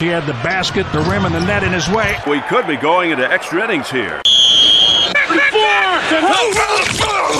[0.00, 2.16] He had the basket, the rim, and the net in his way.
[2.26, 4.20] We could be going into extra innings here.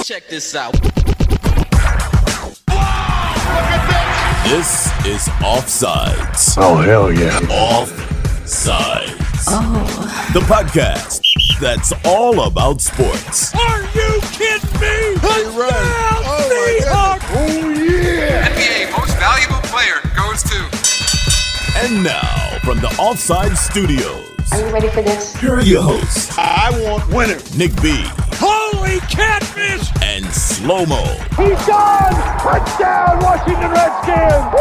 [0.05, 0.73] Check this out.
[4.45, 6.55] This is Offsides.
[6.57, 7.41] Oh, hell yeah.
[7.41, 9.17] Offsides.
[9.49, 10.31] Oh.
[10.33, 11.23] The podcast
[11.61, 13.53] that's all about sports.
[13.57, 15.17] Are you kidding me?
[15.25, 15.59] Oh,
[17.35, 18.49] oh yeah.
[18.49, 20.84] NBA Most Valuable Player goes to.
[21.85, 25.37] And now, from the Offside Studios, Are you ready for this?
[25.37, 27.59] here are your hosts, I want winners.
[27.59, 27.93] Nick B
[28.41, 29.91] Holy catfish!
[30.03, 31.05] and Slow Mo.
[31.37, 32.13] He's gone!
[32.41, 34.55] Touchdown, Washington Redskins!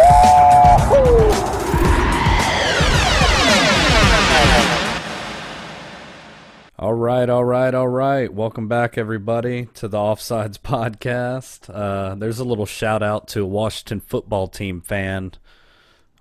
[6.80, 8.34] All right, all right, all right.
[8.34, 11.74] Welcome back, everybody, to the Offsides podcast.
[11.74, 15.32] Uh, there's a little shout out to a Washington football team fan,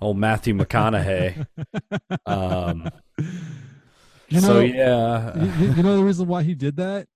[0.02, 1.46] old Matthew McConaughey.
[2.26, 2.90] um,
[4.32, 7.06] You so know, yeah, you, you know the reason why he did that?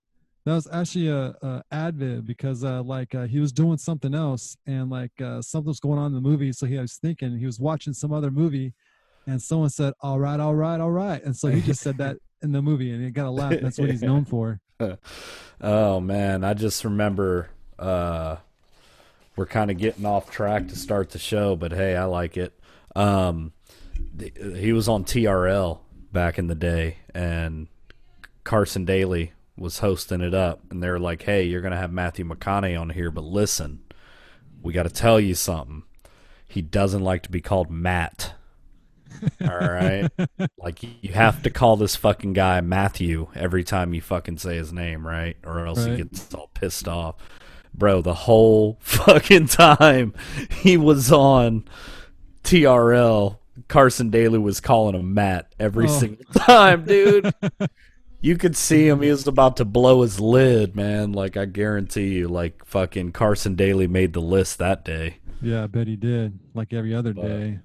[0.44, 4.56] That was actually a, a advib because uh, like uh, he was doing something else
[4.66, 6.52] and like uh, something was going on in the movie.
[6.52, 8.74] So he was thinking he was watching some other movie,
[9.26, 12.18] and someone said, "All right, all right, all right," and so he just said that
[12.42, 13.54] in the movie, and he got a laugh.
[13.62, 14.60] That's what he's known for.
[15.62, 18.36] oh man, I just remember uh,
[19.36, 22.52] we're kind of getting off track to start the show, but hey, I like it.
[22.96, 23.52] Um,
[24.18, 25.80] th- he was on TRL
[26.12, 27.68] back in the day, and
[28.42, 32.80] Carson Daly was hosting it up, and they're like, "Hey, you're gonna have Matthew McConaughey
[32.80, 33.80] on here, but listen,
[34.62, 35.82] we got to tell you something.
[36.48, 38.32] He doesn't like to be called Matt."
[39.40, 40.10] All right.
[40.58, 44.72] like you have to call this fucking guy Matthew every time you fucking say his
[44.72, 45.36] name, right?
[45.44, 47.16] Or else he gets all pissed off.
[47.72, 50.12] Bro, the whole fucking time
[50.50, 51.64] he was on
[52.46, 55.98] TRL, Carson Daly was calling him Matt every Oh.
[55.98, 57.32] single time, dude.
[58.20, 59.02] you could see him.
[59.02, 61.12] He was about to blow his lid, man.
[61.12, 65.18] Like I guarantee you, like fucking Carson Daly made the list that day.
[65.42, 66.38] Yeah, I bet he did.
[66.54, 67.58] Like every other day.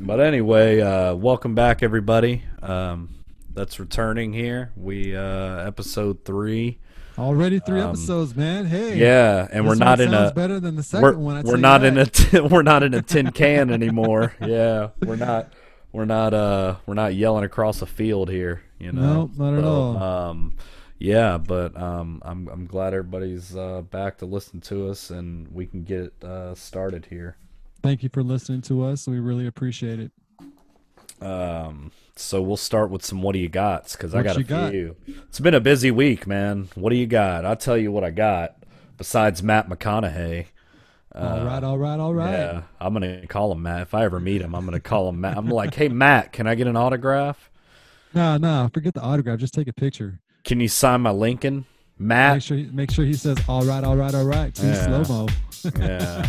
[0.00, 2.42] But anyway, uh, welcome back, everybody.
[2.62, 3.14] Um,
[3.54, 4.72] that's returning here.
[4.76, 6.78] We uh, episode three.
[7.18, 8.66] Already three Um, episodes, man.
[8.66, 8.96] Hey.
[8.96, 11.36] Yeah, and we're not in a better than the 2nd we're, one.
[11.36, 12.06] I we're not in a
[12.50, 14.34] we're not in a tin can anymore.
[14.40, 15.52] yeah, we're not
[15.92, 18.62] we're not uh we're not yelling across a field here.
[18.78, 19.96] You know, Nope, not at all.
[19.96, 20.54] Um,
[20.98, 25.66] yeah, but um, I'm I'm glad everybody's uh, back to listen to us and we
[25.66, 27.36] can get uh, started here.
[27.82, 29.06] Thank you for listening to us.
[29.06, 30.12] We really appreciate it.
[31.20, 33.90] Um, so we'll start with some what do you got?
[33.92, 34.70] Because I got a got?
[34.72, 34.96] few.
[35.06, 36.68] It's been a busy week, man.
[36.74, 37.44] What do you got?
[37.44, 38.56] I'll tell you what I got.
[38.96, 40.46] Besides Matt McConaughey,
[41.14, 42.34] all right, all right, all right.
[42.34, 43.82] Uh, yeah, I'm gonna call him Matt.
[43.82, 45.36] If I ever meet him, I'm gonna call him Matt.
[45.36, 47.50] I'm like, hey Matt, can I get an autograph?
[48.14, 49.38] Nah, nah, forget the autograph.
[49.38, 50.20] Just take a picture.
[50.44, 51.66] Can you sign my Lincoln,
[51.98, 52.42] Make Matt?
[52.42, 55.02] sure, make sure he says, "All right, all right, all right." Too Yeah.
[55.04, 55.72] slow mo.
[55.78, 56.28] yeah.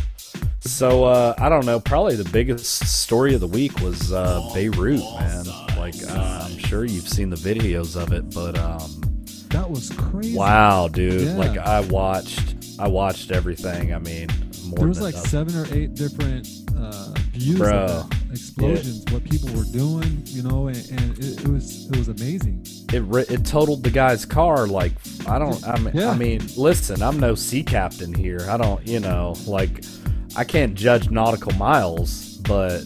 [0.61, 1.79] So uh, I don't know.
[1.79, 5.45] Probably the biggest story of the week was uh, Beirut, man.
[5.77, 9.01] Like uh, I'm sure you've seen the videos of it, but um,
[9.49, 10.35] That was crazy.
[10.35, 11.21] Wow, dude!
[11.21, 11.33] Yeah.
[11.35, 13.93] Like I watched, I watched everything.
[13.93, 14.27] I mean,
[14.65, 17.71] more There was like seven or eight different uh, views Bro.
[17.71, 21.97] of that explosions, what people were doing, you know, and, and it, it was it
[21.97, 22.65] was amazing.
[22.91, 24.67] It it totaled the guy's car.
[24.67, 24.91] Like
[25.25, 25.65] I don't.
[25.65, 26.09] I mean, Yeah.
[26.11, 28.45] I mean, listen, I'm no sea captain here.
[28.49, 28.85] I don't.
[28.85, 29.85] You know, like
[30.35, 32.83] I can't judge nautical miles, but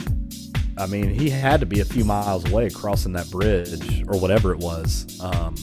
[0.78, 4.52] I mean, he had to be a few miles away crossing that bridge or whatever
[4.52, 5.20] it was.
[5.22, 5.56] Um,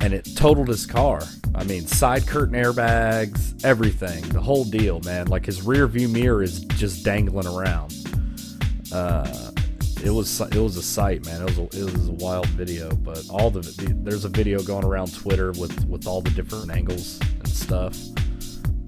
[0.00, 1.20] and it totaled his car.
[1.54, 5.26] I mean, side curtain airbags, everything, the whole deal, man.
[5.26, 7.94] Like his rear view mirror is just dangling around.
[8.92, 9.50] Uh,
[10.02, 11.42] it was it was a sight, man.
[11.42, 14.62] It was a, it was a wild video, but all the, the there's a video
[14.62, 17.98] going around Twitter with with all the different angles and stuff.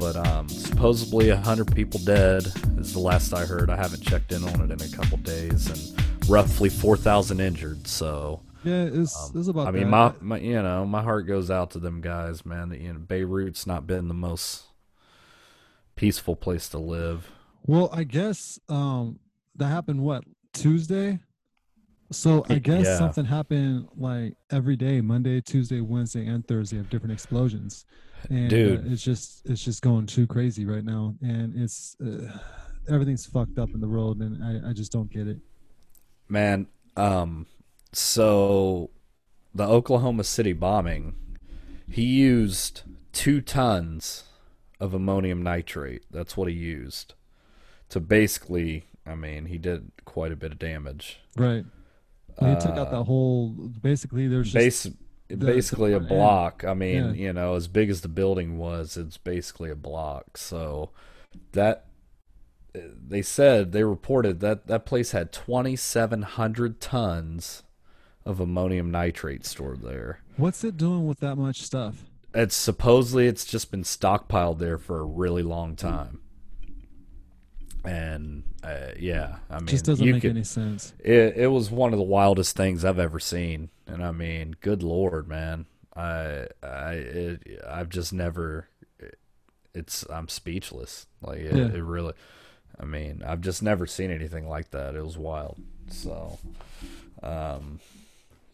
[0.03, 2.45] But um, supposedly a hundred people dead
[2.77, 3.71] is the last I heard.
[3.71, 7.87] I haven't checked in on it in a couple days, and roughly four thousand injured.
[7.87, 9.69] So Yeah, it's, was, it was about.
[9.69, 12.73] Um, I mean, my, my you know my heart goes out to them guys, man.
[12.73, 14.65] You know, Beirut's not been the most
[15.95, 17.31] peaceful place to live.
[17.65, 19.21] Well, I guess um
[19.55, 21.21] that happened what Tuesday.
[22.11, 22.99] So I guess Yeah.
[22.99, 27.87] something happened like every day, Monday, Tuesday, Wednesday, and Thursday of different explosions.
[28.29, 28.93] And uh, Dude.
[28.93, 32.31] it's just it's just going too crazy right now, and it's uh,
[32.89, 35.39] everything's fucked up in the world, and I, I just don't get it.
[36.29, 36.67] Man,
[36.97, 37.47] um,
[37.93, 38.91] so
[39.55, 41.15] the Oklahoma City bombing,
[41.89, 42.83] he used
[43.13, 44.25] two tons
[44.81, 46.05] of ammonium nitrate.
[46.11, 47.15] That's what he used
[47.91, 51.21] to basically I mean, he did quite a bit of damage.
[51.37, 51.65] Right.
[52.41, 53.51] He took out the whole.
[53.83, 54.95] Basically, there's just Base,
[55.39, 56.19] basically a front end.
[56.19, 56.65] block.
[56.65, 57.13] I mean, Yeah.
[57.13, 60.37] you know, as big as the building was, it's basically a block.
[60.37, 60.91] So
[61.53, 61.87] that
[62.75, 67.63] they said they reported that that place had 2,700 tons
[68.25, 70.21] of ammonium nitrate stored there.
[70.37, 72.05] What's it doing with that much stuff?
[72.35, 76.21] It's supposedly it's just been stockpiled there for a really long time.
[77.85, 80.93] And uh, yeah, I mean, just doesn't make could- any sense.
[81.01, 84.83] It it was one of the wildest things I've ever seen, and I mean, good
[84.85, 88.69] lord, man, I I it, I've just never.
[89.75, 91.07] It's I'm speechless.
[91.23, 91.65] Like it, Yeah.
[91.65, 92.13] it really.
[92.79, 94.95] I mean, I've just never seen anything like that.
[94.95, 95.59] It was wild.
[95.89, 96.39] So,
[97.23, 97.81] um,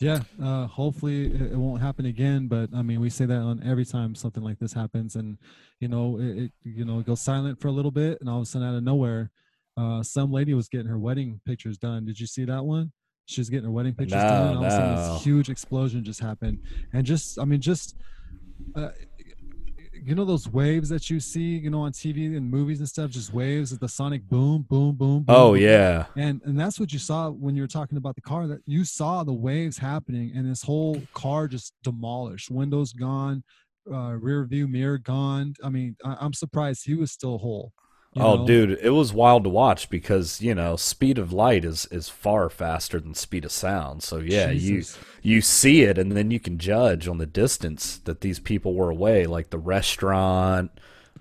[0.01, 2.47] Yeah, uh, hopefully it, it won't happen again.
[2.47, 5.39] But I mean, we say that on every time something like this happens, and
[5.81, 8.37] you know, it, it you know it goes silent for a little bit, and all
[8.37, 9.31] of a sudden, out of nowhere,
[9.77, 12.05] uh, some lady was getting her wedding pictures done.
[12.05, 12.93] Did you see that one?
[13.27, 15.13] She was getting her wedding pictures No, done, and all of a sudden, no.
[15.15, 16.61] this huge explosion just happened,
[16.93, 17.97] and just I mean, just.
[18.75, 18.89] Uh,
[20.05, 23.11] you know those waves that you see, you know, on TV and movies and stuff,
[23.11, 25.25] just waves of the sonic boom, boom, boom, boom.
[25.29, 28.21] oh boom, yeah, and and that's what you saw when you were talking about the
[28.21, 33.43] car that you saw the waves happening and this whole car just demolished windows gone
[33.93, 35.55] uh rear view mirror gone.
[35.63, 37.73] I mean I, i'm surprised he was still whole
[38.15, 38.47] you oh know?
[38.47, 42.49] dude, it was wild to watch because you know speed of light is is far
[42.49, 44.03] faster than speed of sound.
[44.03, 44.99] So yeah, Jesus.
[45.23, 48.75] you you see it and then you can judge on the distance that these people
[48.75, 50.71] were away, like the restaurant,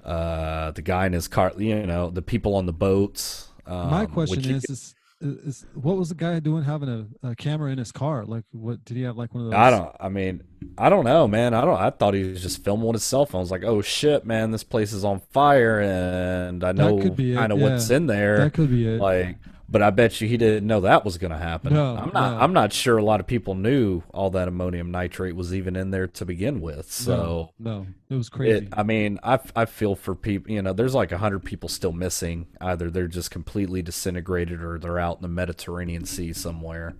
[0.05, 3.49] uh, the guy in his car, you know, the people on the boats.
[3.65, 6.89] Um, my question is, is is what was the guy doing having
[7.23, 9.59] a, a camera in his car like what did he have like one of those
[9.59, 9.95] I don't.
[9.99, 10.43] I mean,
[10.77, 11.53] I don't know, man.
[11.53, 11.79] I don't.
[11.79, 13.39] I thought he was just filming with his cell phone.
[13.39, 17.15] I was like, oh shit, man, this place is on fire, and I know could
[17.15, 18.39] be it, kind of what's in there.
[18.39, 19.37] that could be it Like,
[19.69, 21.73] but I bet you he didn't know that was going to happen.
[21.73, 22.31] No, I'm not.
[22.31, 22.37] no.
[22.39, 25.91] I'm not sure a lot of people knew all that ammonium nitrate was even in
[25.91, 26.91] there to begin with.
[26.91, 27.51] So.
[27.59, 30.51] no, no it was crazy It, I mean, I, I feel for people.
[30.51, 32.47] You know, there's like a hundred people still missing.
[32.61, 36.95] Either they're just completely disintegrated, or they're out in the Mediterranean Sea somewhere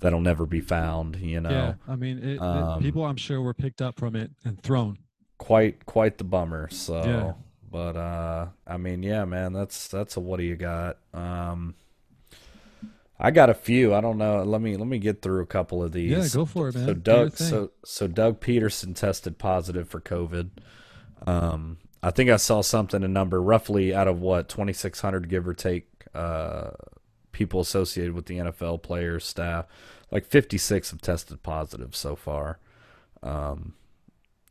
[0.00, 1.16] that'll never be found.
[1.16, 4.14] You know, yeah i mean it, it- Um, people i'm sure were picked up from
[4.14, 4.98] it and thrown
[5.38, 6.68] quite quite the bummer.
[6.70, 7.32] So, Yeah.
[7.70, 10.98] but uh, I mean, yeah, man, that's that's a what do you got?
[11.14, 11.74] Um,
[13.20, 13.94] I got a few.
[13.94, 14.42] I don't know.
[14.44, 16.10] Let me let me get through a couple of these.
[16.10, 20.50] yeah go for it man So Doug, so so Doug Pederson tested positive for COVID.
[21.26, 25.28] Um, I think I saw something a number roughly out of what twenty six hundred
[25.28, 26.70] give or take uh,
[27.32, 29.66] people associated with the NFL players staff,
[30.12, 32.60] like fifty six have tested positive so far.
[33.22, 33.74] Um,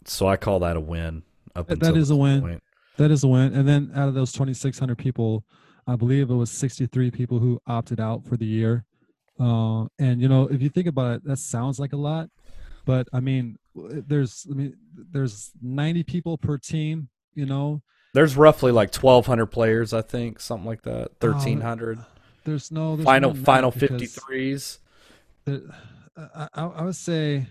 [0.04, 1.24] so I call that a win.
[1.56, 2.42] Up That- is a win.
[2.42, 2.64] point.
[2.98, 3.54] That is a win.
[3.54, 5.46] And then out of those 2,600 people,
[5.88, 8.84] I believe it was 63 people who opted out for the year.
[9.40, 12.30] Uh, and you know, if you think about it, that sounds like a lot,
[12.86, 17.10] but I mean, there's, I mean, there's 90 people per team.
[17.36, 17.84] You know,
[18.16, 21.10] There's roughly like twelve hundred players, I think, something like that.
[21.12, 22.00] Oh, Thirteen hundred.
[22.46, 24.80] there's no there's final than final fifty threes.
[25.46, 25.62] there-
[26.18, 27.46] I, I, I would say,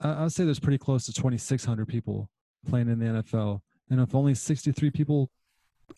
[0.00, 2.30] I would say there's pretty close to 2,600 people
[2.68, 5.28] playing in the NFL, and if only 63 people,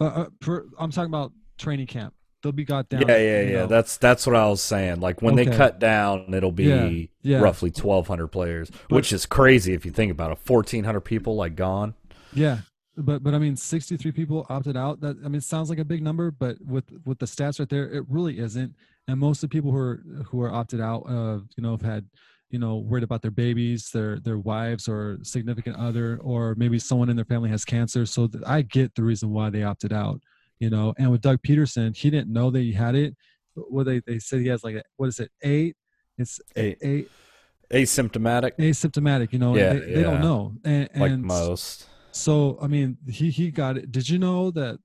[0.00, 3.03] uh, uh, per, I'm talking about training camp, they'll be got down.
[3.09, 3.53] Yeah, yeah, yeah.
[3.61, 3.67] know.
[3.67, 5.01] That's that's what I was saying.
[5.01, 7.43] Like when they cut down, it'll be Yeah, yeah.
[7.43, 10.39] roughly twelve hundred players, which is crazy if you think about it.
[10.39, 11.94] Fourteen hundred people like gone.
[12.32, 12.58] Yeah,
[12.96, 15.01] but but I mean, 63 people opted out.
[15.01, 17.69] That I mean, it sounds like a big number, but with with the stats right
[17.69, 18.75] there, it really isn't.
[19.08, 21.82] And most of the people who are who are opted out, uh, you know, have
[21.82, 22.06] had
[22.51, 27.08] you know worried about their babies, their their wives, or significant other, or maybe someone
[27.08, 28.06] in their family has cancer.
[28.06, 30.20] So I get the reason why they opted out.
[30.61, 33.15] You know, and with Doug Pederson, he didn't know that he had it.
[33.55, 35.77] What they they said he has like a, what is it eight?
[36.17, 36.79] It's Eight.
[36.82, 37.08] eight
[37.70, 39.32] Asymptomatic, asymptomatic.
[39.32, 40.55] You know, Yeah, they, they don't know.
[40.65, 41.89] And, like and most.
[42.13, 43.91] so I mean, he he got it.
[43.91, 44.79] Did you know that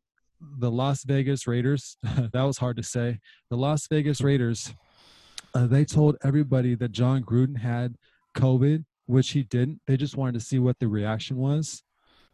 [0.57, 1.97] the Las Vegas Raiders?
[2.03, 3.19] that was hard to say.
[3.49, 4.73] The Las Vegas Raiders,
[5.53, 7.95] uh, they told everybody that Jon Gruden had
[8.35, 9.81] COVID, which he didn't.
[9.85, 11.83] They just wanted to see what the reaction was.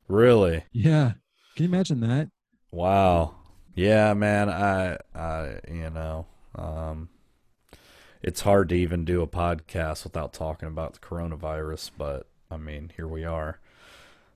[0.07, 0.63] Really?
[0.71, 1.13] Yeah,
[1.55, 2.29] can you imagine that?
[2.75, 3.35] Wow.
[3.73, 4.49] Yeah, man.
[4.49, 7.07] I, I, you know, um,
[8.21, 12.91] it's hard to even do a podcast without talking about the coronavirus, but I mean,
[12.95, 13.59] here we are.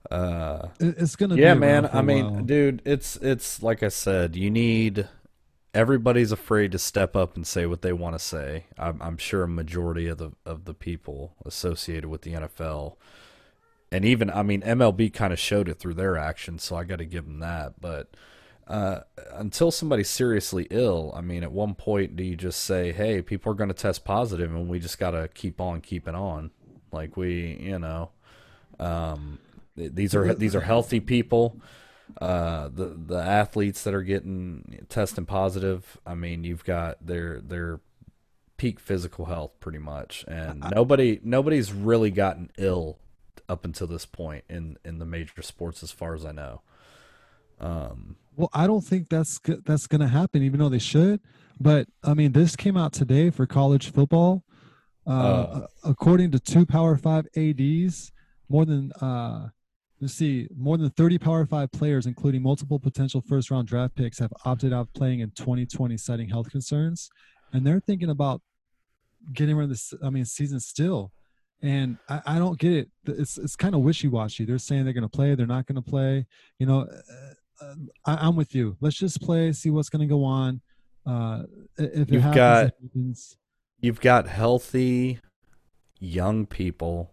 [0.09, 1.35] Uh, It's gonna.
[1.35, 1.89] yeah, be man.
[1.91, 2.43] I mean, while.
[2.43, 5.07] dude, it's it's like I said, you need.
[5.71, 8.65] Everybody's afraid to step up and say what they want to say.
[8.77, 12.95] I'm, I'm sure a majority of the of the people associated with the NFL,
[13.91, 16.97] and even I mean MLB kind of showed it through their actions, so I got
[16.97, 17.81] to give them that.
[17.81, 18.09] But
[18.67, 19.01] uh,
[19.33, 23.51] until somebody's seriously ill, I mean, at one point, do you just say, "Hey, people
[23.51, 26.51] are going to test positive, and we just got to keep on keeping on"?
[26.91, 28.11] Like we, you know,
[28.79, 29.39] um,
[29.75, 31.59] th- these are these are healthy people.
[32.21, 37.79] Uh, the the athletes that are getting testing positive, I mean, you've got their their
[38.57, 42.99] peak physical health pretty much, and nobody nobody's really gotten ill
[43.49, 46.61] up until this point in in the major sports, as far as I know.
[47.59, 51.19] Um, Well, I don't think that's that's going to happen, even though they should.
[51.59, 54.43] But I mean, this came out today for college football.
[55.05, 58.11] Uh, according to two Power Five ads,
[58.47, 59.49] more than uh,
[59.99, 64.19] let's see, more than 30 Power Five players, including multiple potential first round draft picks,
[64.19, 67.09] have opted out of playing in 2020, citing health concerns,
[67.51, 68.41] and they're thinking about
[69.33, 69.93] getting rid of this.
[70.03, 71.11] I mean, season still.
[71.61, 72.89] And I, I don't get it.
[73.05, 74.45] It's it's kind of wishy washy.
[74.45, 76.25] They're saying they're going to play, they're not going to play.
[76.57, 76.87] You know,
[77.61, 77.73] uh,
[78.05, 78.77] I, I'm with you.
[78.79, 80.61] Let's just play, see what's going to go on.
[81.05, 81.43] Uh,
[81.77, 82.35] if it You've happens,
[83.35, 83.37] got-
[83.81, 85.19] you've got healthy
[85.99, 87.11] young people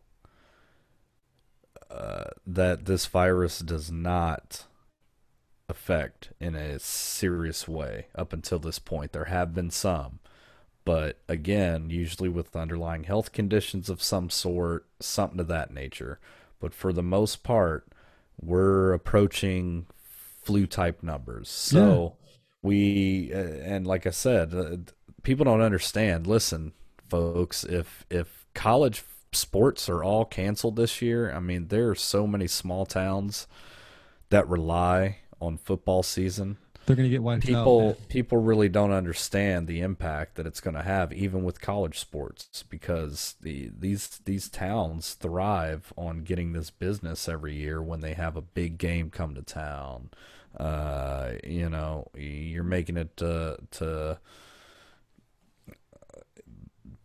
[1.90, 4.66] uh, that this virus does not
[5.68, 9.12] affect in a serious way up until this point.
[9.12, 10.20] There have been some,
[10.86, 16.20] but again, usually with underlying health conditions of some sort, something of that nature.
[16.60, 17.88] But for the most part,
[18.40, 19.86] we're approaching
[20.42, 21.48] flu type numbers.
[21.48, 22.14] So
[22.62, 24.76] we, uh, and like I said, uh,
[25.24, 26.28] people don't understand.
[26.28, 26.72] Listen,
[27.08, 29.02] folks, if if college
[29.32, 33.48] sports are all canceled this year, I mean, there are so many small towns
[34.30, 38.08] that rely on football season They're going to get wiped people out.
[38.08, 42.62] people really don't understand the impact that it's going to have even with college sports
[42.68, 48.36] because the these these towns thrive on getting this business every year when they have
[48.36, 50.10] a big game come to town
[50.58, 54.18] uh you know you're making it uh, to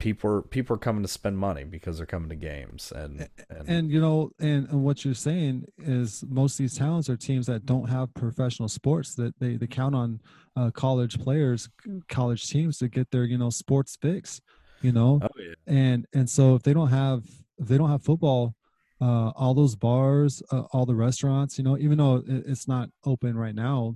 [0.01, 3.69] people are people are coming to spend money because they're coming to games and and,
[3.69, 7.45] And you know, and, and what you're saying is most of these towns are teams
[7.45, 10.19] that don't have professional sports that they, they count on
[10.55, 11.69] uh, college players,
[12.09, 14.41] college teams to get their you know sports fix.
[14.81, 17.23] You know, oh yeah and and so if they don't have
[17.59, 18.55] if they don't have football
[18.99, 22.89] uh all those bars uh, all the restaurants you know even though it, it's not
[23.05, 23.95] open right now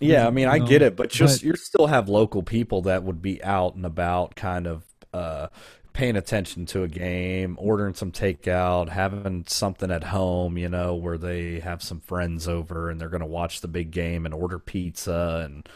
[0.00, 2.82] Yeah, I mean, I you get it, but just but- you still have local people
[2.82, 5.48] that would be out and about, kind of uh,
[5.92, 11.18] paying attention to a game, ordering some takeout, having something at home, you know, where
[11.18, 14.58] they have some friends over and they're going to watch the big game and order
[14.58, 15.68] pizza and.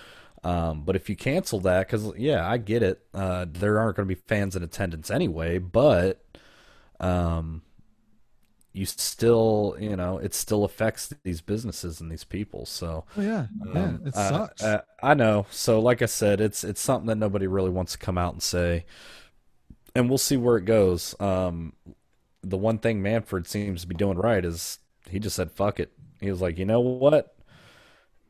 [0.45, 3.05] Um, but if you cancel that, because yeah, I get it.
[3.13, 6.25] Uh, there aren't going to be fans in attendance anyway, but
[7.01, 7.63] um,
[8.73, 12.67] you still, you know, it still affects these businesses and these people.
[12.67, 15.47] So oh yeah yeah um, it I- sucks I, I know.
[15.51, 18.43] So, like I said, it's it's something that nobody really wants to come out and
[18.43, 18.85] say,
[19.99, 21.15] and we'll see where it goes.
[21.21, 21.73] Um,
[22.43, 24.79] the one thing Manfred seems to be doing right is
[25.11, 27.35] he just said, "Fuck it." He was like, "You know what?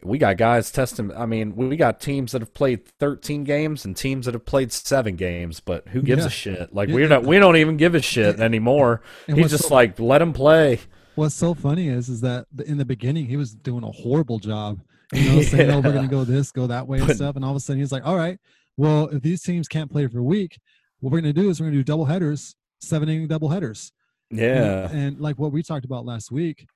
[0.03, 1.13] We got guys testing.
[1.13, 4.71] I mean, we got teams that have played 13 games and teams that have played
[4.73, 6.27] seven games, but who gives Yeah.
[6.29, 6.73] a shit?
[6.75, 6.95] Like Yeah.
[6.95, 9.01] we're not, we don't even give a shit anymore.
[9.27, 10.79] He's just so- like, let him play.
[11.17, 14.79] what's so funny is is that in the beginning he was doing a horrible job
[15.13, 17.45] you know saying oh we're gonna go this go that way and But- stuff and
[17.45, 18.39] all of a sudden he's like all right
[18.77, 20.61] well if these teams can't play for a week
[21.01, 23.93] what we're gonna do is we're gonna do double headers seven inning double headers
[24.31, 26.67] Yeah, and like what we talked about last week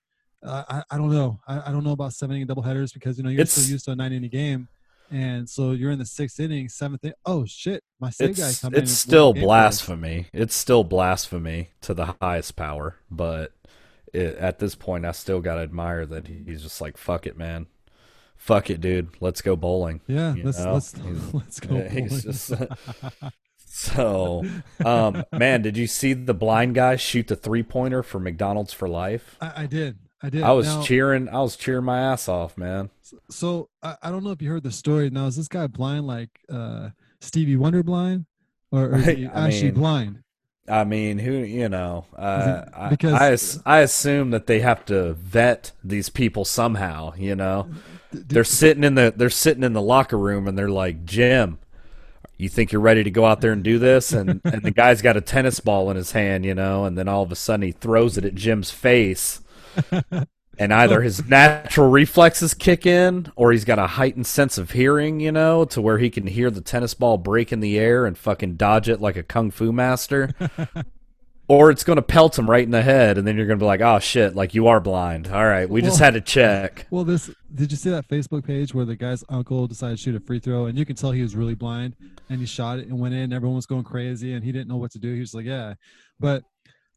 [0.45, 3.17] uh, I, I don't know I, I don't know about seven inning double headers because
[3.19, 4.69] you know you're It's- so used to a nine inning game
[5.11, 7.14] and so you're in the sixth inning seventh inning.
[7.26, 10.26] oh shit my save guy in it's still blasphemy.
[10.33, 12.97] It's still blasphemy to the highest power.
[13.11, 13.52] But
[14.12, 17.67] it, at this point, I still gotta admire that he's just like, "Fuck it, man.
[18.37, 19.11] Fuck it, dude.
[19.21, 20.73] Let's go bowling." yeah you let's know?
[20.73, 20.95] let's
[21.35, 22.23] let's go yeah, he's bowling.
[22.23, 22.52] just-
[23.75, 24.45] so,
[24.85, 28.87] um, man, did you see the blind guy shoot the three pointer for McDonald's for
[28.87, 29.37] life?
[29.41, 31.29] I, I did I did I was Now- cheering.
[31.31, 32.91] I was cheering my ass off, man.
[33.31, 35.09] So I, I don't know if you heard the story.
[35.09, 38.26] Now is this guy blind like uh Stevie Wonder blind,
[38.71, 40.19] or, or is he I actually mean, blind?
[40.69, 42.05] I mean, who you know?
[42.17, 47.14] Uh, I, because- I as- I assume that they have to vet these people somehow.
[47.17, 47.69] You know,
[48.12, 51.59] they're sitting in the they're sitting in the locker room and they're like, Jim,
[52.38, 54.12] you think you're ready to go out there and do this?
[54.12, 57.08] And and the guy's got a tennis ball in his hand, you know, and then
[57.08, 59.40] all of a sudden he throws it at Jim's face.
[60.58, 65.18] And either his natural reflexes kick in, or he's got a heightened sense of hearing,
[65.18, 68.18] you know, to where he can hear the tennis ball break in the air and
[68.18, 70.30] fucking dodge it like a kung fu master.
[71.52, 73.62] Or it's going to pelt him right in the head, and then you're going to
[73.62, 74.35] be like, "Oh shit!
[74.35, 75.28] Like you are blind.
[75.28, 78.75] All right, we just had to check." Well, this did you see that Facebook page
[78.75, 81.21] where the guy's uncle decided to shoot a free throw, and you can tell he
[81.21, 81.94] was really blind,
[82.30, 83.35] and he shot it and went in.
[83.35, 85.12] Everyone was going crazy, and he didn't know what to do.
[85.12, 85.75] He was like, "Yeah,"
[86.18, 86.42] but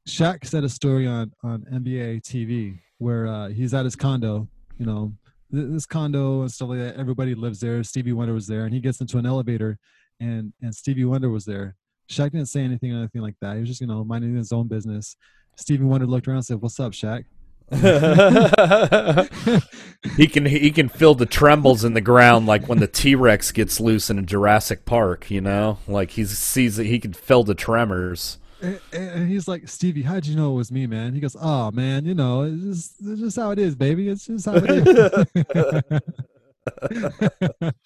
[0.07, 4.47] Shaq said a story on on NBA TV where uh, he's at his condo,
[4.77, 5.12] you know,
[5.51, 6.95] this condo and stuff like that.
[6.95, 7.83] Everybody lives there.
[7.83, 9.77] Stevie Wonder was there, and he gets into an elevator,
[10.21, 11.75] and and Stevie Wonder was there.
[12.09, 13.55] Shaq didn't say anything or anything like that.
[13.55, 15.15] He was just you know minding his own business.
[15.57, 17.25] Stevie Wonder looked around and said, "What's up, Shaq?"
[20.17, 23.51] he can he can feel the trembles in the ground like when the T Rex
[23.51, 25.31] gets loose in a Jurassic Park.
[25.31, 28.38] You know, like he sees that he can feel the tremors.
[28.62, 31.13] And, and he's like, Stevie, how'd you know it was me, man?
[31.13, 34.09] He goes, Oh man, you know, it's just, it's just how it is, baby.
[34.09, 36.01] It's just how it
[37.62, 37.71] is.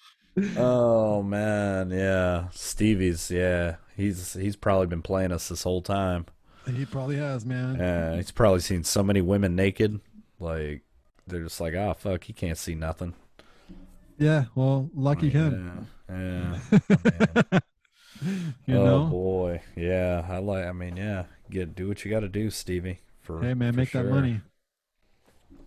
[0.56, 6.26] Oh man, yeah, Stevie's yeah, he's he's probably been playing us this whole time.
[6.66, 7.76] he probably has, man.
[7.78, 10.00] Yeah, he's probably seen so many women naked,
[10.38, 10.82] like
[11.26, 13.14] they're just like, oh fuck, he can't see nothing.
[14.18, 15.88] Yeah, well, lucky him.
[16.08, 17.58] Yeah, yeah.
[18.66, 19.06] You oh know?
[19.06, 20.26] boy, yeah.
[20.28, 20.66] I like.
[20.66, 21.24] I mean, yeah.
[21.50, 23.00] Get do what you got to do, Stevie.
[23.22, 24.40] For Hey man, for make that money.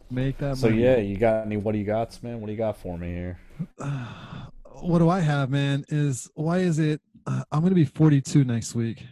[0.10, 0.84] Make that So money.
[0.84, 1.58] yeah, you got any?
[1.58, 2.40] What do you got, man?
[2.40, 3.40] What do you got for me here?
[4.82, 5.86] what do I have, man?
[5.90, 7.02] Is why is it?
[7.26, 9.06] Uh, I'm gonna be 42 next week,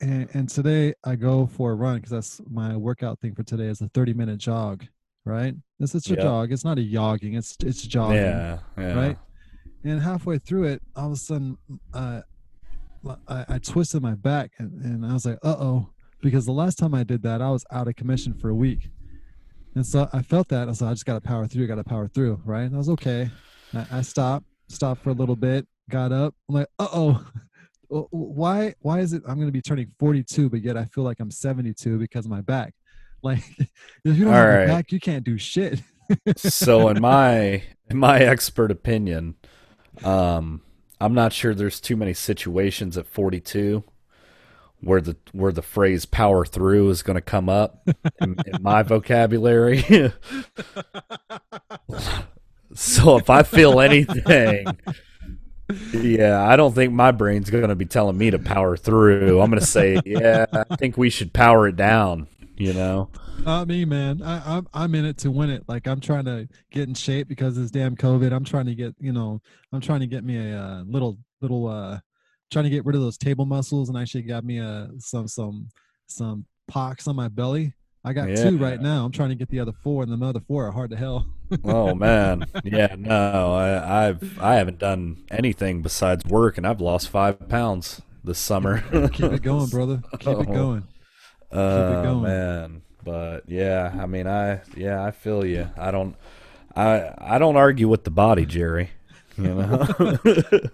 [0.00, 3.64] and, and today I go for a run because that's my workout thing for today
[3.64, 4.84] is a 30 minute jog,
[5.24, 5.54] right?
[5.80, 6.18] It's, is a Yep.
[6.22, 6.52] jog.
[6.52, 7.34] It's not a jogging.
[7.34, 8.16] It's it's jogging.
[8.16, 8.94] Yeah, yeah.
[8.94, 9.18] right?
[9.82, 11.56] And halfway through it, all of a sudden,
[11.92, 12.22] uh,
[13.28, 15.88] I, I twisted my back, and, and I was like, "Uh oh,"
[16.20, 18.90] because the last time I did that, I was out of commission for a week,
[19.74, 20.62] and so I felt that.
[20.62, 21.66] I was like, "I just got to power through.
[21.66, 22.62] Got to power through." Right?
[22.64, 23.30] And I was okay.
[23.74, 26.34] I, I stopped, stopped for a little bit, got up.
[26.48, 27.26] I'm like, "Uh oh."
[28.10, 28.74] Why?
[28.80, 29.22] Why is it?
[29.26, 32.30] I'm going to be turning 42, but yet I feel like I'm 72 because of
[32.30, 32.74] my back.
[33.24, 34.64] Like, if you don't All have right.
[34.64, 35.80] a back, you can't do shit.
[36.36, 39.36] so in my in my expert opinion,
[40.02, 40.60] um,
[41.00, 43.82] I'm not sure there's too many situations at 42
[44.80, 47.88] where the where the phrase "power through" is going to come up
[48.20, 49.78] in, in my vocabulary.
[52.74, 54.66] so if I feel anything,
[55.92, 59.40] yeah, I don't think my brain's going to be telling me to power through.
[59.40, 62.28] I'm going to say, yeah, I think we should power it down.
[62.56, 63.10] You know.
[63.44, 64.22] Not me, man.
[64.22, 65.64] I, I'm I'm in it to win it.
[65.66, 68.32] Like I'm trying to get in shape because of this damn COVID.
[68.32, 69.40] I'm trying to get, you know,
[69.72, 71.98] I'm trying to get me a uh, little little uh
[72.50, 75.68] trying to get rid of those table muscles and actually got me a some some
[76.06, 77.74] some pox on my belly.
[78.04, 79.06] I got two right now.
[79.06, 81.26] I'm trying to get the other four, and the other four are hard to hell.
[81.62, 87.10] Oh man, yeah, no, I, I've I haven't done anything besides work, and I've lost
[87.10, 88.80] five pounds this summer.
[89.12, 90.02] Keep it going, brother.
[90.18, 90.88] Keep it going.
[91.52, 92.22] Oh going.
[92.22, 95.70] man, but yeah, I mean, I yeah, I feel you.
[95.76, 96.16] I don't,
[96.74, 98.90] I I don't argue with the body, Jerry.
[99.36, 99.86] You know,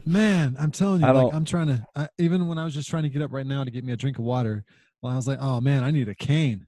[0.07, 1.87] Man, I'm telling you, I like I'm trying to.
[1.95, 3.93] I, even when I was just trying to get up right now to get me
[3.93, 4.65] a drink of water,
[5.03, 6.67] well, I was like, oh man, I need a cane.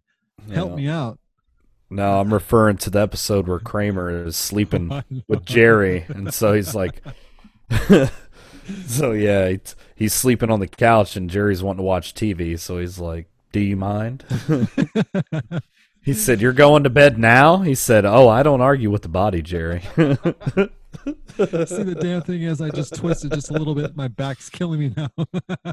[0.53, 1.19] Help me out.
[1.91, 6.75] no, I'm referring to the episode where Kramer is sleeping with Jerry, and so he's
[6.75, 7.03] like,
[8.87, 12.79] so yeah, he's, he's sleeping on the couch, and Jerry's wanting to watch TV, so
[12.79, 14.25] he's like, "Do you mind?"
[16.03, 19.09] he said, "You're going to bed now." He said, "Oh, I don't argue with the
[19.09, 19.83] body, Jerry."
[21.37, 23.97] See, the damn thing is, I just twisted just a little bit.
[23.97, 25.09] My back's killing me now.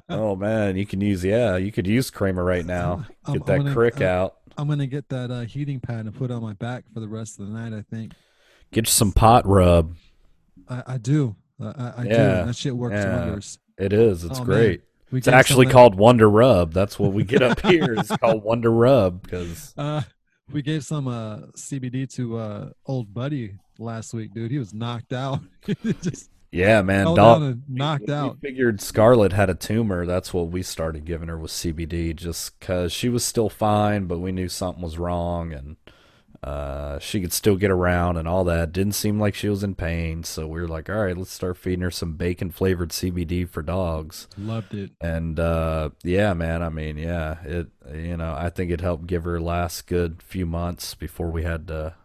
[0.09, 3.05] oh man, you can use yeah, you could use Kramer right now.
[3.25, 4.37] I'm- Get I'm that gonna- crick out.
[4.59, 7.07] I'm gonna get that uh, heating pad and put it on my back for the
[7.07, 7.73] rest of the night.
[7.73, 8.13] I think
[8.71, 9.95] Get you some pot rub.
[10.69, 11.35] I, I do.
[11.61, 12.09] Uh, I, I do.
[12.09, 13.17] Yeah, That shit works yeah.
[13.25, 13.57] wonders.
[13.77, 14.23] It is.
[14.23, 14.45] It's Oh, man.
[14.45, 14.81] great.
[15.11, 16.71] We It's actually some, called Wonder Rub.
[16.73, 17.95] That's what we get up here.
[17.97, 20.01] It's called Wonder Rub because Uh,
[20.51, 24.51] we gave some uh, CBD to uh, old buddy last week, dude.
[24.51, 25.39] He was knocked out.
[26.01, 27.41] Just yeah, man, fell dog.
[27.41, 28.39] down and knocked we out.
[28.41, 30.05] figured Scarlett had a tumor.
[30.05, 34.19] That's what we started giving her with CBD, just because she was still fine, but
[34.19, 35.77] we knew something was wrong, and
[36.43, 38.71] uh, she could still get around and all that.
[38.71, 41.57] Didn't seem like she was in pain, so we were like, all right, let's start
[41.57, 44.27] feeding her some bacon flavored CBD for dogs.
[44.37, 44.91] Loved it.
[45.01, 49.23] And uh, yeah, man, I mean, yeah, it you know, I think it helped give
[49.25, 51.95] her last good few months before we had to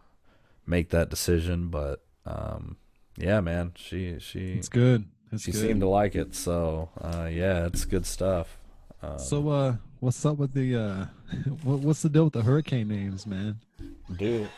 [0.66, 1.68] make that decision.
[1.68, 2.76] But um,
[3.16, 5.04] yeah, man, she she It's good.
[5.32, 5.60] It's she good.
[5.60, 6.34] seemed to like it.
[6.34, 8.58] So uh, yeah, it's good stuff.
[9.02, 11.06] Um, so, uh, what's up with the uh,
[11.62, 13.58] what, what's the deal with the hurricane names, man?
[14.16, 14.48] dude,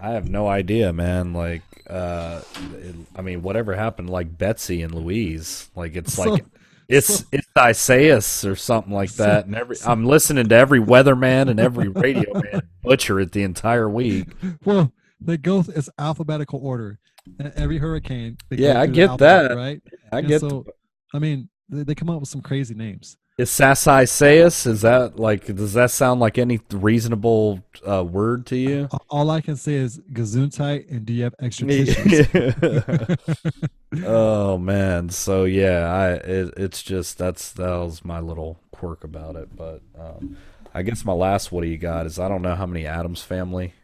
[0.00, 1.32] I have no idea, man.
[1.32, 2.42] Like, uh,
[2.74, 6.44] it, I mean, whatever happened, like Betsy and Louise, like it's So- like
[6.86, 9.46] It's it's Isaias or something like that.
[9.46, 13.88] And every I'm listening to every weatherman and every radio man butcher it the entire
[13.88, 14.28] week.
[14.66, 14.92] Well,
[15.24, 16.98] they go it's alphabetical order.
[17.56, 18.36] Every hurricane.
[18.50, 19.56] Yeah, I get alphabet, that.
[19.56, 19.82] right?
[20.12, 20.40] I And get.
[20.40, 20.66] So,
[21.14, 23.16] I mean, they, they come up with some crazy names.
[23.38, 24.66] is Sass Sayus?
[24.66, 25.46] Is that like?
[25.46, 28.88] Does that sound like any reasonable uh, word to you?
[29.08, 32.28] All I can say is Gesundheit, and do you have extra tissues?
[34.04, 39.36] oh man, so yeah, I it, it's just that's that was my little quirk about
[39.36, 39.54] it.
[39.56, 40.36] But um,
[40.74, 43.22] I guess my last what do you got is I don't know how many Addams
[43.22, 43.74] family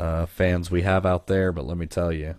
[0.00, 2.34] uh, fans we have out there, but let me tell you,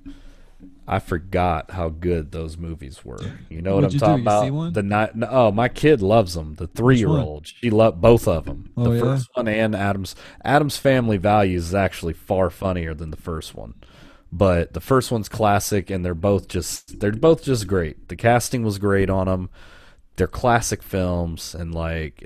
[0.87, 3.19] I forgot how good those movies were.
[3.49, 4.73] You know what What'd I'm talking about?
[4.73, 5.15] The night.
[5.15, 6.55] no, Oh, my kid loves them.
[6.55, 7.47] The three year old.
[7.47, 8.71] She loved both of them.
[8.75, 8.99] Oh, the yeah?
[8.99, 10.15] first one and Addams.
[10.43, 13.75] Addams Family Values is actually far funnier than the first one.
[14.33, 18.07] But the first one's classic, and they're both just they're both just great.
[18.07, 19.49] The casting was great on them.
[20.15, 22.23] They're classic films, and like,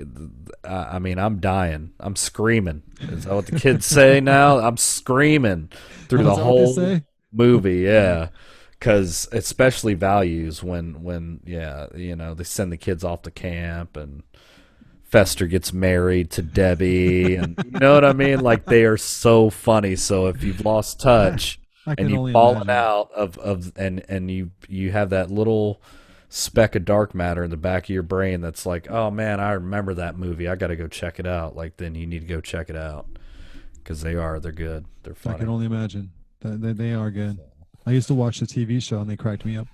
[0.64, 1.92] I mean, I'm dying.
[2.00, 2.82] I'm screaming.
[3.00, 4.58] Is that what the kids say now?
[4.58, 5.70] I'm screaming
[6.08, 7.00] through the is that what they whole
[7.32, 7.80] movie.
[7.82, 8.28] Yeah,
[8.72, 13.96] because especially values when when yeah, you know, they send the kids off to camp
[13.96, 14.22] and.
[15.08, 18.40] Fester gets married to Debbie, and you know what I mean.
[18.40, 19.94] Like they are so funny.
[19.94, 22.70] So if you've lost touch, and you've fallen imagine.
[22.70, 25.80] out of, of and and you you have that little
[26.28, 29.52] speck of dark matter in the back of your brain that's like oh man i
[29.52, 32.40] remember that movie i gotta go check it out like then you need to go
[32.40, 33.06] check it out
[33.76, 35.36] because they are they're good they're funny.
[35.36, 36.10] I can only imagine.
[36.40, 37.38] They, they are good.
[37.86, 39.68] I used to watch the TV show and they cracked me up.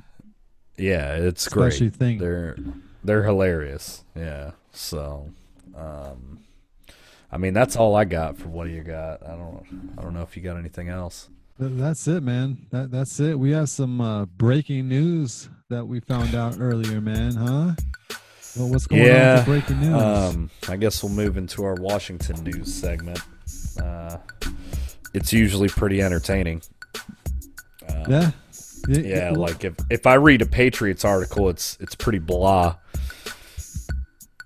[0.77, 2.19] yeah it's Especially great Thing.
[2.19, 2.57] they're
[3.03, 5.31] they're hilarious yeah so
[5.75, 6.39] um
[7.31, 10.13] i mean that's all i got for what do you got i don't i don't
[10.15, 12.67] know if you got anything else That's it, man.
[12.71, 13.39] That that's it.
[13.39, 17.35] We have some uh, breaking news that we found out earlier, man.
[17.35, 17.73] Huh?
[18.57, 20.03] Well, what's going on with the breaking news?
[20.03, 23.19] um i guess we'll move into our washington news segment
[23.83, 24.19] uh
[25.15, 26.61] it's usually pretty entertaining
[28.07, 28.31] yeah.
[28.89, 32.77] Y- yeah well, like if if i read a patriots article it's it's pretty blah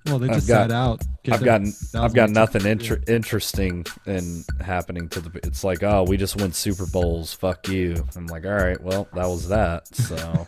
[0.07, 1.03] Well, they just got- sat out.
[1.29, 5.41] I've gotten I've got nothing inter- interesting in happening to the.
[5.45, 7.33] It's like, oh, we just win Super Bowls.
[7.33, 8.05] Fuck you.
[8.17, 9.87] I'm like, all right, well, that was that.
[9.95, 10.47] So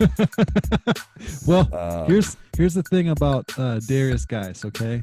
[1.47, 4.65] Well, Um, here's here's the thing about uh, Derrius Guice.
[4.65, 5.03] Okay,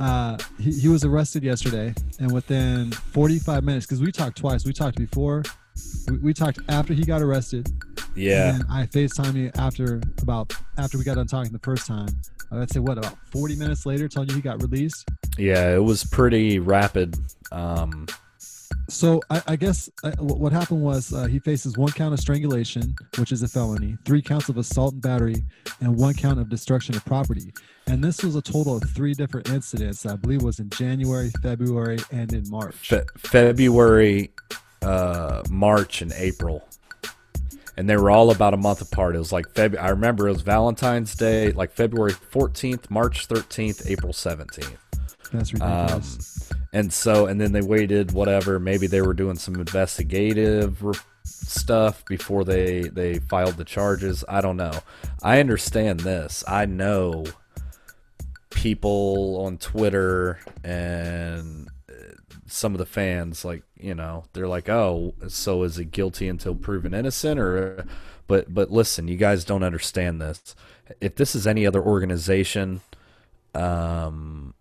[0.00, 4.64] uh, he, he was arrested yesterday, and within 45 minutes, because we talked twice.
[4.64, 5.42] We talked before.
[6.08, 7.68] We, we talked after he got arrested.
[8.14, 12.08] yeah, And I FaceTime you after about after we got done talking the first time.
[12.52, 15.08] I'd say what about 40 minutes later, telling you he got released.
[15.38, 17.16] yeah, it was pretty rapid.
[17.52, 18.06] Um,
[18.88, 22.94] So I, I guess wh- what happened was uh, he faces one count of strangulation,
[23.18, 25.44] which is a felony, three counts of assault and battery,
[25.80, 27.52] and one count of destruction of property.
[27.88, 30.06] And this was a total of three different incidents.
[30.06, 32.74] I believe was in January, February, and in March.
[32.76, 34.30] fe- February,
[34.82, 36.64] uh, March, and April.
[37.76, 39.16] And they were all about a month apart.
[39.16, 39.78] It was like Feb.
[39.78, 44.76] I remember it was Valentine's Day, like February 14th, March 13th, April 17th.
[45.32, 46.50] That's Um, ridiculous.
[46.72, 48.58] and so, and then they waited, whatever.
[48.58, 54.24] Maybe they were doing some investigative re- stuff before they they filed the charges.
[54.28, 54.72] I don't know.
[55.22, 56.44] I understand this.
[56.46, 57.24] I know
[58.50, 61.92] people on Twitter and uh,
[62.46, 66.54] some of the fans, like you know, they're like, "Oh, so is it guilty until
[66.54, 67.86] proven innocent?" Or,
[68.26, 70.54] but but listen, you guys don't understand this.
[71.00, 72.80] If this is any other organization,
[73.54, 74.54] um,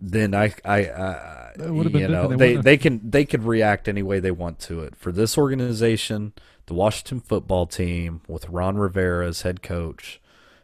[0.00, 3.44] then I I, I That would've been you know They they they can they could
[3.44, 4.96] react any way they want to it.
[4.96, 6.32] For this organization,
[6.66, 10.20] the Washington football team with Ron Rivera as head coach,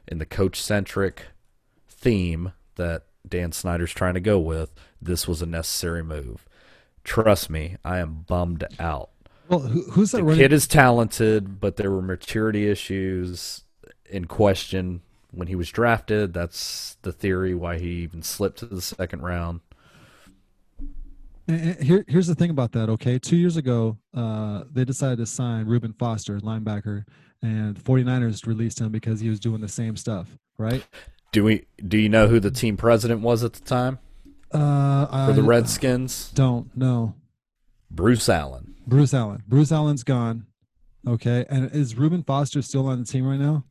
[0.07, 1.27] and the coach centric
[1.89, 6.48] theme that Dan Snyder's trying to go with, this was a necessary move.
[7.09, 9.09] Trust me, I am bummed out.
[9.49, 10.41] well, who, who's that The running?
[10.41, 13.63] kid is talented, but there were maturity issues
[14.11, 16.35] in question when he was drafted.
[16.35, 19.61] That's the theory why he even slipped to the second round.
[21.47, 22.91] And- Here, here's the thing about that.
[22.91, 27.05] Okay, two years ago, uh, they decided to sign Reuben Foster, linebacker,
[27.41, 30.37] and 49ers released him because he was doing the same stuff.
[30.59, 30.85] Right?
[31.33, 31.65] Do we?
[31.87, 33.99] Do you know who the team president was at the time
[34.53, 36.31] Uh, for the I Redskins?
[36.35, 37.15] Don't know.
[37.91, 38.75] Bruce Allen.
[38.87, 39.43] Bruce Allen.
[39.47, 40.47] Bruce Allen's gone.
[41.07, 43.65] Okay, and is Reuben Foster still on the team right now?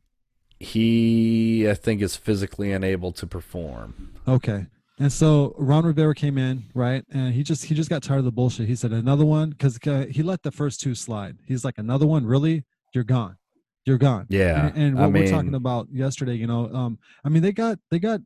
[0.60, 4.14] He, I think, is physically unable to perform.
[4.26, 4.66] Okay.
[4.98, 7.04] And so Ron Rivera came in, right?
[7.12, 8.66] And he just he just got tired of the bullshit.
[8.66, 9.78] He said another one because
[10.10, 11.36] he let the first two slide.
[11.46, 12.64] He's like another one, really?
[12.92, 13.36] You're gone.
[13.84, 14.26] you're gone.
[14.28, 17.52] Yeah, and, and I what we're talking about yesterday, you know, um, I mean they
[17.52, 18.20] got they got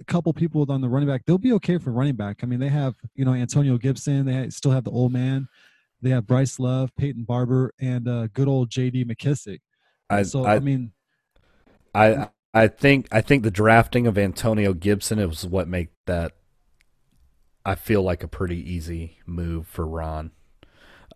[0.00, 1.24] a couple people on the running back.
[1.26, 2.40] They'll be okay for running back.
[2.42, 4.26] I mean they have you know Antonio Gibson.
[4.26, 5.48] They still have the old man.
[6.02, 9.06] They have Bryce Love, Peyton Barber, and uh, good old J.D.
[9.06, 9.60] McKissic.
[10.10, 10.92] I, so I, I, mean,
[11.94, 16.32] I I think I think the drafting of Antonio Gibson is what made that
[17.64, 20.30] I feel like a pretty easy move for Ron.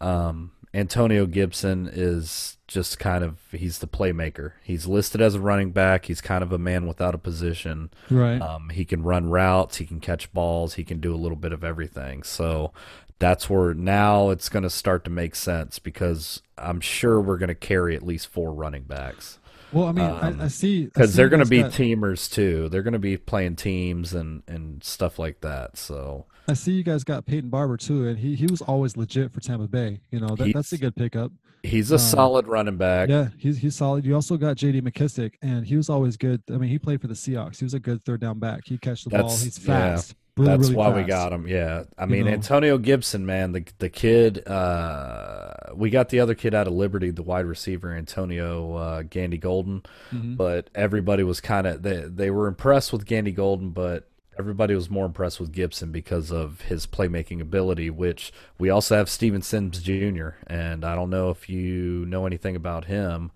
[0.00, 4.52] Um, Antonio Gibson is just kind of he's the playmaker.
[4.62, 6.06] He's listed as a running back.
[6.06, 7.90] He's kind of a man without a position.
[8.08, 8.40] right?
[8.40, 9.78] Um, he can run routes.
[9.78, 10.74] He can catch balls.
[10.74, 12.22] He can do a little bit of everything.
[12.22, 12.72] So
[13.18, 17.48] that's where now it's going to start to make sense because I'm sure we're going
[17.48, 19.40] to carry at least four running backs
[19.72, 22.68] well, I mean, um, I, I see because they're going to be got- teamers too.
[22.68, 25.76] They're going to be playing teams and and stuff like that.
[25.76, 29.32] So I see you guys got Peyton Barber too, and he he was always legit
[29.32, 30.00] for Tampa Bay.
[30.10, 31.32] You know, that, that's a good pickup.
[31.62, 33.08] he's a Um, solid running back.
[33.08, 34.04] Yeah, he's he's solid.
[34.04, 34.80] You also got J.D.
[34.82, 36.42] McKissic, and he was always good.
[36.50, 37.58] I mean, he played for the Seahawks.
[37.58, 38.62] He was a good third down back.
[38.66, 39.20] He catch the ball.
[39.22, 39.94] That's- He's yeah.
[39.96, 40.14] fast.
[40.36, 41.46] Really, That's really why we got him.
[41.48, 42.30] Yeah, I You mean know?
[42.30, 44.46] Antonio Gibson, man, the the kid.
[44.46, 49.38] Uh, we got the other kid out of Liberty, the wide receiver Antonio uh, Gandy
[49.38, 49.82] Golden,
[50.12, 50.36] Mhm.
[50.36, 54.08] but everybody was kind of they they were impressed with Gandy Golden, but
[54.40, 57.90] everybody was more impressed with Gibson because of his playmaking ability.
[57.90, 60.30] Which we also have Steven Sims Jr.
[60.46, 63.30] and I don't know if you know anything about him,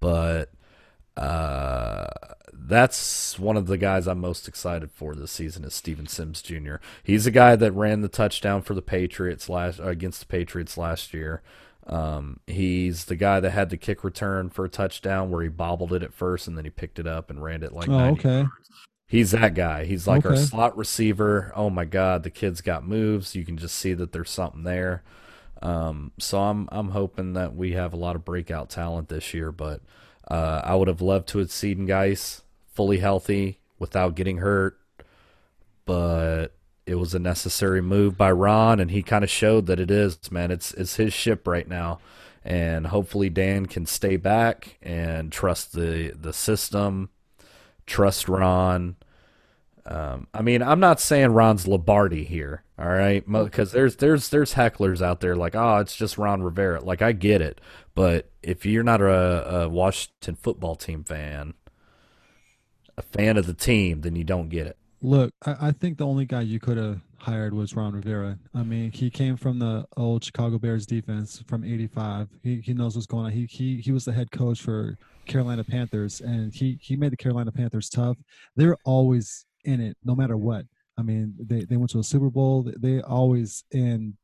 [0.00, 0.50] but
[1.16, 2.06] uh,
[2.52, 6.76] that's one of the guys I'm most excited for this season is Steven Sims Jr.
[7.02, 11.14] He's a guy that ran the touchdown for the Patriots last against the Patriots last
[11.14, 11.42] year.
[11.86, 15.94] Um, he's the guy that had the kick return for a touchdown where he bobbled
[15.94, 18.20] it at first and then he picked it up and ran it like Oh, 90
[18.20, 18.48] okay.
[19.08, 19.86] He's that guy.
[19.86, 21.50] He's like our slot receiver.
[21.56, 23.34] Oh my god, the kid's got moves.
[23.34, 25.02] You can just see that there's something there.
[25.62, 29.50] Um, so I'm I'm hoping that we have a lot of breakout talent this year.
[29.50, 29.80] But
[30.30, 32.42] uh, I would have loved to have seen guys
[32.74, 34.78] fully healthy without getting hurt.
[35.86, 36.48] But
[36.84, 40.18] it was a necessary move by Ron, and he kind of showed that it is.
[40.30, 41.98] Man, it's it's his ship right now,
[42.44, 47.08] and hopefully Dan can stay back and trust the the system
[47.88, 48.96] trust Ron.
[49.84, 53.24] Um, I mean, I'm not saying Ron's Lombardi here, all right?
[53.26, 56.80] Because there's there's there's hecklers out there like, oh, it's just Ron Rivera.
[56.80, 57.60] Like, I get it,
[57.94, 61.54] but if you're not a, a Washington football team fan,
[62.96, 64.76] a fan of the team, then you don't get it.
[65.00, 68.38] Look, I, I think the only guy you could have hired was Ron Rivera.
[68.54, 72.28] I mean, he came from the old Chicago Bears defense from '85.
[72.42, 73.32] He he knows what's going on.
[73.32, 77.16] He he he was the head coach for Carolina Panthers, and he he made the
[77.16, 78.16] Carolina Panthers tough.
[78.56, 80.64] They're always in it, no matter what.
[80.96, 82.62] I mean, they they went to a Super Bowl.
[82.62, 84.16] They, they always in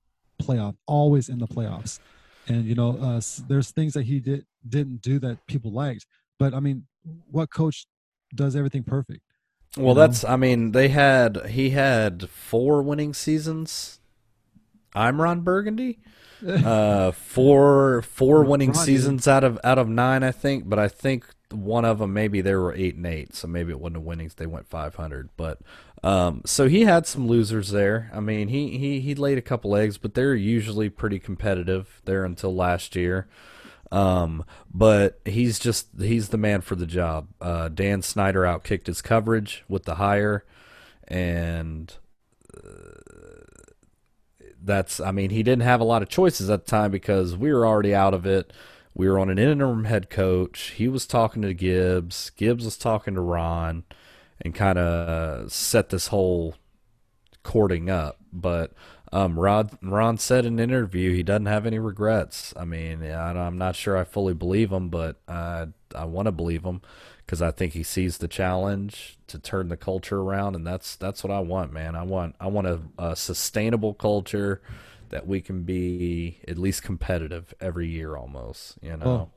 [0.42, 2.00] playoff, always in the playoffs.
[2.48, 6.06] And you know, uh, there's things that he did didn't do that people liked.
[6.38, 6.86] But I mean,
[7.30, 7.86] what coach
[8.34, 9.20] does everything perfect?
[9.76, 10.00] Well, know?
[10.02, 10.24] that's.
[10.24, 14.00] I mean, they had he had four winning seasons.
[14.94, 15.98] I'm Ron Burgundy.
[16.44, 20.68] Uh, four four winning Ron, seasons out of out of nine, I think.
[20.68, 23.80] But I think one of them maybe they were eight and eight, so maybe it
[23.80, 24.34] wasn't a winnings.
[24.34, 25.30] They went 500.
[25.38, 25.60] But
[26.02, 28.10] um, so he had some losers there.
[28.12, 32.26] I mean, he he he laid a couple eggs, but they're usually pretty competitive there
[32.26, 33.26] until last year.
[33.90, 37.28] Um, but he's just he's the man for the job.
[37.40, 40.44] Uh, Dan Snyder outkicked his coverage with the hire,
[41.06, 41.94] and
[42.56, 43.60] uh,
[44.62, 47.52] that's I mean he didn't have a lot of choices at the time because we
[47.52, 48.52] were already out of it.
[48.94, 50.72] We were on an interim head coach.
[50.76, 52.30] He was talking to Gibbs.
[52.30, 53.84] Gibbs was talking to Ron,
[54.40, 56.54] and kind of set this whole
[57.42, 58.18] courting up.
[58.32, 58.72] But
[59.14, 62.52] um, Rod Ron said in an interview he doesn't have any regrets.
[62.56, 66.32] I mean, I, I'm not sure I fully believe him, but I I want to
[66.32, 66.82] believe him
[67.24, 71.22] because I think he sees the challenge to turn the culture around, and that's that's
[71.22, 71.94] what I want, man.
[71.94, 74.60] I want I want a, a sustainable culture
[75.10, 78.78] that we can be at least competitive every year, almost.
[78.82, 79.04] You know.
[79.06, 79.30] Well,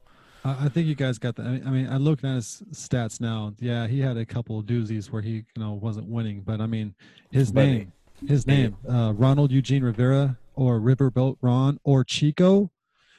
[0.43, 1.45] I think you guys got that.
[1.45, 3.53] I mean- I look at his stats now.
[3.59, 6.41] Yeah, he had a couple of doozies where he, you know, wasn't winning.
[6.41, 6.95] But I mean,
[7.31, 7.91] his But- name,
[8.25, 12.71] his name, uh, Ronald Eugene Rivera or Riverboat Ron or Chico.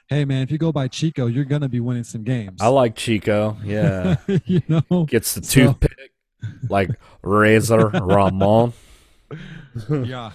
[0.08, 2.60] Hey man, if you go by Chico, you're gonna be winning some games.
[2.62, 3.56] I like Chico.
[3.62, 4.16] Yeah.
[4.46, 6.12] you know, Gets the So- toothpick
[6.68, 6.90] like
[7.22, 8.72] Razor Ramon.
[9.90, 10.32] yeah.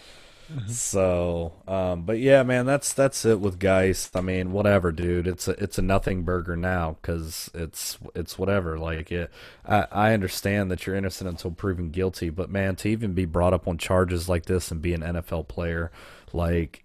[0.68, 4.10] So, um, but yeah, man, that's that's it with Guice.
[4.14, 5.28] I mean, whatever, dude.
[5.28, 8.78] It's a it's a nothing burger now because it's it's whatever.
[8.78, 9.32] Like it,
[9.66, 13.54] I I understand that you're innocent until proven guilty, but man, to even be brought
[13.54, 15.92] up on charges like this and be an NFL player,
[16.32, 16.84] like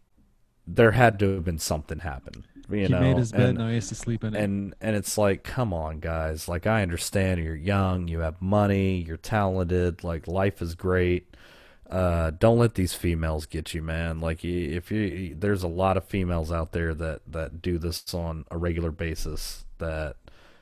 [0.67, 2.45] there had to have been something happen.
[2.71, 3.41] You he know, made his bed.
[3.41, 4.43] and- now he has to sleep in it.
[4.45, 8.97] and and it's like come on guys like i understand you're young you have money
[8.99, 11.35] you're talented like life is great
[11.91, 14.21] uh don't let these females get you man.
[14.21, 18.45] Like if you there's a lot of females out there that that do this on
[18.51, 20.17] a regular basis that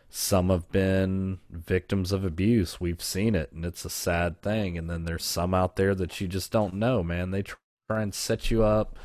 [0.09, 2.81] some have been victims of abuse.
[2.81, 4.79] We've seen it and it's a sad thing.
[4.79, 7.33] And then there's some out there that you just don't know man.
[7.33, 8.97] They try and set you up.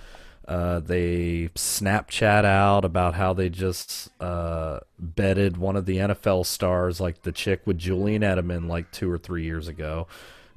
[0.48, 7.00] Uh, they Snapchat out about how they just uh, betted one of the NFL stars,
[7.00, 10.08] like the chick with Julian Edelman, like two or three years ago,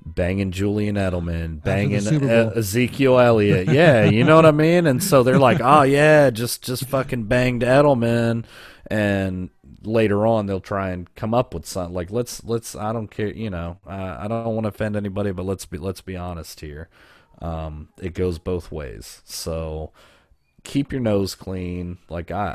[0.07, 3.69] banging Julian Edelman, banging E- Ezekiel Elliott.
[3.69, 4.87] Yeah, you know what I mean.
[4.87, 8.45] And so they're like, oh yeah, just just fucking banged Edelman,
[8.89, 9.51] and
[9.83, 13.33] later on they'll try and come up with something like let's let's I don't care,
[13.33, 16.61] you know, I, I don't want to offend anybody, but let's be let's be honest
[16.61, 16.89] here.
[17.41, 19.21] Um, it goes both ways.
[19.25, 19.93] So
[20.63, 21.99] keep your nose clean.
[22.09, 22.55] Like I,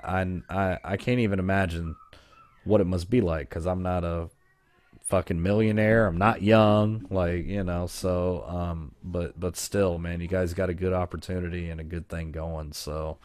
[0.49, 1.95] I, I, I can't even imagine
[2.63, 4.29] what it must be like because I'm not a
[5.09, 6.07] fucking millionaire.
[6.07, 7.87] I'm not young, like you know.
[7.87, 12.07] So, um, but but still, man, you guys got a good opportunity and a good
[12.07, 12.73] thing going.
[12.73, 13.17] So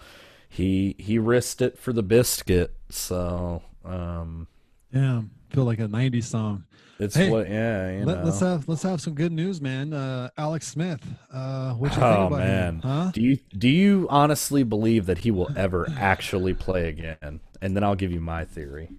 [0.49, 2.75] he he risked it for the biscuit.
[2.91, 4.49] So um,
[4.93, 6.65] yeah, feel like a '90s song.
[6.99, 8.29] it's Hey, what yeah, you Let, know.
[8.29, 9.93] us have let's have some good news, man.
[9.93, 11.03] Uh, Alex Smith.
[11.33, 12.81] Uh, what you think Oh about man, him?
[12.83, 13.11] Huh?
[13.13, 17.41] do you do you honestly believe that he will ever actually play again?
[17.61, 18.91] And then I'll give you my theory.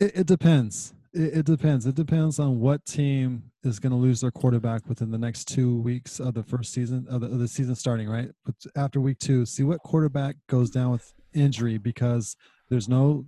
[0.00, 0.94] It, it depends.
[1.12, 1.86] It, it depends.
[1.86, 5.80] It depends on what team is going to lose their quarterback within the next two
[5.80, 8.08] weeks of the first season of the, of the season starting.
[8.08, 12.36] Right, but after week two, see what quarterback goes down with injury because
[12.68, 13.26] there's no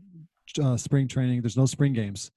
[0.62, 1.42] uh, spring training.
[1.42, 2.30] There's no spring games,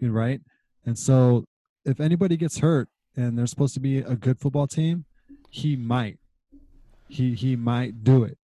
[0.00, 0.40] right?
[0.84, 1.44] And so
[1.84, 5.04] if anybody gets hurt and they're supposed to be a good football team,
[5.50, 6.18] he might.
[7.08, 8.38] He he might do it.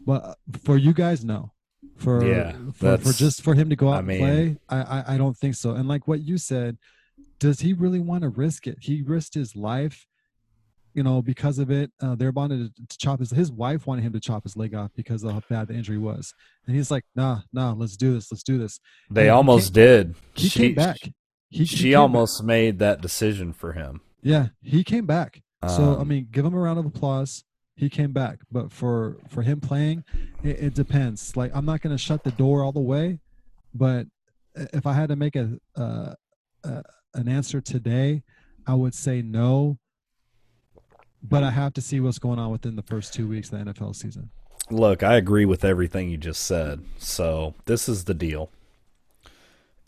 [0.00, 1.52] But for you guys, no.
[1.96, 5.14] For Yeah, for, for just for him to go out I and play, I, I
[5.14, 5.72] I don't think so.
[5.72, 6.76] And like what you said,
[7.38, 8.78] does he really want to risk it?
[8.80, 10.06] He risked his life,
[10.94, 11.90] you know, because of it.
[12.00, 14.74] Uh, they're wanted to, to chop his his wife wanted him to chop his leg
[14.74, 16.34] off because of how bad the injury was,
[16.66, 18.78] and he's like, nah, nah, let's do this, let's do this.
[19.10, 20.14] They And he almost came- did.
[20.34, 20.98] He she, came back.
[21.02, 21.14] He,
[21.60, 21.98] he She came back.
[22.00, 24.00] almost made that decision for him.
[24.22, 25.40] Yeah, he came back.
[25.66, 27.42] so I Um, mean, give him a round of applause.
[27.76, 30.04] He came back, but for for him playing,
[30.42, 31.36] it, it depends.
[31.36, 33.20] Like I'm not going to shut the door all the way,
[33.74, 34.06] but
[34.56, 36.14] if I had to make a, uh,
[37.14, 38.22] an answer today,
[38.66, 39.78] I would say no.
[41.22, 43.72] But I have to see what's going on within the first two weeks of the
[43.72, 44.30] NFL season.
[44.70, 46.82] Look, I agree with everything you just said.
[46.98, 48.50] So this is the deal.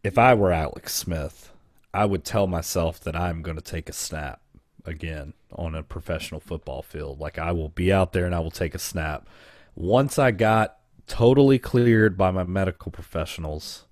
[0.02, 1.52] If I were Alex Smith,
[1.92, 4.40] I would tell myself that I'm going to take a snap
[4.84, 7.20] again on a professional football field.
[7.20, 9.28] Like I will be out there and I will take a snap.
[9.74, 13.84] Once I got totally cleared by my medical professionals,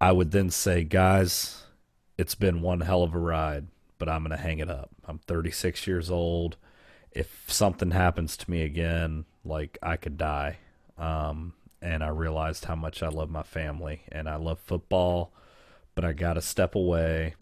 [0.00, 1.64] I would then say, guys,
[2.18, 3.66] it's been one hell of a ride,
[3.98, 4.90] but I'm going to hang it up.
[5.06, 6.56] I'm 36 years old.
[7.12, 10.58] If something happens to me again, like I could die.
[10.98, 15.32] Um, and I realized how much I love my family and I love football,
[15.94, 17.34] but I got to step away.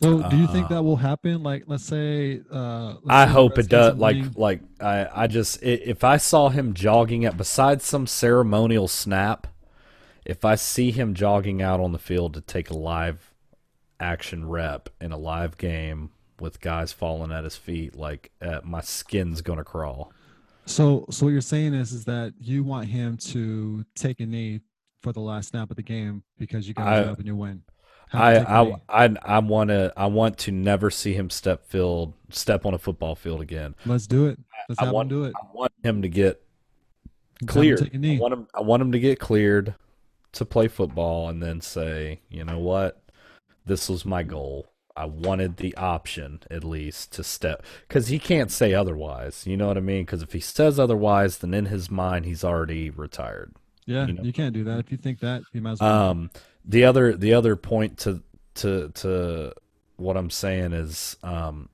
[0.00, 1.42] So, do you think that will happen?
[1.42, 3.94] Like, let's say, uh, let's I say hope it does.
[3.94, 8.86] are Like, like I, I just if I saw him jogging at besides some ceremonial
[8.86, 9.48] snap,
[10.24, 13.34] if I see him jogging out on the field to take a live
[13.98, 18.80] action rep in a live game with guys falling at his feet, like uh, my
[18.80, 20.12] skin's gonna crawl.
[20.66, 24.60] So, so what you're saying is, is that you want him to take a knee
[25.02, 27.34] for the last snap of the game because you got I- a job and you
[27.34, 27.62] win.
[28.12, 28.76] I him take a knee.
[28.88, 32.74] I I I want to I want to never see him step field step on
[32.74, 33.74] a football field again.
[33.86, 34.38] Let's do it.
[34.68, 35.34] Let's I have want him do it.
[35.36, 36.42] I want him to get
[37.42, 38.04] Let's have him cleared.
[38.04, 38.46] I want him.
[38.54, 39.74] I want him to get cleared
[40.32, 43.02] to play football, and then say, you know what,
[43.66, 44.68] this was my goal.
[44.96, 49.46] I wanted the option at least to step because he can't say otherwise.
[49.46, 50.04] You know what I mean?
[50.04, 53.54] Because if he says otherwise, then in his mind he's already retired.
[53.86, 54.22] yeah, you know.
[54.22, 54.80] you can't do that.
[54.80, 56.10] If you think that, you might as well.
[56.10, 56.30] Um,
[56.68, 58.22] the other the other point to
[58.56, 59.54] to to
[59.96, 61.68] what I'm saying is, um,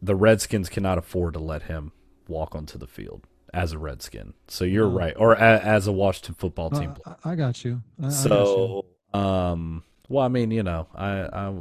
[0.00, 1.92] the Redskins cannot afford to let him
[2.28, 4.32] walk onto the field as a Redskin.
[4.46, 4.96] So you're No.
[4.96, 6.94] right, or a, as a Washington football team.
[7.04, 7.82] I, I got you.
[8.02, 8.12] I, I got you.
[8.14, 11.54] So, um, well, I mean, you know, I I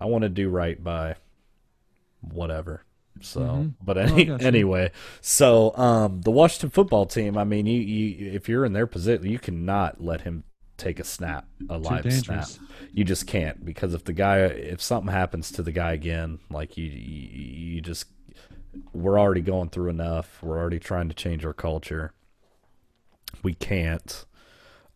[0.00, 1.16] I want to do right by
[2.20, 2.82] whatever.
[3.22, 3.74] So, Mhm.
[3.82, 4.34] but any, you.
[4.36, 4.90] anyway,
[5.22, 7.38] so um, the Washington football team.
[7.38, 10.44] I mean, you, you if you're in their position, you cannot let him
[10.76, 12.48] take a snap, a live snap.
[12.92, 16.76] You just can't because if the guy, if something happens to the guy again, like
[16.76, 17.28] you, you,
[17.74, 18.06] you just,
[18.92, 20.42] we're already going through enough.
[20.42, 22.12] We're already trying to change our culture.
[23.42, 24.24] we can't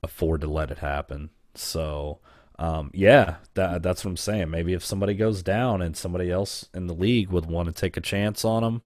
[0.03, 1.31] afford to let it happen.
[1.55, 2.21] So,
[2.59, 4.51] um, yeah, that that's what I'm saying.
[4.51, 7.97] Maybe if somebody goes down and somebody else in the league would want to take
[7.97, 8.83] a chance on him.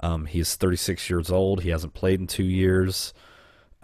[0.00, 1.62] Um, he's 36 years old.
[1.62, 3.14] He hasn't played in two years.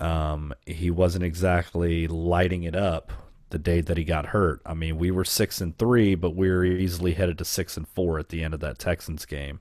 [0.03, 3.13] Um, he wasn't exactly lighting it up
[3.51, 4.61] the day that he got hurt.
[4.67, 7.87] I mean, we were six and three, but we were easily headed to six and
[7.87, 9.61] four at the end of that Texans game.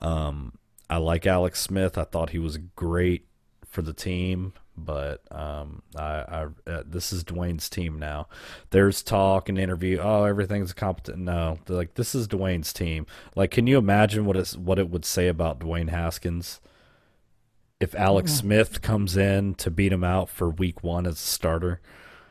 [0.00, 0.54] Um,
[0.88, 1.96] I like Alex Smith.
[1.96, 3.26] I thought he was great
[3.64, 8.26] for the team, but um, I, I uh, this is Dwayne's team now.
[8.70, 10.00] There's talk and interview.
[10.02, 11.18] Oh, everything's competent.
[11.18, 13.06] No, like this is Dwayne's team.
[13.36, 16.60] Like, can you imagine what it's what it would say about Dwayne Haskins
[17.80, 21.80] if Alex Smith comes in to beat him out for Week One as a starter?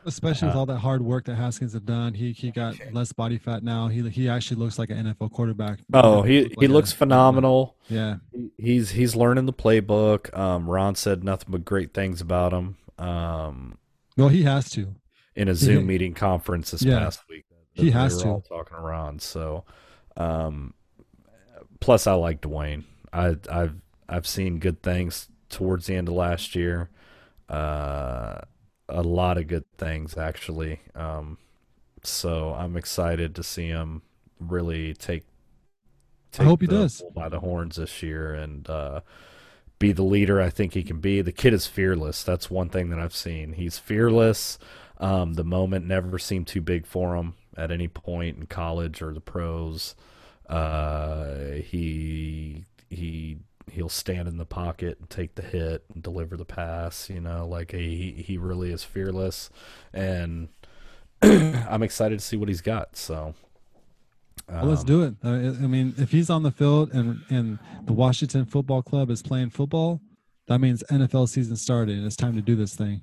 [0.06, 3.36] Especially with all that hard work that Haskins have done, he he got less body
[3.36, 3.88] fat now.
[3.88, 5.80] He he actually looks like an NFL quarterback.
[5.92, 7.76] Oh, he he Like a- looks phenomenal.
[7.90, 8.16] Yeah,
[8.56, 10.34] He's he's learning the playbook.
[10.36, 12.76] Um, Ron said nothing but great things about him.
[12.98, 13.76] Um,
[14.16, 14.94] well, he has to.
[15.36, 16.98] in a Zoom meeting conference this Yeah.
[17.00, 17.44] past week.
[17.72, 18.28] He They has were to.
[18.30, 19.18] all talking to Ron.
[19.18, 19.64] So,
[20.16, 20.74] um,
[21.80, 22.84] plus I like Dwayne.
[23.12, 23.74] I I've
[24.08, 26.88] I've seen good things towards the end of last year.
[27.48, 28.38] Uh,
[28.88, 30.80] a lot of good things actually.
[30.94, 31.38] Um,
[32.02, 34.02] so I'm excited to see him
[34.38, 35.24] really take.
[36.38, 37.02] I hope he does.
[37.14, 39.00] by the horns this year and uh,
[39.78, 41.22] be the leader I think he can be.
[41.22, 42.22] The kid is fearless.
[42.22, 43.54] That's one thing that I've seen.
[43.54, 44.58] He's fearless.
[44.98, 49.12] Um, the moment never seemed too big for him at any point in college or
[49.12, 49.94] the pros.
[50.48, 53.38] Uh, he he
[53.70, 57.10] he'll stand in the pocket and take the hit and deliver the pass.
[57.10, 59.50] You know, like he he really is fearless,
[59.92, 60.48] and
[61.22, 62.96] I'm excited to see what he's got.
[62.96, 63.34] So.
[64.48, 65.14] Well, let's um, do it.
[65.22, 69.22] I I mean, if he's on the field and and the Washington Football Club is
[69.22, 70.00] playing football,
[70.48, 73.02] that means NFL season started and it's time to do this thing.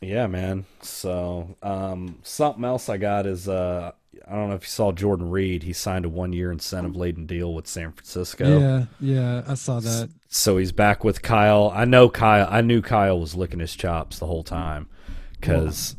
[0.00, 0.66] Yeah, man.
[0.80, 3.92] So, um, something else I got is uh,
[4.26, 5.62] I don't know if you saw Jordan Reed.
[5.62, 8.58] He signed a one-year incentive-laden deal with San Francisco.
[8.58, 10.10] Yeah, yeah, I saw that.
[10.28, 11.70] So he's back with Kyle.
[11.74, 12.46] I know Kyle.
[12.50, 14.88] I knew Kyle was licking his chops the whole time
[15.32, 15.96] because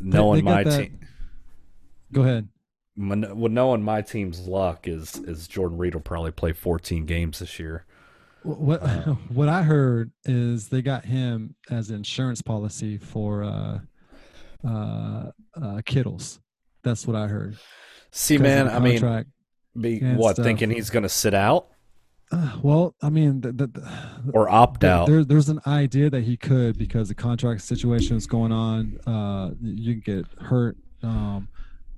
[0.00, 1.00] knowing my team,
[2.12, 2.48] Go ahead.
[2.96, 7.58] well, knowing my team's luck is is Jordan Reed will probably play 14 games this
[7.58, 7.86] year.
[8.42, 13.78] What Uh, what I heard is they got him as insurance policy for uh,
[14.66, 15.30] uh,
[15.60, 16.40] uh, Kittles.
[16.82, 17.56] That's what I heard.
[18.10, 18.68] See, man.
[18.68, 19.24] I mean,
[19.78, 20.44] be, what stuff.
[20.44, 21.68] thinking he's going to sit out
[22.30, 25.06] Uh, well, I mean, the, the, the, or opt out?
[25.06, 28.98] There, there's an idea that he could because the contract situation is going on.
[29.06, 30.76] Uh, you can get hurt.
[31.02, 31.48] Um,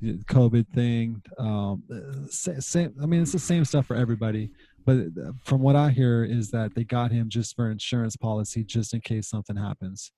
[0.03, 1.23] COVID thing.
[1.39, 1.83] Um,
[2.31, 2.95] same.
[3.03, 4.51] I mean, it's the same stuff for everybody.
[4.85, 8.65] But uh, from what I hear is that they got him just for insurance policy,
[8.65, 10.13] just in case something happens.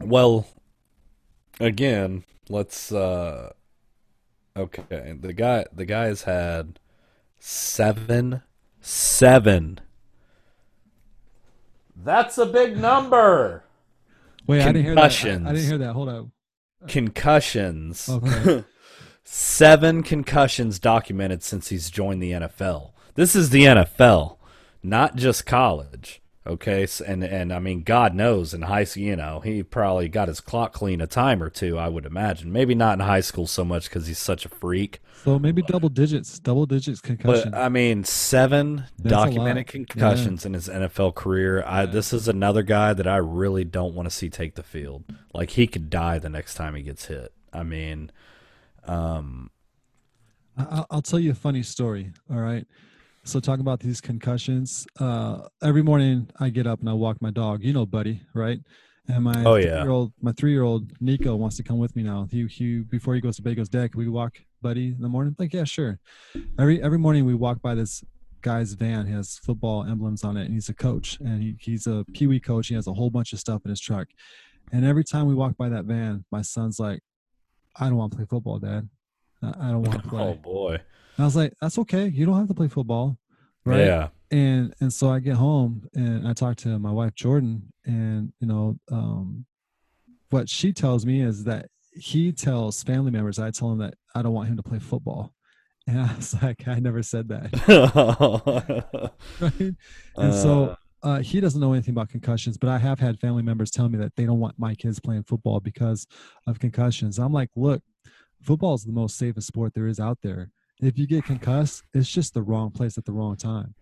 [0.00, 0.46] Well,
[1.60, 3.52] again, let's uh
[4.56, 6.78] okay, the guy the guy has had
[7.38, 8.42] seven
[8.80, 9.80] seven.
[11.94, 13.64] That's a big number.
[14.46, 15.24] Wait, I didn't hear that.
[15.24, 15.92] I, I didn't hear that.
[15.92, 16.32] Hold on.
[16.88, 18.08] Concussions.
[18.08, 18.64] Okay.
[19.24, 22.90] Seven concussions documented since he's joined the NFL.
[23.14, 24.36] This is the NFL,
[24.82, 26.21] not just college.
[26.44, 30.26] Okay, and and I mean, God knows in high school, you know, he probably got
[30.26, 31.78] his clock clean a time or two.
[31.78, 35.00] I would imagine, maybe not in high school so much because he's such a freak.
[35.22, 37.52] So maybe double digits, double digits concussion.
[37.52, 41.62] But I mean, seven That's documented concussions in his NFL career.
[41.64, 45.04] I this is another guy that I really don't want to see take the field.
[45.32, 47.32] Like he could die the next time he gets hit.
[47.52, 48.10] I mean,
[48.84, 49.50] um,
[50.58, 52.10] I- I'll tell you a funny story.
[52.28, 52.66] All right.
[53.24, 57.30] So talking about these concussions, uh, every morning I get up and I walk my
[57.30, 57.62] dog.
[57.62, 58.60] You know, Buddy, right?
[59.08, 59.62] And my Oh, yeah.
[59.76, 62.26] three-year-old, my three-year-old Nico wants to come with me now.
[62.30, 65.00] He, he before he goes to bed, he goes, Dad, can we walk Buddy in
[65.00, 65.36] the morning?
[65.38, 65.98] like, yeah, sure.
[66.58, 68.02] Every every morning we walk by this
[68.40, 69.06] guy's van.
[69.06, 72.26] He has football emblems on it, and he's a coach, and he, he's a Pee
[72.26, 72.68] Wee coach.
[72.68, 74.08] He has a whole bunch of stuff in his truck.
[74.72, 77.00] And every time we walk by that van, my son's like,
[77.76, 78.88] I don't want to play football, Dad.
[79.42, 80.22] I I don't want to play.
[80.22, 80.78] oh boy,
[81.16, 82.08] And I was like, that's okay.
[82.08, 83.18] You don't have to play football.
[83.64, 83.80] Right.
[83.86, 84.08] yeah.
[84.30, 88.46] And and so I get home and I talk to my wife Jordan and you
[88.46, 89.44] know, um
[90.30, 94.22] what she tells me is that he tells family members, I tell him that I
[94.22, 95.34] don't want him to play football.
[95.86, 99.12] And I was like, I never said that.
[99.40, 99.74] right.
[100.16, 103.70] And so uh, he doesn't know anything about concussions, but I have had family members
[103.70, 106.06] tell me that they don't want my kids playing football because
[106.46, 107.18] of concussions.
[107.18, 107.82] I'm like, look,
[108.42, 110.50] football is the most safest sport there is out there.
[110.82, 113.74] If you get concussed, it's just the wrong place at the wrong time.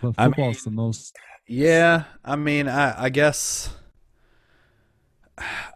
[0.00, 1.16] But I football is the most.
[1.46, 3.74] Yeah, I mean, I, I guess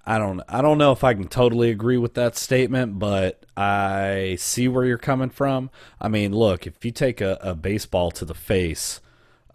[0.06, 4.36] I don't I don't know if I can totally agree with that statement, but I
[4.38, 5.70] see where you're coming from.
[6.00, 9.00] I mean, look, if you take a, a baseball to the face,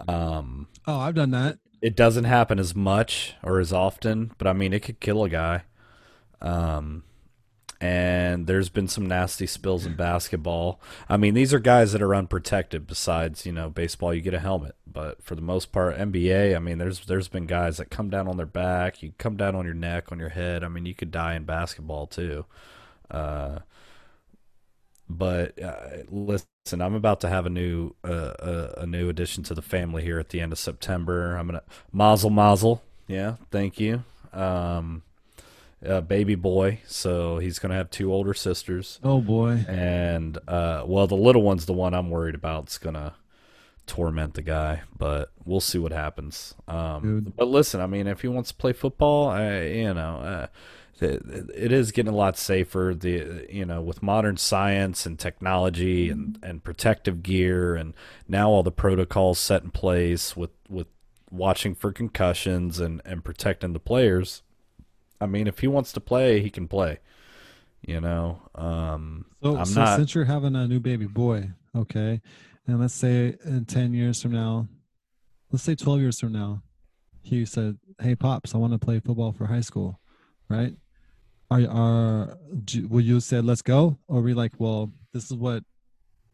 [0.08, 1.58] um, Oh, I've done that.
[1.82, 5.30] it doesn't happen as much or as often, but I mean, it could kill a
[5.30, 5.64] guy.
[6.42, 7.04] Um,
[7.84, 10.80] and there's been some nasty spills in basketball.
[11.10, 12.88] I mean, these are guys that are unprotected.
[12.88, 16.60] Besides, you know, baseball, you get a helmet, but for the most part, NBA, I
[16.60, 19.66] mean, there's there's been guys that come down on their back, you come down on
[19.66, 20.64] your neck, on your head.
[20.64, 22.46] I mean, you could die in basketball too.
[23.12, 23.60] Uh,
[25.10, 29.54] but uh, listen, I'm about to have a new uh, a, a new addition to
[29.54, 31.36] the family here at the end of September.
[31.36, 32.82] I'm gonna mazel mazel.
[33.10, 34.06] Yeah, thank you.
[34.32, 35.04] Um,
[35.84, 39.66] a baby boy, so he's gonna have two older sisters, Oh boy.
[39.68, 42.64] and uh, well, the little one's the one I'm worried about.
[42.66, 43.16] It's gonna
[43.86, 46.56] torment the guy, but we'll see what happens.
[46.68, 50.48] Um, but listen, I mean, if he wants to play football, I, you know, uh,
[51.02, 51.22] it,
[51.54, 52.96] it is getting a lot safer.
[52.98, 57.94] The you know, with modern science and technology and and protective gear, and
[58.28, 60.88] now all the protocols set in place with with
[61.30, 64.44] watching for concussions and and protecting the players.
[65.24, 67.00] I mean, if he wants to play, he can play.
[67.86, 69.98] You know, um, So, I'm so not.
[69.98, 72.22] since you're having a new baby boy, okay,
[72.68, 74.68] and let's say in ten years from now,
[75.52, 76.62] let's say twelve years from now,
[77.22, 80.00] he said, "Hey, pops, I want to play football for high school,"
[80.50, 80.74] right?
[81.52, 85.64] Are are do- will you say let's go, or be like, well, this is what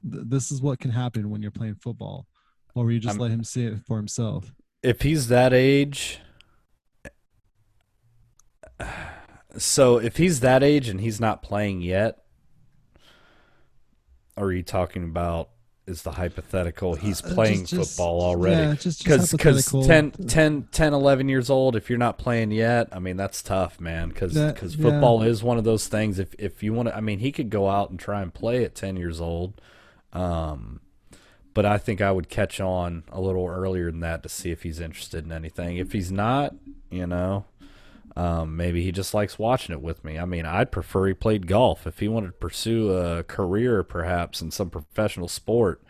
[0.09, 2.27] th- this is what can happen when you're playing football,
[2.75, 4.53] or will you just I'm- let him see it for himself?
[4.83, 6.19] if he's that age
[9.57, 12.19] so if he's that age and he's not playing yet
[14.37, 15.49] are you talking about
[15.87, 19.83] is the hypothetical he's Uh, playing just- just- football already yeah, because because hypothetical.
[19.85, 23.79] 10, 10, 10 11 years old if you're not playing yet i mean that's tough
[23.81, 24.83] man because because yeah.
[24.83, 27.49] football is one of those things if if you want to i mean he could
[27.49, 29.59] go out and try and play at 10 years old
[30.13, 30.79] um
[31.55, 34.61] but I think I would catch on a little earlier than that to see if
[34.61, 35.77] he's interested in anything.
[35.77, 36.53] If he's not,
[36.91, 37.45] you know,
[38.19, 40.19] um, maybe he just likes watching it with me.
[40.19, 41.87] I mean, I'd prefer he played golf.
[41.87, 45.81] If he wanted to pursue a career, perhaps in some professional sport,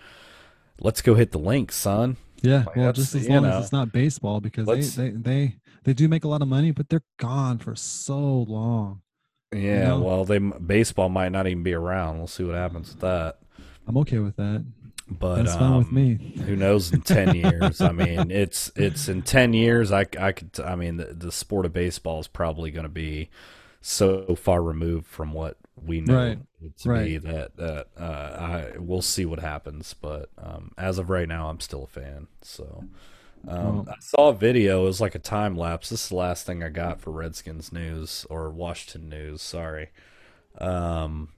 [0.79, 2.17] let's go hit the links, son.
[2.43, 5.55] Yeah, Like, well, just as long know, as it's not baseball, because they, they they
[5.85, 9.01] they do make a lot of money, but they're gone for so long.
[9.51, 9.99] Yeah, know?
[9.99, 12.19] well, they baseball might not even be around.
[12.19, 13.39] We'll see what happens with that.
[13.87, 14.63] I'm okay with that.
[15.09, 16.15] But That's fine with um, me.
[16.45, 17.81] who knows in 10 years?
[17.81, 21.65] I mean it's it's in 10 years i, I could i mean the, the sport
[21.65, 23.29] of baseball is probably going to be
[23.81, 28.77] so far removed from what we know Right, it to be that that uh, I
[28.77, 29.93] we'll see what happens.
[29.99, 32.27] But um, as of right now I'm still a fan.
[32.41, 32.83] So
[33.47, 35.89] um, Well- I saw a video it was like a time lapse.
[35.89, 39.89] This is the last thing I got for Redskins news or Washington news sorry.
[40.57, 41.29] Um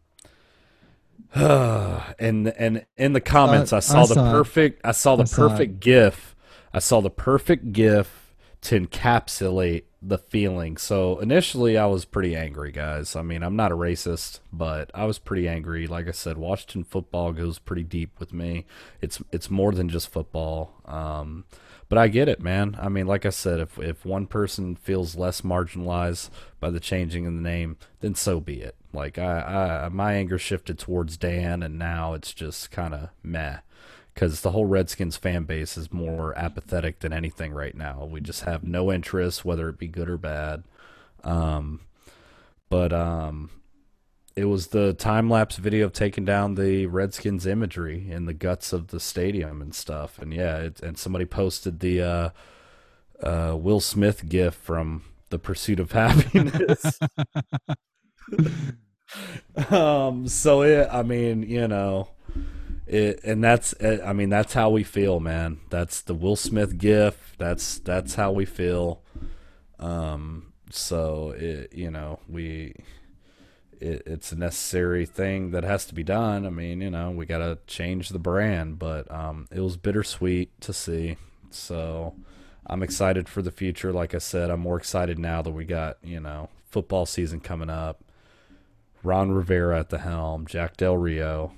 [1.34, 4.44] and and in the comments Uh, I saw I the saw it.
[4.44, 5.80] perfect I saw the I saw perfect it.
[5.80, 6.36] gif
[6.74, 10.78] I saw the perfect gif to encapsulate the feeling.
[10.78, 13.16] So initially I was pretty angry, guys.
[13.16, 15.88] I mean, I'm not a racist, but I was pretty angry.
[15.88, 18.66] Like I said, Washington football goes pretty deep with me.
[19.02, 20.74] It's it's more than just football.
[20.86, 21.46] Um
[21.90, 22.78] but I get it, man.
[22.80, 27.26] I mean, like I said, if if one person feels less marginalized by the changing
[27.28, 28.76] of the name, then so be it.
[28.94, 33.58] Like I, I my anger shifted towards Dan, and now it's just kind of meh,
[34.14, 38.06] because the whole Redskins fan base is more apathetic than anything right now.
[38.06, 40.64] We just have no interest, whether it be good or bad.
[41.24, 41.82] Um,
[42.70, 43.50] but um,
[44.36, 48.74] it was the time lapse video of taking down the Redskins imagery in the guts
[48.74, 50.18] of the stadium and stuff.
[50.20, 52.30] And yeah, it, and somebody posted the uh,
[53.22, 57.00] uh, Will Smith gif from The Pursuit of Happiness.
[59.70, 62.10] um, so it, I mean, you know,
[62.88, 65.60] it, and that's, I mean, that's how we feel, man.
[65.70, 67.36] That's the Will Smith gif.
[67.38, 69.02] That's that's how we feel.
[69.80, 72.76] Um, so it, you know, we
[73.82, 76.46] it, it's a necessary thing that has to be done.
[76.46, 80.62] I mean, you know, we got to change the brand, but um, it was bittersweet
[80.62, 81.18] to see.
[81.50, 82.14] So
[82.66, 83.92] I'm excited for the future.
[83.92, 87.70] Like I said, I'm more excited now that we got, you know, football season coming
[87.70, 88.04] up.
[89.04, 91.54] Ron Rivera at the helm, Jack Del Rio.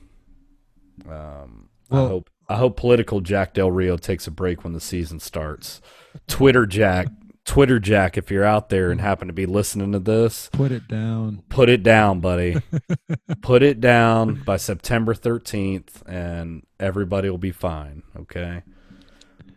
[1.09, 5.19] Um, I hope I hope political Jack Del Rio takes a break when the season
[5.19, 5.81] starts.
[6.27, 7.07] Twitter Jack,
[7.45, 10.87] Twitter Jack, if you're out there and happen to be listening to this, Put it
[10.87, 11.43] down.
[11.49, 12.57] put it down, buddy.
[13.41, 18.03] put it down by September 13th, and everybody will be fine.
[18.17, 18.61] Okay.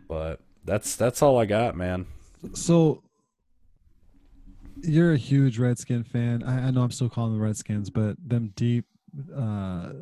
[0.07, 2.07] But that's that's all I got, man.
[2.53, 3.03] So
[4.83, 6.43] you're a huge Redskin fan.
[6.43, 8.85] I, I know I'm still calling them Redskins, but them deep
[9.35, 9.93] uh,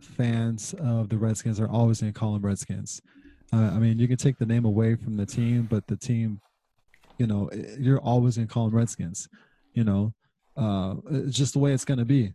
[0.00, 3.00] fans of the Redskins are always going to call them Redskins.
[3.52, 6.40] Uh, I mean, you can take the name away from the team, but the team,
[7.18, 9.28] you know, eh, you're always going to call them Redskins.
[9.72, 10.14] You know,
[10.56, 12.32] uh, it's just the way it's going to be.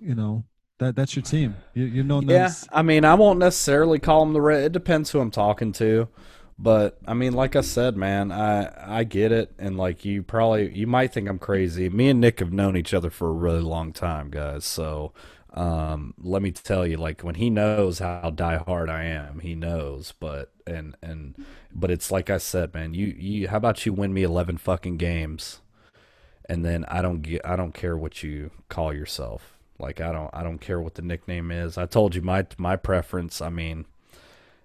[0.00, 0.44] You know,
[0.78, 1.56] that that's your team.
[1.74, 2.20] You you know.
[2.20, 4.64] Yeah, I mean, I won't necessarily call them the red.
[4.64, 6.08] It depends who I'm talking to.
[6.58, 10.72] But I mean, like I said, man, I I get it, and like you probably
[10.76, 11.88] you might think I'm crazy.
[11.88, 14.64] Me and Nick have known each other for a really long time, guys.
[14.64, 15.12] So
[15.54, 19.54] um, let me tell you, like when he knows how die hard I am, he
[19.54, 20.12] knows.
[20.18, 21.34] But and and
[21.72, 22.94] but it's like I said, man.
[22.94, 25.60] You you how about you win me eleven fucking games,
[26.48, 29.54] and then I don't get I don't care what you call yourself.
[29.78, 31.76] Like I don't I don't care what the nickname is.
[31.78, 33.40] I told you my my preference.
[33.40, 33.86] I mean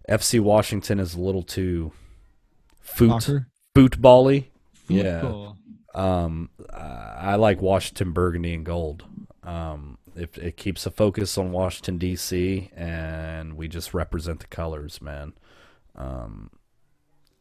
[0.10, 1.92] FC Washington is a little too
[2.80, 3.30] foot
[3.76, 4.46] footbally.
[4.74, 5.58] Football.
[5.96, 6.02] Yeah.
[6.02, 9.04] Um, I I like Washington burgundy and gold.
[9.44, 12.72] Um, it, it keeps a focus on Washington D.C.
[12.76, 15.34] and we just represent the colors, man.
[15.96, 16.50] Um,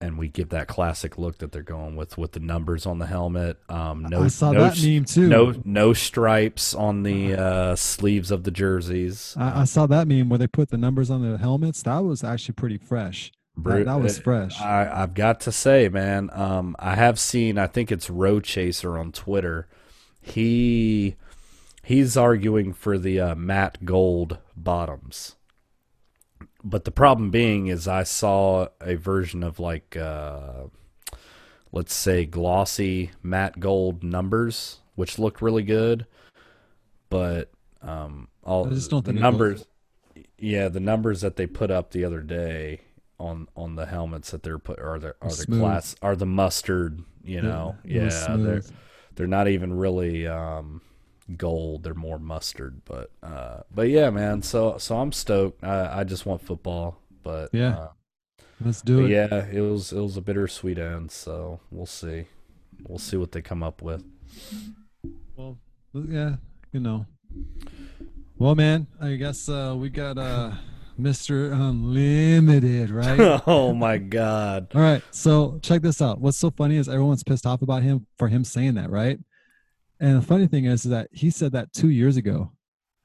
[0.00, 3.06] and we give that classic look that they're going with with the numbers on the
[3.06, 3.58] helmet.
[3.68, 5.28] Um, no, I saw no, that meme too.
[5.28, 9.34] No, no stripes on the uh, sleeves of the jerseys.
[9.36, 11.82] I, I saw that meme where they put the numbers on the helmets.
[11.82, 13.32] That was actually pretty fresh.
[13.56, 14.60] That, that was fresh.
[14.60, 17.58] I, I've got to say, man, um, I have seen.
[17.58, 19.66] I think it's Road Chaser on Twitter.
[20.20, 21.16] He
[21.82, 25.34] he's arguing for the uh, matte gold bottoms,
[26.68, 30.64] but the problem being is I saw a version of like uh,
[31.72, 36.06] let's say glossy matte gold numbers, which looked really good,
[37.08, 37.50] but
[37.82, 39.64] um, all I just don't the numbers.
[40.38, 42.82] Yeah, the numbers that they put up the other day
[43.18, 47.02] on on the helmets that they're put are the are the class are the mustard.
[47.24, 48.62] You know, was yeah, they're
[49.14, 50.80] they're not even really um,
[51.36, 51.82] gold.
[51.82, 52.82] They're more mustard.
[52.84, 54.42] But uh, but yeah, man.
[54.42, 55.62] So so I'm stoked.
[55.64, 56.98] I, I just want football.
[57.22, 57.76] But Yeah.
[57.78, 57.88] uh,
[58.64, 59.10] Let's do it.
[59.10, 61.10] yeah, it was it was a bittersweet end.
[61.12, 62.26] So we'll see.
[62.86, 64.04] We'll see what they come up with.
[65.36, 65.58] Well,
[65.94, 66.36] yeah,
[66.72, 67.06] you know.
[68.36, 70.52] Well, man, I guess uh, we got uh,
[70.98, 71.52] Mr.
[71.52, 73.42] Unlimited, right?
[73.46, 74.68] oh my god.
[74.74, 76.20] All right, so check this out.
[76.20, 79.18] What's so funny is everyone's pissed off about him for him saying that, right?
[80.00, 82.52] And the funny thing is, is that he said that two years ago,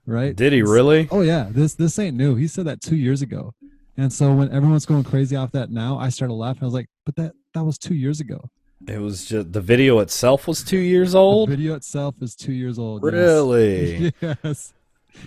[0.06, 0.36] right?
[0.36, 1.08] Did he really?
[1.12, 2.36] Oh yeah, this this ain't new.
[2.36, 3.54] He said that two years ago,
[3.98, 6.64] and so when everyone's going crazy off that now, I started laughing.
[6.64, 8.50] I was like, but that that was two years ago.
[8.88, 11.50] It was just the video itself was two years The old.
[11.50, 13.02] video itself is two years old.
[13.04, 14.14] Really?
[14.22, 14.74] yes.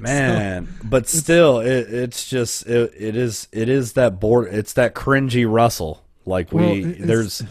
[0.01, 4.49] Man, but still, it, it's just it, it is it is that board.
[4.53, 6.03] It's that cringy Russell.
[6.27, 7.43] Like we Well, there's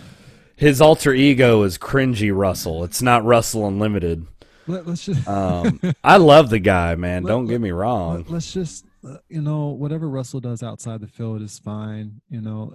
[0.55, 2.83] his alter ego is cringy Russell.
[2.83, 4.25] It's not Russell Unlimited.
[4.67, 7.23] Let, us just Um, I love the guy, man.
[7.23, 8.25] Let- Don't get me wrong.
[8.27, 12.21] let, us just uh, you know whatever Russell does outside the field is fine.
[12.29, 12.73] You know,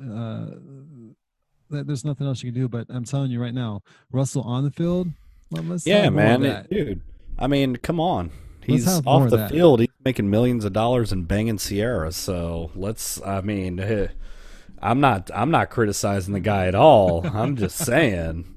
[1.70, 2.68] uh, there's nothing else you can do.
[2.68, 5.08] But I'm telling you right now, Russell on the field.
[5.50, 7.00] Let, Yeah, have more of man, it- dude.
[7.38, 8.30] I mean, come on.
[8.62, 9.80] He's off the field.
[9.80, 12.12] He's making millions of dollars and banging Ciara.
[12.12, 13.20] So let's.
[13.22, 13.78] I mean,
[14.82, 15.30] I'm not.
[15.34, 17.26] I'm not criticizing the guy at all.
[17.26, 18.56] I'm just saying.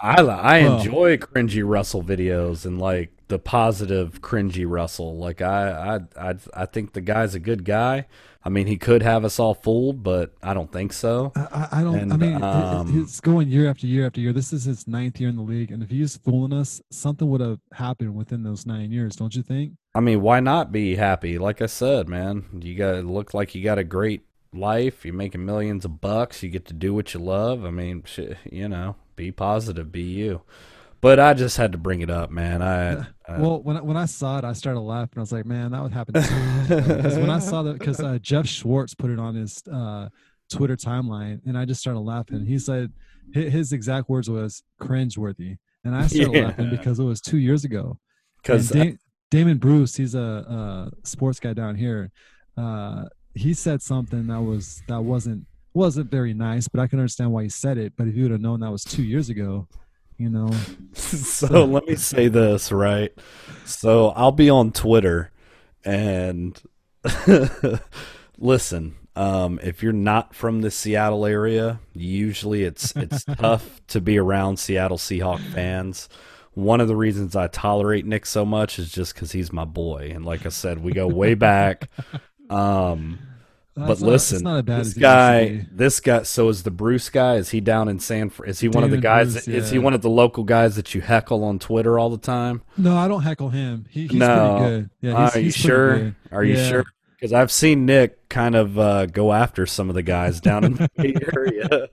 [0.00, 5.16] I I enjoy cringy Russell videos and like the positive cringy Russell.
[5.16, 8.06] Like I I I I think the guy's a good guy.
[8.44, 11.32] I mean, he could have us all fooled, but I don't think so.
[11.34, 12.12] I, I- don't.
[12.12, 14.32] I mean, um, it's going year after year after year.
[14.32, 17.40] This is his ninth year in the league, and if he's fooling us, something would
[17.40, 19.72] have happened within those nine years, don't you think?
[19.94, 21.36] I mean, why not be happy?
[21.38, 24.22] Like I said, man, you got look like you got a great
[24.52, 25.04] life.
[25.04, 26.42] You're making millions of bucks.
[26.42, 27.64] You get to do what you love.
[27.64, 30.42] I mean, shit, you know, be positive, be you.
[31.00, 32.60] But I just had to bring it up, man.
[32.60, 35.14] I, I well, when I, when I saw it, I started laughing.
[35.18, 36.14] I was like, man, that would happen.
[36.14, 36.26] to me."
[36.96, 40.08] Because when I saw that, because uh, Jeff Schwartz put it on his uh,
[40.52, 42.44] Twitter timeline, and I just started laughing.
[42.46, 42.92] He said
[43.32, 46.46] his exact words was cringeworthy, and I started Yeah.
[46.46, 47.98] laughing because it was two years ago.
[48.42, 48.96] because Da-
[49.30, 52.10] Damon Bruce, he's a, a sports guy down here.
[52.56, 53.04] Uh,
[53.34, 57.44] he said something that was that wasn't wasn't very nice, but I can understand why
[57.44, 57.94] he said it.
[57.96, 59.68] But if you would have known that was two years ago,
[60.16, 60.50] you know,
[60.92, 63.12] so let me say this, right?
[63.64, 65.30] So I'll be on Twitter
[65.84, 66.60] and
[68.38, 74.18] listen, um, if you're not from the Seattle area, usually it's it's tough to be
[74.18, 76.08] around Seattle Seahawk fans.
[76.54, 80.10] One of the reasons I tolerate Nick so much is just because he's my boy,
[80.14, 81.88] and like I said, we go way back.
[82.50, 83.18] Um,
[83.74, 86.22] but not- listen, not this as it used to guy, this guy.
[86.24, 87.36] So is the Bruce guy?
[87.36, 88.32] Is he down in San?
[88.44, 89.34] Is he one of the guys?
[89.34, 92.10] Bruce, that, Is he one of the local guys that you heckle on Twitter all
[92.10, 92.62] the time?
[92.76, 93.86] No, I don't heckle him.
[93.88, 94.90] He, he's no, pretty good.
[95.00, 95.98] Yeah, he's, are you he's pretty sure?
[95.98, 96.14] good.
[96.32, 96.68] Are you Yeah.
[96.68, 96.84] sure?
[97.14, 100.74] Because I've seen Nick kind of uh, go after some of the guys down in
[100.74, 101.88] the area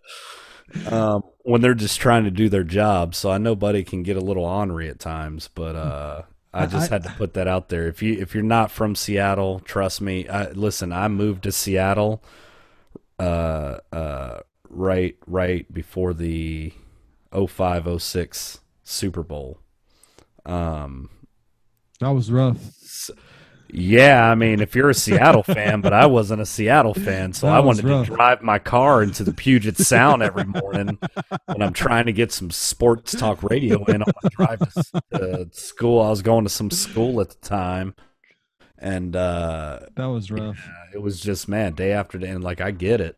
[0.91, 3.16] um, when they're just trying to do their job.
[3.16, 6.22] So I know Buddy can get a little ornery at times, but uh,
[6.56, 7.88] I just I- had to put that out there.
[7.88, 10.28] If you if you're not from Seattle, trust me.
[10.28, 12.24] I, listen, I moved to Seattle
[13.20, 14.39] uh, uh,
[14.70, 16.74] right right before the
[17.32, 19.60] 0506 Super Bowl.
[20.45, 21.10] Um,
[21.99, 23.10] That was rough.
[23.70, 27.47] Yeah, I mean, if you're a Seattle fan, but I wasn't a Seattle fan, so
[27.47, 28.07] That I wanted rough.
[28.07, 30.97] to drive my car into the Puget Sound every morning
[31.45, 35.49] when I'm trying to get some sports talk radio in on my drive to to
[35.51, 36.01] school.
[36.01, 37.95] I was going to some school at the time,
[38.78, 40.59] and uh, That was rough.
[40.93, 43.18] it was just man, day after day, and like I get it,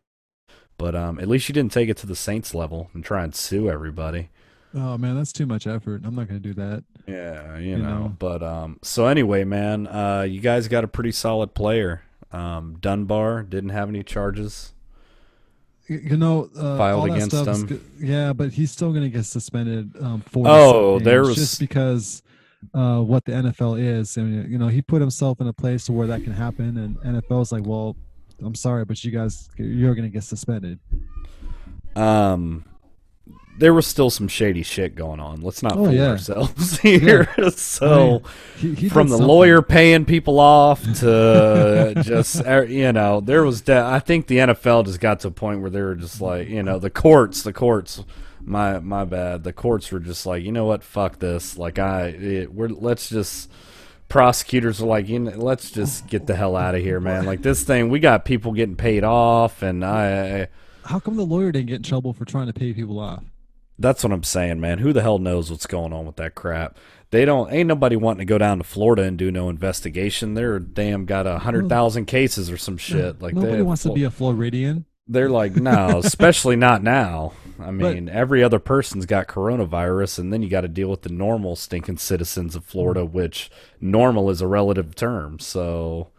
[0.78, 3.36] but um, at least you didn't take it to the Saints level and try and
[3.36, 4.30] sue everybody.
[4.74, 6.02] Oh man, that's too much effort.
[6.06, 6.84] I'm not gonna do that.
[7.08, 7.84] Yeah, you, You know.
[8.04, 8.16] know.
[8.20, 12.04] But um so anyway, man, uh you guys got a pretty solid player.
[12.32, 14.74] Um Dunbar didn't have any charges.
[15.90, 17.66] You know, uh, Filed against him.
[17.66, 17.82] good.
[17.98, 19.96] Yeah, but he's still gonna get suspended.
[20.02, 22.22] Um, for Oh, there was- just because
[22.74, 24.18] uh, what the NFL is.
[24.18, 26.76] I mean, you know, he put himself in a place to where that can happen,
[26.78, 27.96] and NFL's like, well,
[28.42, 30.80] I'm sorry, but you guys, you're gonna get suspended.
[31.96, 32.66] Um
[33.58, 35.42] there was still some shady shit going on.
[35.42, 36.10] Let's not Oh, fool yeah.
[36.10, 37.28] ourselves here.
[37.56, 38.22] so
[38.58, 39.28] He, he from the something.
[39.28, 44.38] lawyer paying people off to just er, you know there was de- i think the
[44.38, 47.42] nfl just got to a point where they were just like you know the courts
[47.44, 48.04] the courts
[48.42, 52.08] my my bad the courts were just like you know what fuck this like i
[52.08, 53.50] it, we're let's just
[54.10, 57.42] prosecutors are like you know let's just get the hell out of here man like
[57.42, 60.48] this thing we got people getting paid off and i
[60.86, 63.24] How come the lawyer didn't get in trouble for trying to pay people off?
[63.80, 64.80] That's what I'm saying, man.
[64.80, 66.78] Who the hell knows what's going on with that crap?
[67.12, 67.52] They don't.
[67.52, 70.34] Ain't nobody wanting to go down to Florida and do no investigation.
[70.34, 73.22] They're damn got a hundred thousand cases or some shit.
[73.22, 74.86] Like Nobody wants to be a Floridian.
[75.08, 77.34] They're like no, especially not now.
[77.60, 81.10] I mean, every other person's got coronavirus, and then you got to deal with the
[81.10, 83.50] normal stinking citizens of Florida, which
[83.82, 85.40] normal is a relative term.
[85.40, 86.10] So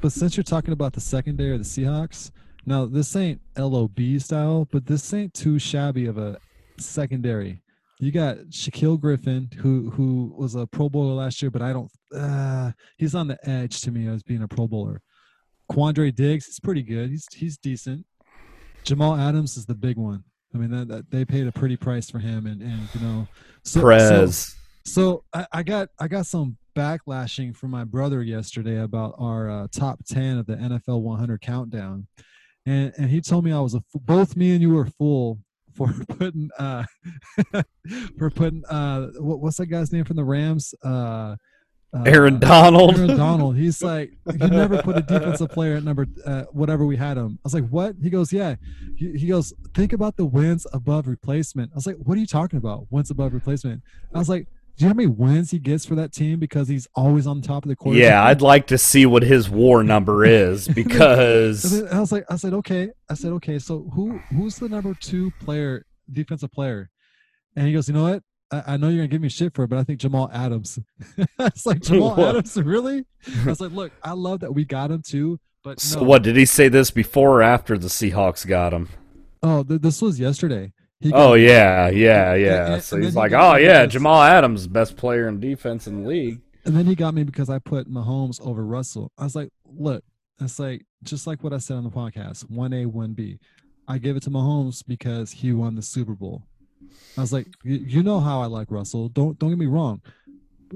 [0.00, 2.30] But since you're talking about the secondary of the Seahawks,
[2.66, 6.38] now this ain't LOB style, but this ain't too shabby of a
[6.78, 7.60] secondary.
[8.00, 11.90] You got Shaquill Griffin, who who was a Pro Bowler last year, but I don't.
[12.14, 15.00] Uh, he's on the edge to me as being a Pro Bowler.
[15.70, 17.10] Quandre Diggs, he's pretty good.
[17.10, 18.04] He's he's decent.
[18.82, 20.24] Jamal Adams is the big one.
[20.54, 23.28] I mean, that, that they paid a pretty price for him, and and you know,
[23.62, 23.84] so, so-
[24.84, 29.66] so I, I got I got some backlashing from my brother yesterday about our uh,
[29.72, 32.06] top ten of the NFL 100 countdown,
[32.66, 35.38] and and he told me I was a both me and you were full
[35.74, 36.84] for putting uh
[38.18, 41.36] for putting uh what, what's that guy's name from the Rams uh.
[41.94, 42.98] uh, Aaron Donald.
[42.98, 43.56] Aaron Donald.
[43.56, 47.38] He's like, you never put a defensive player at number uh, whatever we had him.
[47.38, 47.94] I was like, what?
[48.02, 48.56] He goes, yeah.
[48.96, 51.70] He, he goes, think about the wins above replacement.
[51.72, 52.86] I was like, what are you talking about?
[52.90, 53.82] Wins above replacement.
[54.12, 56.66] I was like, do you know how many wins he gets for that team because
[56.66, 58.02] he's always on top of the quarterback?
[58.08, 62.36] yeah, I'd like to see what his WAR number is because I was like, I
[62.36, 62.90] said, okay.
[63.08, 63.58] I said, okay.
[63.60, 66.90] So who who's the number two player, defensive player?
[67.56, 68.22] And he goes, you know what?
[68.50, 70.78] I, I know you're gonna give me shit for it, but I think Jamal Adams.
[71.38, 72.30] it's like Jamal What?
[72.30, 73.04] Adams, really?
[73.42, 76.36] I was like, look, I love that we got him too, but So what did
[76.36, 78.88] he say this before or after the Seahawks got him?
[79.42, 80.72] Oh, th- this was yesterday.
[81.12, 82.74] Oh yeah, yeah, yeah.
[82.74, 85.86] and- So and he's then he like, oh yeah, Jamal Adams, best player in defense
[85.86, 86.40] in the league.
[86.64, 89.12] And then he got me because I put Mahomes over Russell.
[89.18, 90.02] I was like, look,
[90.40, 93.38] it's like just like what I said on the podcast, one A, one B.
[93.86, 96.42] I give it to Mahomes because he won the Super Bowl.
[97.18, 99.08] I was like, you know how I like Russell.
[99.10, 100.00] Don't don't get me wrong.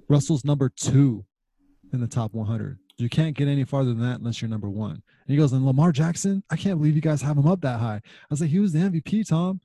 [0.09, 1.25] Russell's number two
[1.93, 2.79] in the top 100.
[2.99, 4.91] You can't get any farther than that unless you're number one.
[4.93, 7.79] And he goes, and Lamar Jackson, I can't believe you guys have him up that
[7.81, 7.97] high.
[8.05, 9.61] I was like, he was the MVP, Tom.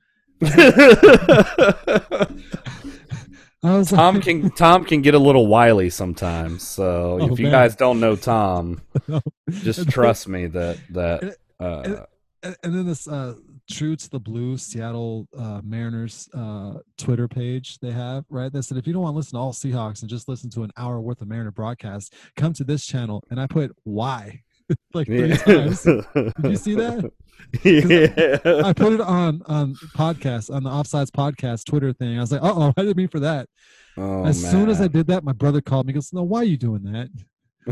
[3.61, 6.67] Tom like, can Tom can get a little wily sometimes.
[6.67, 7.51] So Oh, if you man.
[7.53, 9.21] guys don't know Tom, No.
[9.49, 12.05] just trust me that that uh,
[12.43, 13.35] and, and then this uh
[13.71, 18.77] true to the blue seattle uh mariners uh twitter page they have right they said
[18.77, 20.99] if you don't want to listen to all seahawks and just listen to an hour
[20.99, 24.41] worth of mariner broadcast come to this channel and i put why
[24.93, 25.37] like three yeah.
[25.37, 25.83] times
[26.13, 27.09] did you see that
[27.63, 28.39] yeah.
[28.65, 32.41] i put it on on podcast on the offsides podcast twitter thing i was like
[32.43, 33.47] oh i didn't mean for that
[33.95, 36.39] Oh, as soon as i did that my brother called me he goes no why
[36.39, 37.09] are you doing that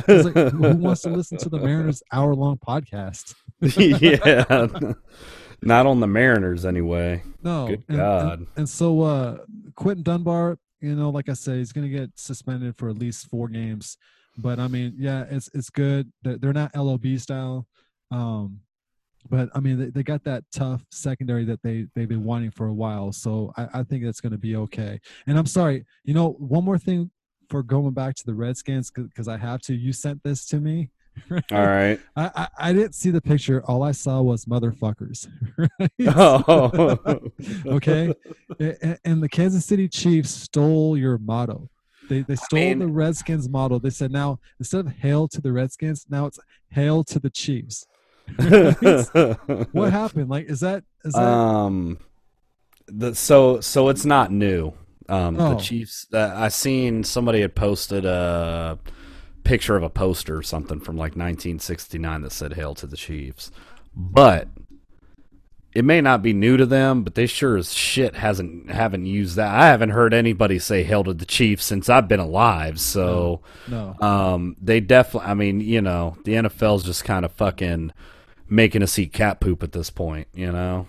[0.08, 3.36] I was like, who wants to listen to the Mariners hour long podcast?
[3.62, 4.94] yeah.
[5.62, 7.24] Not on the Mariners anyway.
[7.44, 7.68] No.
[7.68, 8.40] Good and, God.
[8.40, 9.38] And, and so uh
[9.76, 13.48] Quinton Dunbar, you know, like I said, he's gonna get suspended for at least four
[13.48, 13.98] games.
[14.38, 16.12] But I mean, yeah, it's it's good.
[16.24, 17.68] They're, they're not LOB style.
[18.10, 18.62] Um
[19.30, 22.68] but I mean, they, they got that tough secondary that they they've been wanting for
[22.68, 23.12] a while.
[23.12, 25.00] So I, I think that's going to be okay.
[25.28, 27.12] And I'm sorry, you know, one more thing
[27.50, 29.76] for going back to the Redskins because I have to.
[29.76, 30.90] You sent this to me.
[31.52, 32.00] All right.
[32.16, 33.64] I, I, I didn't see the picture.
[33.66, 35.28] All I saw was motherfuckers.
[35.58, 35.92] Right?
[36.00, 37.20] Oh.
[37.66, 38.14] okay.
[38.60, 41.70] And, and the Kansas City Chiefs stole your motto.
[42.10, 43.80] They, they stole mean- the Redskins motto.
[43.80, 47.86] They said now instead of hail to the Redskins, now it's hail to the Chiefs.
[49.72, 50.30] What happened?
[50.30, 51.22] Like, is that is that?
[51.22, 51.98] um
[52.88, 54.74] the so so it's not new.
[55.10, 55.56] Um Oh.
[55.56, 58.80] the Chiefs uh, I seen somebody had posted a
[59.44, 63.52] picture of a poster or something from like 1969 that said hail to the Chiefs.
[63.96, 64.48] But
[65.74, 69.38] it may not be new to them, but they sure as shit hasn't haven't used
[69.38, 69.54] that.
[69.54, 72.78] I haven't heard anybody say hail to the Chiefs since I've been alive.
[72.80, 73.96] So no.
[74.02, 75.30] um, they definitely.
[75.30, 77.94] I mean, you know, the NFL's just kind of fucking
[78.52, 80.28] making us eat cat poop at this point.
[80.34, 80.88] You know,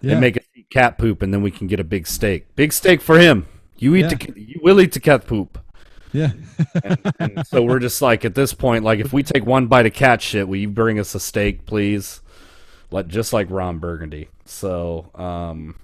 [0.00, 0.14] yeah.
[0.14, 2.54] they make us eat cat poop, and then we can get a big steak.
[2.56, 3.46] Big steak for him.
[3.76, 4.08] You eat Yeah.
[4.14, 5.58] the, you will eat the cat poop.
[6.12, 6.32] yeah.
[7.18, 9.92] And so we're just like at this point, like if we take one bite of
[9.92, 12.22] cat shit, will you bring us a steak, please?
[12.90, 14.28] Like just like Ron Burgundy.
[14.44, 15.74] So, um,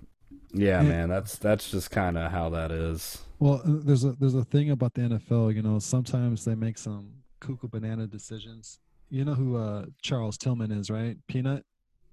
[0.54, 0.88] yeah, Yeah.
[0.88, 3.18] man, that's that's just kind of how that is.
[3.40, 5.54] Well, there's a there's a thing about the NFL.
[5.54, 8.78] You know, sometimes they make some cuckoo banana decisions.
[9.12, 11.18] You know who uh, Charles Tillman is, right?
[11.28, 11.64] Peanut.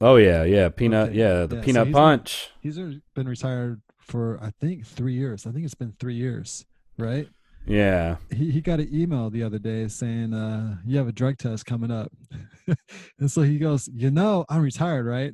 [0.02, 1.18] Oh yeah, yeah, peanut, Okay.
[1.20, 2.50] yeah, the Yeah, so peanut he's- punch.
[2.62, 2.78] He's
[3.16, 5.48] been retired for I think three years.
[5.48, 6.66] I think it's been three years,
[6.98, 7.30] right?
[7.66, 8.18] Yeah.
[8.36, 11.66] He he got an email the other day saying uh, you have a drug test
[11.66, 12.12] coming up,
[13.20, 15.32] and so he goes, you know, I'm retired, right?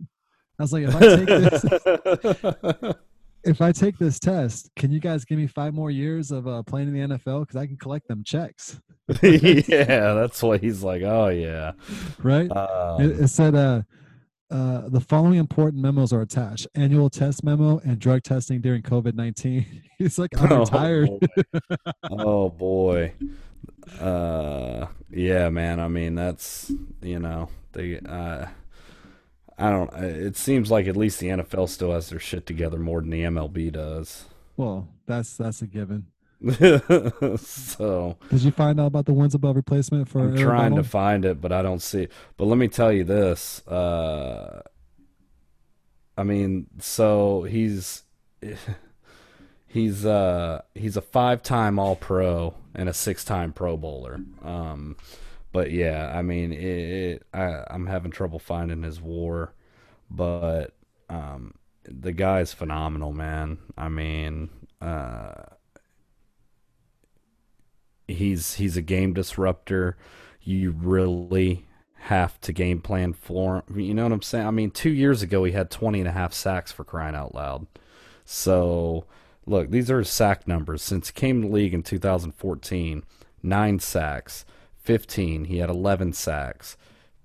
[0.59, 2.95] I was like, if I take this,
[3.45, 6.63] if I take this test, can you guys give me five more years of uh,
[6.63, 8.79] playing in the NFL because I can collect them checks,
[9.21, 11.03] yeah, that's what he's like.
[11.03, 11.73] Oh yeah.
[12.23, 12.49] right?
[12.49, 13.83] Um, it, it said uh,
[14.49, 19.13] uh, the following important memos are attached: annual test memo and drug testing during COVID
[19.13, 19.83] nineteen.
[19.97, 21.07] He's like, I'm oh, retired.
[21.07, 21.47] boy.
[22.09, 23.13] oh boy.
[23.99, 25.79] Uh, yeah, man.
[25.79, 26.71] I mean, that's
[27.01, 27.99] you know they.
[27.99, 28.47] Uh,
[29.57, 29.93] I don't.
[29.93, 33.23] It seems like at least the NFL still has their shit together more than the
[33.23, 34.25] MLB does.
[34.57, 36.07] Well, that's that's a given.
[37.37, 40.19] so Did you find out about the wins above replacement for?
[40.19, 42.11] I'm Aaron trying to find it, but I don't see it.
[42.37, 43.65] But let me tell you this.
[43.67, 44.61] Uh,
[46.17, 48.03] I mean, so he's
[49.67, 54.19] he's uh he's a five time All Pro and a six time Pro Bowler.
[54.43, 54.97] Um,
[55.55, 59.53] but yeah, I mean, it, it, I I'm having trouble finding his WAR,
[60.11, 60.73] but
[61.09, 61.53] um,
[61.85, 63.59] the guy's phenomenal, man.
[63.77, 64.49] I mean,
[64.81, 65.45] uh
[68.07, 69.97] he's he's a game disruptor.
[70.41, 73.79] You really have to game plan for him.
[73.79, 74.47] You know what I'm saying?
[74.47, 77.33] I mean, two years ago he had 20 and a half sacks for crying out
[77.33, 77.65] loud.
[78.25, 79.05] So,
[79.45, 80.81] look, these are his sack numbers.
[80.81, 83.03] Since he came to the league in 2014,
[83.43, 84.45] nine sacks.
[84.85, 86.77] 15, he had 11 sacks.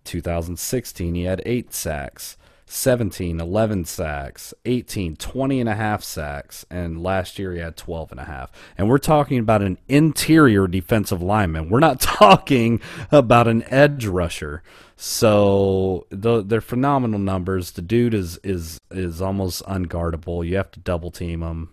[0.04, 2.36] 2016, he had eight sacks.
[2.70, 8.12] 17, 11 sacks, 18, 20 and a half sacks, and last year he had 12
[8.12, 8.52] and a half.
[8.78, 11.68] And we're talking about an interior defensive lineman.
[11.68, 12.80] We're not talking
[13.10, 14.62] about an edge rusher.
[14.96, 17.72] So the, they're phenomenal numbers.
[17.72, 20.46] The dude is is is almost unguardable.
[20.46, 21.70] You have to double team him.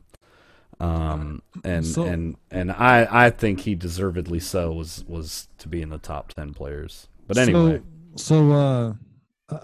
[0.80, 5.82] Um and So- and and I I think he deservedly so was was to be
[5.82, 7.08] in the top 10 players.
[7.28, 7.82] But anyway,
[8.16, 8.94] so, so uh,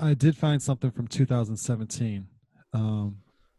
[0.01, 2.27] I did find something from 2017,
[2.73, 3.17] um,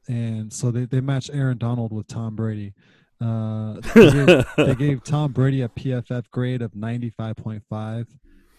[0.09, 2.74] and so they they matched Aaron Donald with Tom Brady.
[3.20, 8.07] Uh, they, gave, they gave Tom Brady a PFF grade of 95.5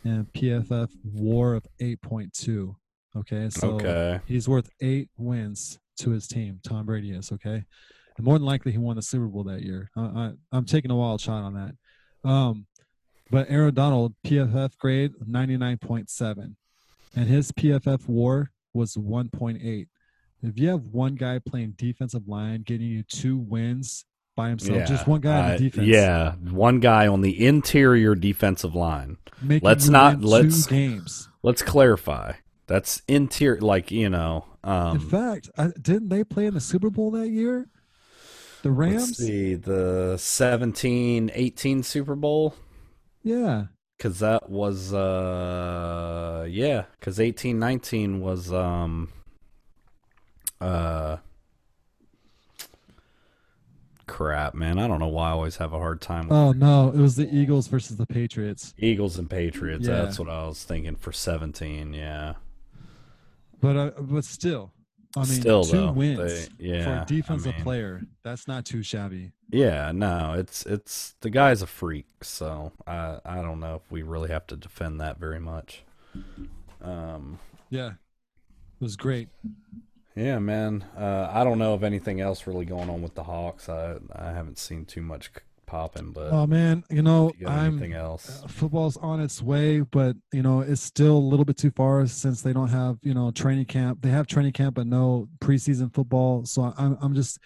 [0.04, 2.76] and PFF WAR of 8.2.
[3.18, 4.20] Okay, so Okay.
[4.26, 6.60] he's worth eight wins to his team.
[6.64, 7.64] Tom Brady is okay,
[8.24, 9.90] more than likely he won the Super Bowl that year.
[9.96, 12.30] I, I, I'm taking a wild shot on that.
[12.30, 12.66] Um,
[13.32, 16.56] but Aaron Donald PFF grade 99.7,
[17.16, 19.88] and his PFF WAR was 1.8.
[20.44, 24.06] If you have one guy playing defensive line getting you two wins
[24.36, 28.16] by himself, just one guy on uh, the defense, Yeah, one guy on the interior
[28.16, 29.18] defensive line.
[29.42, 31.30] making let's not- let's- games.
[31.42, 32.34] Let's clarify.
[32.68, 34.46] That's interior, like you know.
[34.64, 37.68] In Um, fact, I, didn't they play in the Super Bowl that year?
[38.66, 39.18] The let's Rams.
[39.18, 42.56] see the 17 18 Super Bowl.
[43.22, 43.66] Yeah.
[44.00, 49.10] Cause that was uh yeah, cause eighteen nineteen was um
[50.60, 51.18] uh
[54.08, 54.80] crap, man.
[54.80, 57.16] I don't know why I always have a hard time with Oh no, it was
[57.18, 58.74] the Eagles versus the Patriots.
[58.80, 59.88] Eagles and Patriots.
[59.88, 59.98] Yeah.
[59.98, 62.34] That's what I was thinking for seventeen, yeah.
[63.62, 64.72] But uh, but still,
[65.18, 68.02] I mean, Still, two though, wins they- yeah, for a defensive mean- player.
[68.24, 69.32] That's not too shabby.
[69.50, 74.02] Yeah, no, it's it's the guy's a freak, so I I don't know if we
[74.04, 75.84] really have to defend that very much.
[76.82, 77.40] Um
[77.70, 79.30] Yeah, it was great.
[80.16, 80.86] Yeah, man.
[80.98, 83.68] Uh, I don't know of anything else really going on with the Hawks.
[83.70, 85.32] I I haven't seen too much
[85.66, 88.44] popping, but Oh man, you know you I'm anything else?
[88.44, 92.06] uh, football's on its way, but you know it's still a little bit too far
[92.08, 94.00] since they don't have you know training camp.
[94.02, 96.46] They have training camp, but no preseason football.
[96.46, 97.40] So I'm I'm just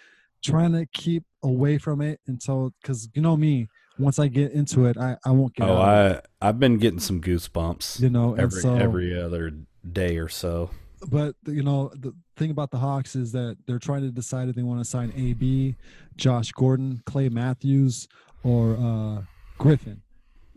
[0.44, 3.68] trying to keep away from it until because you know me,
[3.98, 5.68] once I get into it, I I won't get.
[5.68, 8.00] Oh, out I I've been getting some goosebumps.
[8.00, 9.52] you know, every so every other
[9.92, 10.70] day or so.
[11.10, 14.56] but you know the thing about the Hawks is that they're trying to decide if
[14.56, 15.76] they want to sign AB,
[16.16, 18.08] Josh Gordon, Clay Matthews,
[18.42, 19.22] or uh,
[19.58, 20.02] Griffin.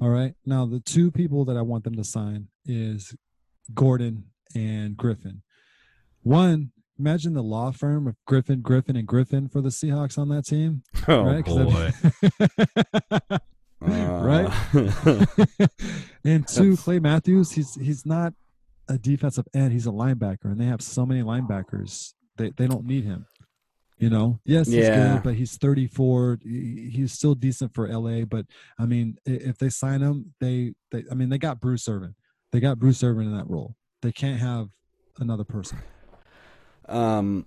[0.02, 0.34] All right.
[0.46, 3.16] Now the two people that I want them to sign is
[3.74, 4.26] Gordon
[4.56, 5.42] and Griffin.
[6.22, 10.46] One, imagine the law firm of Griffin, Griffin, and Griffin for the Seahawks on that
[10.46, 10.84] team.
[11.08, 11.46] Oh right?
[11.46, 11.92] boy!
[12.22, 13.42] that-
[13.82, 14.50] right?
[14.74, 15.68] Uh,
[16.24, 18.34] and two, Clay Matthews, he's he's not
[18.88, 22.14] a defensive end, he's a linebacker, and they have so many linebackers.
[22.38, 23.26] They they don't need him.
[24.00, 24.96] You know, yes, he's Yeah.
[25.14, 26.40] good, but he's 34.
[26.44, 28.26] He's still decent for LA.
[28.26, 32.16] But I mean, if they sign him, they, they I mean, they got Bruce Irvin.
[32.52, 33.76] They got Bruce Irvin in that role.
[34.02, 34.68] They can't have
[35.20, 35.78] another person.
[36.90, 37.46] um,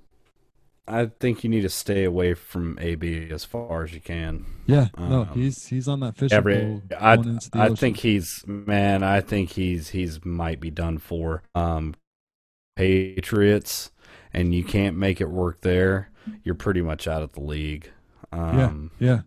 [0.89, 4.47] I think you need to stay away from AB as far as you can.
[4.67, 7.99] Yeah, no, Um, he's he's on that fishing Every I going into the I think
[7.99, 9.03] he's man.
[9.03, 11.43] I think he's he's might be done for.
[11.55, 11.95] Um,
[12.77, 13.91] Patriots,
[14.33, 16.11] and you can't make it work there.
[16.43, 17.91] You're pretty much out of the league.
[18.33, 19.23] Um, yeah.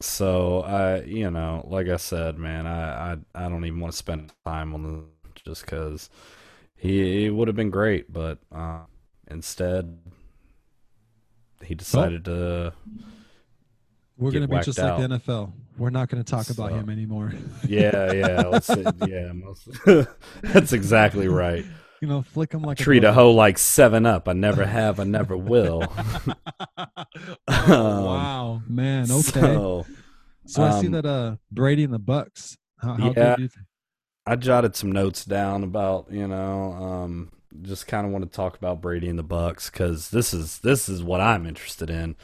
[0.00, 3.96] So I, you know, like I said, man, I I, I don't even want to
[3.98, 5.04] spend time on the
[5.44, 6.10] just because
[6.76, 8.80] he, he would have been great, but uh,
[9.28, 9.98] instead
[11.64, 12.72] he decided to.
[14.18, 14.98] We're gonna be just out.
[14.98, 15.52] like the NFL.
[15.76, 17.32] We're not gonna talk about him anymore.
[17.68, 20.04] Yeah, yeah, say, yeah.
[20.42, 21.64] That's exactly right.
[22.00, 24.28] you know, flick him like Treat a hoe like Seven Up.
[24.28, 25.00] I never have.
[25.00, 25.82] I never will.
[27.48, 29.10] Oh, wow, man.
[29.10, 29.30] Okay.
[29.40, 29.86] So,
[30.46, 32.56] So I see um, that uh Brady and the Bucks.
[32.80, 33.36] How, how Yeah.
[33.36, 33.66] do you think?
[34.26, 37.32] I jotted some notes down about you know um,
[37.62, 40.88] just kind of want to talk about Brady and the Bucks because this is this
[40.88, 42.16] is what I'm interested in,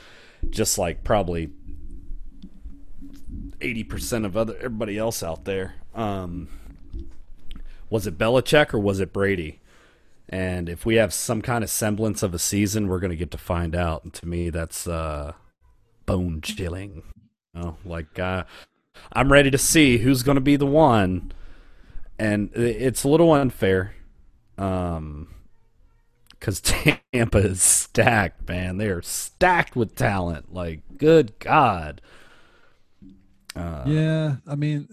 [0.51, 1.51] just like probably
[3.61, 5.75] eighty percent of other everybody else out there.
[5.95, 6.49] Um,
[7.91, 9.61] was it Belichick or was it Brady?
[10.29, 13.31] And if we have some kind of semblance of a season, we're going to get
[13.33, 14.03] to find out.
[14.05, 15.33] And to me, that's uh,
[16.07, 17.03] bone chilling.
[17.55, 18.45] You know, like uh,
[19.13, 21.33] I'm ready to see who's going to be the one
[22.23, 23.95] and it's a little unfair
[24.59, 25.29] um
[26.31, 32.01] because tampa is stacked man they are stacked with talent like good god
[33.55, 34.89] uh, yeah, I mean,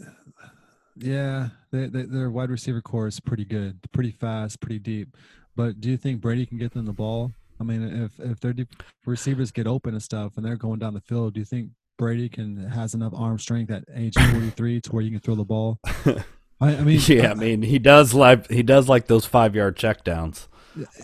[0.98, 5.16] yeah, they, they, their wide receiver core is pretty good, pretty fast, pretty deep.
[5.56, 7.32] But do you think Brady can get them the ball?
[7.60, 8.70] I mean, if if their deep
[9.06, 12.30] receivers get open and stuff, and they're going down the field, do you think Brady
[12.30, 15.44] can has enough arm strength at age forty three to where you can throw the
[15.44, 15.80] ball?
[16.62, 19.78] I, I mean, yeah i mean he does like he does like those five yard
[19.78, 20.48] checkdowns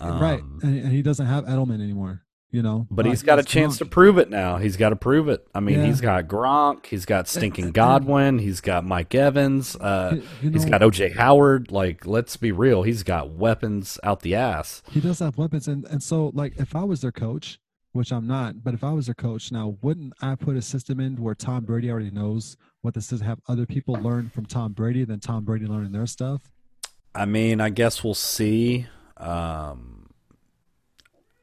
[0.01, 2.21] right, Um, and, and he doesn't have Edelman anymore.
[2.51, 4.55] You know, but he's got a chance to prove it now.
[4.55, 5.45] He's got to prove it.
[5.53, 5.87] I mean, Yeah.
[5.87, 10.63] he's got Gronk, he's got stinking Godwin, he's got Mike Evans, uh, You- you he's
[10.63, 11.69] know- got OJ Howard.
[11.73, 14.83] Like, let's be real, he's got weapons out the ass.
[14.89, 17.59] He does have weapons, and and so like if I was their coach,
[17.95, 20.99] which I'm not, but if I was their coach now, wouldn't I put a system
[20.99, 23.21] in where Tom Brady already knows what this is?
[23.21, 26.41] Have other people learn from Tom Brady than Tom Brady learning their stuff?
[27.15, 28.87] I mean, I guess we'll see.
[29.15, 30.09] Um,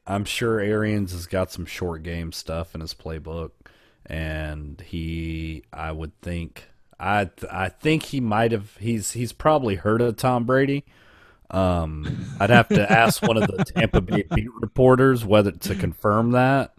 [0.05, 3.51] I'm sure Arians has got some short game stuff in his playbook,
[4.05, 8.77] and he, I would think, I, I think he might have.
[8.77, 10.85] He's he's probably heard of Tom Brady.
[11.53, 16.31] Um, I'd have to ask one of the Tampa Bay beat reporters whether to confirm
[16.31, 16.75] that,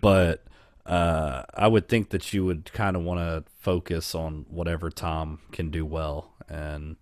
[0.00, 0.44] but
[0.84, 5.38] uh, I would think that you would kind of want to focus on whatever Tom
[5.50, 6.96] can do well, and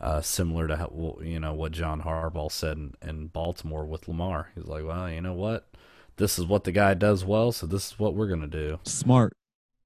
[0.00, 4.50] uh, similar to how, you know what John Harbaugh said in, in Baltimore with Lamar.
[4.54, 5.68] He's like, well, you know what,
[6.16, 8.80] this is what the guy does well, so this is what we're gonna do.
[8.84, 9.34] Smart.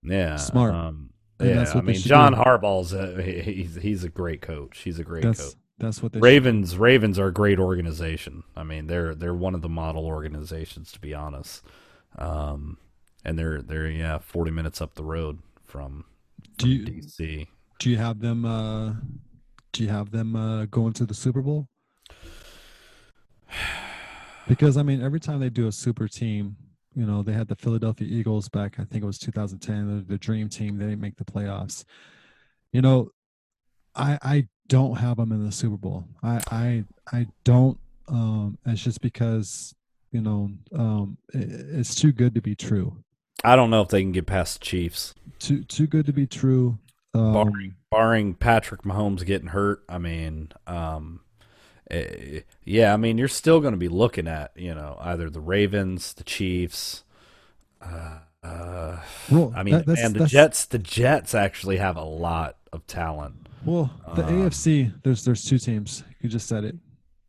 [0.02, 0.72] Yeah, Smart.
[0.74, 1.10] Um,
[1.42, 2.38] yeah, I mean, John do.
[2.38, 4.80] Harbaugh's a, he- he's he's a great coach.
[4.80, 5.54] He's a great That's coach.
[5.80, 6.18] That's what they.
[6.18, 8.44] should- Ravens Ravens are a great organization.
[8.56, 11.62] I mean, they're they're one of the model organizations to be honest.
[12.18, 12.78] Um,
[13.24, 16.04] and they're they're yeah, 40 minutes up the road from,
[16.58, 17.46] Do from you DC.
[17.78, 18.44] do you have them?
[18.44, 18.94] Uh,
[19.72, 21.68] do you have them uh, going to the Super Bowl?
[24.48, 26.56] Because I mean, every time they do a super team,
[26.96, 28.80] you know, they had the Philadelphia Eagles back.
[28.80, 30.76] I think it was 2010, the, the Dream Team.
[30.76, 31.84] They didn't make the playoffs.
[32.72, 33.10] You know,
[33.94, 36.04] I I don't have them in the Super Bowl.
[36.22, 37.76] I I I don't.
[38.08, 39.74] Um, it's just because
[40.12, 42.96] you know, um, it, it's too good to be true.
[43.44, 45.14] I don't know if they can get past the Chiefs.
[45.38, 46.78] Too too good to be true.
[47.12, 51.20] Um, barring barring Patrick Mahomes getting hurt, I mean, um,
[51.90, 55.40] eh, yeah, I mean, you're still going to be looking at you know either the
[55.40, 57.02] Ravens, the Chiefs.
[57.82, 59.00] Uh, uh,
[59.30, 63.48] well, I mean, that- and the Jets, the Jets actually have a lot of talent.
[63.64, 66.02] Well, the Um, AFC, there's there's two teams.
[66.20, 66.76] You just said it.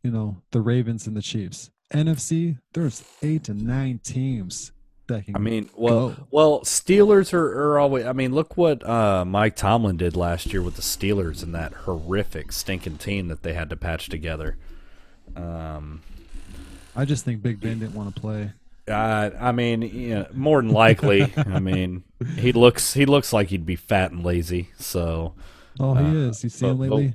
[0.02, 1.70] You know, the Ravens and the Chiefs.
[1.92, 4.72] NFC, there's eight to nine teams
[5.08, 5.36] that can.
[5.36, 6.26] I mean, well, Go.
[6.30, 8.06] well, Steelers are, are always.
[8.06, 11.72] I mean, look what uh, Mike Tomlin did last year with the Steelers and that
[11.72, 14.56] horrific, stinking team that they had to patch together.
[15.36, 16.00] Um,
[16.96, 18.52] I just think Big Ben didn't want to play.
[18.88, 21.32] Uh, I mean, you know, more than likely.
[21.36, 22.04] I mean,
[22.36, 24.70] he looks he looks like he'd be fat and lazy.
[24.78, 25.34] So,
[25.80, 26.44] Oh, he Uh, is.
[26.44, 27.14] You see him but- but- lately?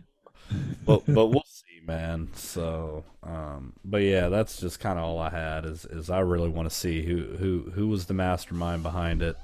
[0.85, 2.29] but but we'll see, man.
[2.33, 5.65] So, um, but yeah, that's just kind of all I had.
[5.65, 9.35] Is is I really want to see who who who was the mastermind behind it.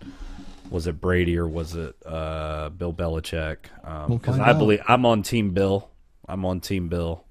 [0.70, 3.58] Was it Brady or was it uh, Bill Belichick?
[4.08, 4.58] Because We'll I out.
[4.58, 5.90] believe I'm on Team Bill.
[6.28, 7.26] I'm on Team Bill.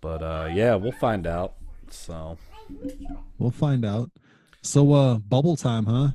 [0.00, 1.52] But uh, yeah, we'll find out.
[1.90, 2.38] So.
[3.38, 4.10] We'll find out.
[4.62, 6.08] So, uh, bubble time, huh?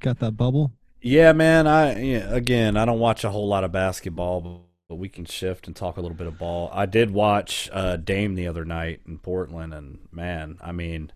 [0.00, 0.70] Got that bubble?
[1.04, 1.66] Yeah, man.
[1.66, 5.66] I again, I don't watch a whole lot of basketball, but, but we can shift
[5.66, 6.70] and talk a little bit of ball.
[6.72, 11.12] I did watch uh, Dame the other night in Portland, and man, I mean,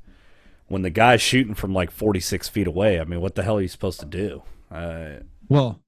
[0.67, 3.57] when the guy's shooting from like forty six feet away, I mean, what the hell
[3.57, 4.43] are you supposed to do?
[4.71, 5.81] Uh, Well,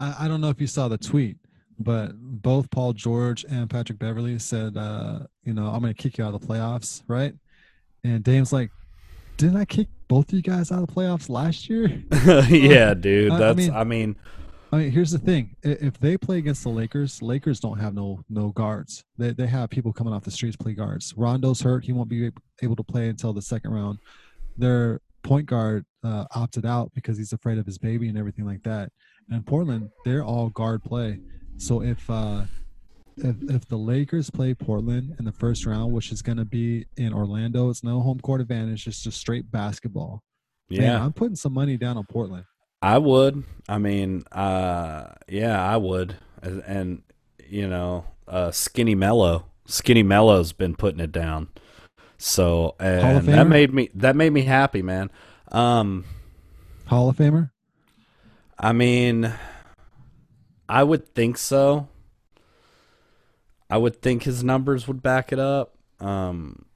[0.00, 1.36] I, I don't know if you saw the tweet,
[1.78, 6.16] but both Paul George and Patrick Beverly said, uh, you know, I'm going to kick
[6.16, 7.34] you out of the playoffs, right?
[8.02, 8.70] And Dame's like,
[9.36, 11.88] didn't I kick both of you guys out of the playoffs last year?
[12.50, 13.32] yeah, dude.
[13.32, 14.16] I- I That's mean- I mean,
[14.70, 18.22] I mean, here's the thing: if they play against the Lakers, Lakers don't have no
[18.28, 19.04] no guards.
[19.16, 21.14] They they have people coming off the streets play guards.
[21.16, 22.30] Rondo's hurt; he won't be
[22.62, 23.98] able to play until the second round.
[24.58, 28.62] Their point guard uh, opted out because he's afraid of his baby and everything like
[28.64, 28.90] that.
[29.28, 31.20] And in Portland, they're all guard play.
[31.58, 32.42] So if uh,
[33.16, 36.86] if if the Lakers play Portland in the first round, which is going to be
[36.96, 40.22] in Orlando, it's no home court advantage; it's just straight basketball.
[40.70, 42.44] Man, yeah, I'm putting some money down on Portland.
[42.80, 43.44] I would.
[43.68, 46.16] I mean, uh, yeah, I would.
[46.42, 47.02] And, and
[47.46, 51.48] you know, uh, Skinny Melo, Skinny Melo's been putting it down.
[52.18, 55.10] So and that made me that made me happy, man.
[55.50, 56.04] Um,
[56.86, 57.50] Hall of Famer.
[58.58, 59.32] I mean,
[60.68, 61.88] I would think so.
[63.72, 65.78] I would think his numbers would back it up.
[65.98, 66.66] Um,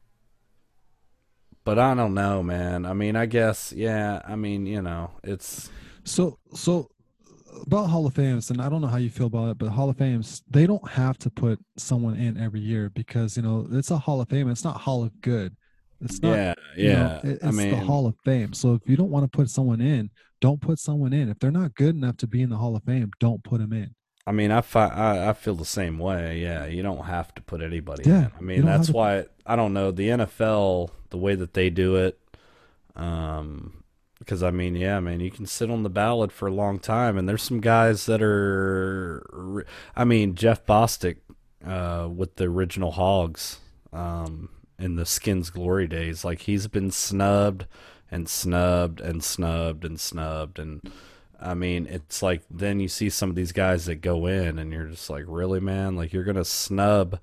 [1.62, 2.86] but I don't know, man.
[2.86, 4.22] I mean, I guess, yeah.
[4.24, 5.68] I mean, you know, it's
[6.04, 6.88] So, so
[7.66, 9.90] about Hall of Fames, and I don't know how you feel about it, but Hall
[9.90, 13.90] of Fames, they don't have to put someone in every year because you know it's
[13.90, 14.48] a Hall of Fame.
[14.48, 15.54] It's not Hall of Good.
[16.00, 16.34] It's not.
[16.34, 17.30] yeah, you know, yeah.
[17.32, 18.52] it- I it's mean, the Hall of Fame.
[18.54, 21.28] So if you don't want to put someone in, don't put someone in.
[21.28, 23.72] If they're not good enough to be in the Hall of Fame, don't put them
[23.72, 23.94] in.
[24.26, 26.40] I mean, I, fi- I I feel the same way.
[26.40, 28.02] Yeah, you don't have to put anybody.
[28.08, 28.30] Yeah, in.
[28.38, 31.94] I mean, that's to- why I don't know the NFL the way that they do
[31.96, 32.18] it.
[32.96, 33.82] Um,
[34.18, 37.18] because I mean, yeah, man, you can sit on the ballot for a long time,
[37.18, 39.64] and there's some guys that are.
[39.94, 41.18] I mean, Jeff Bostic,
[41.64, 43.58] uh, with the original Hogs,
[43.92, 44.48] um,
[44.78, 47.66] in the Skins glory days, like he's been snubbed
[48.10, 50.80] and snubbed and snubbed and snubbed and.
[51.40, 54.72] I mean, it's like then you see some of these guys that go in, and
[54.72, 55.94] you're just like, really, man?
[55.96, 57.18] Like you're gonna snub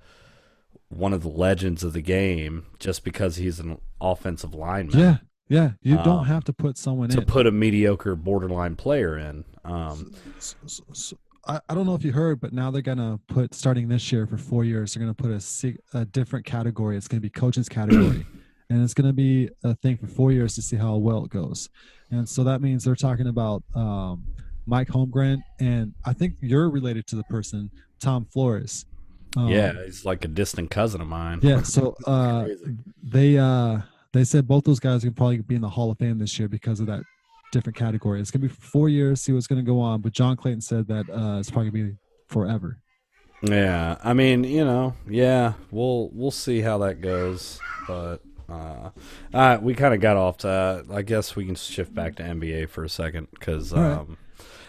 [0.90, 5.18] one of the legends of the game just because he's an offensive lineman Yeah,
[5.50, 5.72] yeah.
[5.82, 7.16] You Um, don't have to put someone in.
[7.16, 7.28] to in.
[7.28, 9.44] put a mediocre borderline player in.
[9.66, 11.14] Um, S- s- s-
[11.48, 14.28] I, I don't know if you heard, but now they're gonna put starting this year
[14.28, 14.94] for four years.
[14.94, 16.96] They're gonna put a, a different category.
[16.96, 18.26] It's gonna be coaches category,
[18.70, 21.70] and it's gonna be a thing for four years to see how well it goes.
[22.14, 24.24] And so that means they're talking about um,
[24.66, 28.86] Mike Holmgren, and I think you're related to the person Tom Flores.
[29.36, 31.40] Um, yeah, he's like a distant cousin of mine.
[31.42, 31.62] yeah.
[31.64, 32.50] So uh,
[33.02, 33.80] they uh,
[34.12, 36.48] they said both those guys can probably be in the Hall of Fame this year
[36.48, 37.02] because of that
[37.52, 38.22] different category.
[38.22, 39.22] It's gonna be four years.
[39.22, 40.02] See what's gonna go on.
[40.02, 42.78] But John Clayton said that uh, it's probably gonna be forever.
[43.42, 48.22] Yeah, I mean, you know, yeah, we'll we'll see how that goes, but
[48.54, 48.90] uh,
[49.34, 50.86] uh we kind of got off to.
[50.92, 53.94] I guess we can shift back to NBA for a second because right.
[53.94, 54.18] um,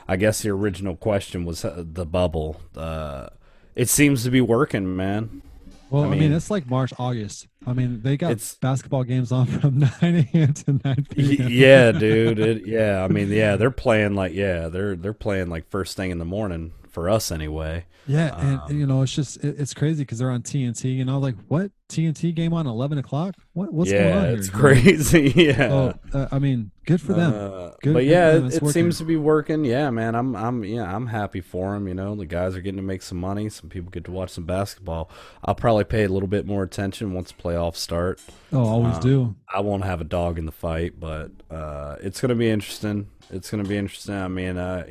[0.08, 2.60] I guess the original question was uh, the bubble.
[2.76, 3.28] Uh,
[3.74, 5.42] it seems to be working, man.
[5.90, 7.46] Well, I I mean, mean- it's like March, August.
[7.66, 10.52] I mean, they got basketball games on from 9 a.m.
[10.52, 11.48] to 9 p.m.
[11.48, 12.38] yeah, dude.
[12.38, 16.10] It, yeah, I mean, yeah, they're playing like yeah, they're they're playing like first thing
[16.10, 17.84] in the morning for us anyway.
[18.06, 18.38] Yeah,
[18.68, 21.22] and you know, it's just it, it's crazy because they're on TNT, and I was
[21.22, 23.34] like, "What TNT game on 11 o'clock?
[23.54, 25.32] What what's yeah, going on here?" it's crazy.
[25.36, 25.68] yeah.
[25.72, 27.32] Oh, uh, I mean, good for them.
[27.32, 28.46] Uh, Good- but yeah, them.
[28.46, 28.68] it, working.
[28.70, 29.64] seems to be working.
[29.64, 31.88] Yeah, man, I'm I'm yeah, I'm happy for them.
[31.88, 33.48] You know, the guys are getting to make some money.
[33.48, 35.10] Some people get to watch some basketball.
[35.42, 38.20] I'll probably pay a little bit more attention once playoffs start.
[38.52, 39.36] Oh, always um, do.
[39.52, 43.08] I won't have a dog in the fight, but uh, it's going to be interesting.
[43.30, 44.14] It's going to be interesting.
[44.14, 44.86] I mean, uh,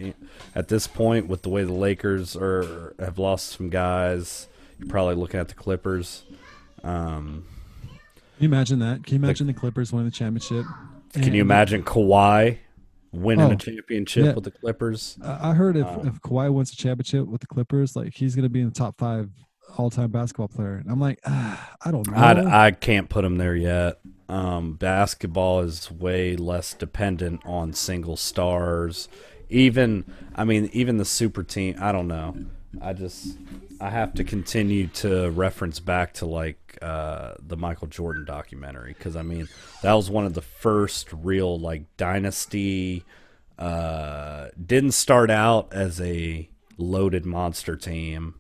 [0.56, 4.48] at this point, with the way the Lakers are have lost some guys,
[4.80, 6.24] you're probably looking at the Clippers.
[6.84, 7.46] Um,
[8.38, 9.04] Can you imagine that?
[9.04, 10.66] Can you imagine the Clippers winning the championship?
[11.14, 12.58] can you imagine Kawhi
[13.12, 14.34] winning Oh, a championship yeah.
[14.34, 15.18] with the Clippers?
[15.24, 18.50] I heard if Uh, if Kawhi wins a championship with the Clippers, like he's gonna
[18.50, 19.30] be in the top five
[19.78, 20.76] all time basketball player.
[20.78, 22.18] And I'm like, ah, I don't know.
[22.18, 24.00] I, I can't put him there yet.
[24.34, 29.08] Um, basketball is way less dependent on single stars.
[29.48, 31.76] Even, I mean, even the super team.
[31.80, 32.36] I don't know.
[32.82, 33.38] I just,
[33.80, 39.16] I have to continue to reference back to like uh, the Michael Jordan documentary because
[39.16, 39.48] I mean
[39.84, 43.06] that was one of the first real like dynasty.
[43.60, 46.50] Uh, didn't start out as a
[46.80, 48.34] loaded monster team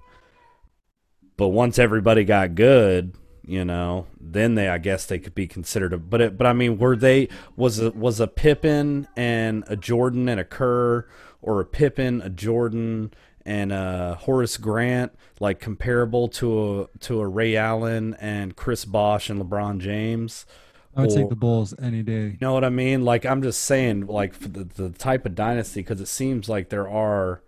[1.35, 3.15] but once everybody got good,
[3.45, 6.53] you know, then they I guess they could be considered a but it, but I
[6.53, 11.05] mean, were they was a was a Pippin and a Jordan and a Kerr
[11.41, 13.13] or a Pippin, a Jordan
[13.45, 19.29] and a Horace Grant like comparable to a to a Ray Allen and Chris Bosh
[19.29, 20.45] and LeBron James?
[20.95, 22.27] I would or- take the Bulls any day.
[22.27, 23.03] You know what I mean?
[23.03, 26.69] Like I'm just saying, like for the the type of dynasty, because it seems like
[26.69, 27.41] there are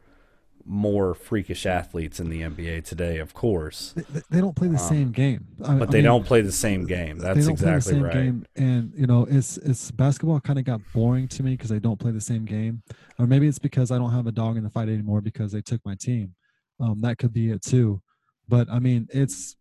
[0.68, 5.12] more freakish athletes in the NBA today, of course, They, they- don't play the same
[5.12, 5.46] game.
[5.64, 7.20] I- but I they mean, don't play the same game.
[7.20, 8.14] they That's don't play the exactly same right.
[8.14, 8.46] game.
[8.56, 12.00] And you know, it's it's basketball kind of got boring to me because they don't
[12.00, 12.82] play the same game,
[13.20, 15.62] or maybe it's because I don't have a dog in the fight anymore because they
[15.62, 16.34] took my team.
[16.80, 18.02] Um, that could be it too.
[18.48, 19.56] But I mean, it's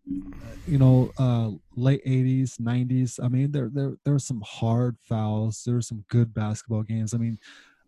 [0.66, 3.18] you know, uh, late '80s, '90s.
[3.22, 5.62] I mean, there there there were some hard fouls.
[5.64, 7.12] There were some good basketball games.
[7.14, 7.38] I mean,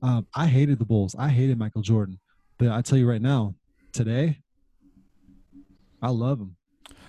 [0.02, 1.14] um, I hated the Bulls.
[1.18, 2.18] I hated Michael Jordan.
[2.58, 3.54] But I tell you right now,
[3.92, 4.38] today,
[6.02, 6.56] I love him.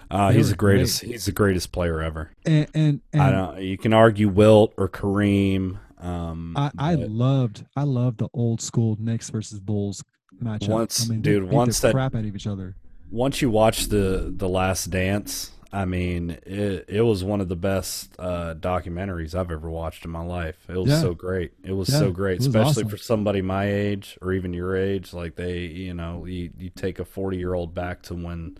[0.10, 1.02] Uh, he's the greatest.
[1.02, 2.32] He's the greatest player ever.
[2.45, 3.61] And and, and I don't.
[3.61, 5.80] You can argue Wilt or Kareem.
[5.99, 10.03] Um, I, I loved I loved the old school Knicks versus Bulls
[10.41, 10.69] matchup.
[10.69, 12.76] Once- I mean, dude, once that- crap out of each other.
[13.11, 17.56] once you watch the the Last Dance, I mean, it it was one of the
[17.57, 20.57] best uh, documentaries I've ever watched in my life.
[20.69, 21.02] It was Yeah.
[21.02, 21.52] so great.
[21.64, 22.89] It was Yeah, so great, was especially awesome.
[22.89, 25.14] for somebody my age or even your age.
[25.14, 28.57] Like they, you know, you you take a forty year old back to when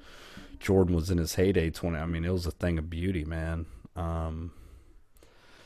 [0.59, 1.69] Jordan was in his heyday.
[1.69, 1.97] Twenty.
[1.97, 3.67] I mean, it was a thing of beauty, man.
[3.95, 4.51] Um,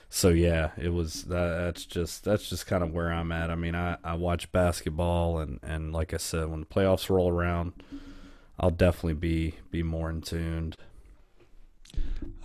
[0.09, 1.23] so yeah, it was.
[1.23, 3.49] That, that's just that's just kind of where I'm at.
[3.49, 7.29] I mean, I I watch basketball and and like I said, when the playoffs roll
[7.29, 7.73] around.
[8.59, 10.77] I'll definitely be be more in tuned.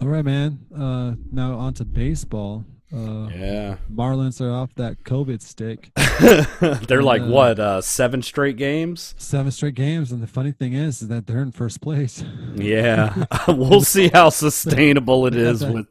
[0.00, 0.58] All right, man.
[0.76, 2.64] Uh, now on to baseball.
[2.92, 5.90] Uh, Yeah, Marlins are off that COVID stick.
[6.86, 9.14] they're like Uh, what uh, seven straight games.
[9.18, 12.22] Seven straight games, and the funny thing is, is that they're in first place.
[12.54, 15.86] Yeah, we'll see how sustainable it is with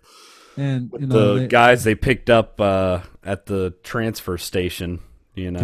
[0.56, 5.00] And you know, the they- guys they picked up uh, at the transfer station.
[5.36, 5.60] You know,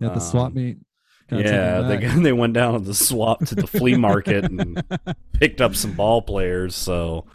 [0.00, 0.78] yeah, at the swap Um, meet.
[1.30, 4.82] Yeah, they they went down to the swap to the flea market and
[5.32, 6.74] picked up some ball players.
[6.74, 7.26] So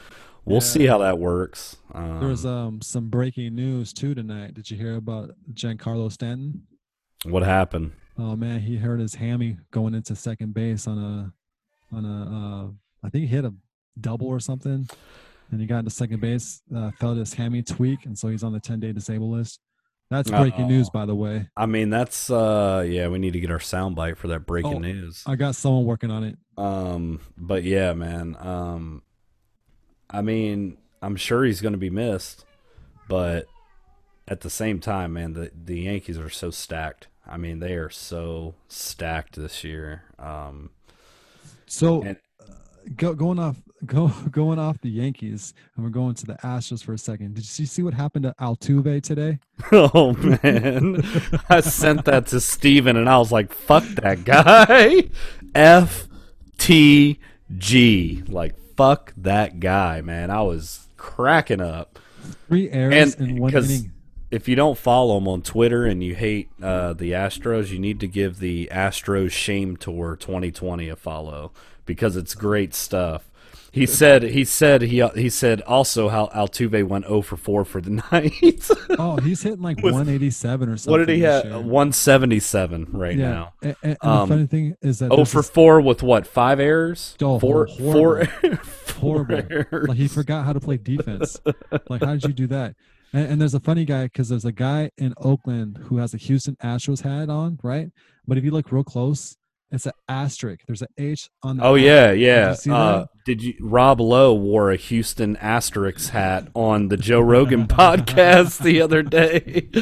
[0.45, 1.77] we'll see how that works.
[1.93, 4.53] Um, there was um some breaking news too tonight.
[4.55, 6.63] Did you hear about Giancarlo Stanton?
[7.25, 7.93] what happened?
[8.17, 12.71] Oh man, he hurt his hammy going into second base on a on a uh
[13.05, 13.53] I think he hit a
[13.99, 14.87] double or something.
[15.51, 18.53] And he got into second base, uh, felt his hammy tweak, and so he's on
[18.53, 19.59] the ten day disabled list.
[20.13, 21.49] That's breaking news, by the way.
[21.57, 24.79] I mean, that's uh yeah, we need to get our soundbite for that breaking Oh,
[24.79, 25.23] news.
[25.25, 26.37] I got someone working on it.
[26.57, 28.37] Um but yeah, man.
[28.39, 29.01] Um
[30.09, 32.45] I mean, I'm sure he's going to be missed,
[33.09, 33.47] but
[34.27, 37.07] at the same time, man, the the Yankees are so stacked.
[37.27, 40.03] I mean, they are so stacked this year.
[40.19, 40.69] Um
[41.65, 42.17] So and
[42.95, 46.93] go, going off go going off the Yankees, and we're going to the Astros for
[46.93, 47.35] a second.
[47.35, 49.39] Did you see what happened to Altuve today?
[49.71, 51.01] Oh man,
[51.49, 55.09] I sent that to Steven and I was like, "Fuck that guy."
[55.55, 56.07] F
[56.57, 57.19] T
[57.57, 60.31] G, like fuck that guy, man.
[60.31, 61.99] I was cracking up.
[62.47, 63.91] Three errors And in one inning.
[64.31, 67.99] If you don't follow him on Twitter and you hate uh, the Astros, you need
[67.99, 71.51] to give the Astros Shame Tour 2020 a follow
[71.85, 73.29] because it's great stuff.
[73.73, 77.81] He said he said he he said also how Altuve went 0 for 4 for
[77.81, 78.69] the night.
[78.99, 80.91] Oh, he's hitting like With- 187 or something.
[80.91, 81.43] what did he have?
[81.45, 81.53] year.
[81.59, 83.29] 177 right yeah.
[83.31, 83.53] now.
[83.63, 86.27] And, and Um, the funny thing is that 0 for this 4 with what?
[86.27, 87.15] 5 errors?
[87.21, 88.25] Oh, four, horrible.
[88.85, 89.87] four, four errors.
[89.87, 91.39] like he forgot how to play defense.
[91.89, 92.75] like how did you do that?
[93.11, 96.17] And, and there's a funny guy because there's a guy in Oakland who has a
[96.17, 97.89] Houston Astros hat on, right?
[98.27, 99.35] But if you look real close,
[99.73, 100.61] it's an asterisk.
[100.67, 101.63] There's an H on the.
[101.63, 101.83] Oh hat.
[101.83, 102.55] yeah, Did yeah.
[102.63, 103.55] you uh, did you?
[103.59, 109.69] Rob Lowe wore a Houston Asterix hat on the Joe Rogan podcast the other day.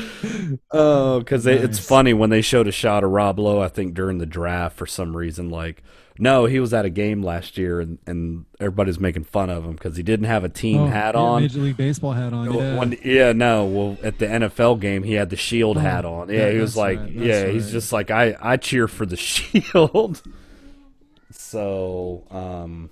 [0.74, 3.62] Oh, because it's funny when they showed a shot of Rob Lowe.
[3.62, 5.82] I think during the draft for some reason, like
[6.22, 9.72] no, he was at a game last year, and, and everybody's making fun of him
[9.74, 11.42] because he didn't have a team Oh, hat on.
[11.42, 12.54] Major League Baseball hat on.
[12.54, 12.78] Yeah.
[12.78, 13.66] When- yeah, no.
[13.66, 16.30] Well, at the NFL game, he had the shield Oh, hat on.
[16.30, 19.18] Yeah, yeah, he was like, right, yeah, he's just like, I, I cheer for the
[19.18, 20.22] shield.
[21.32, 22.90] so, um,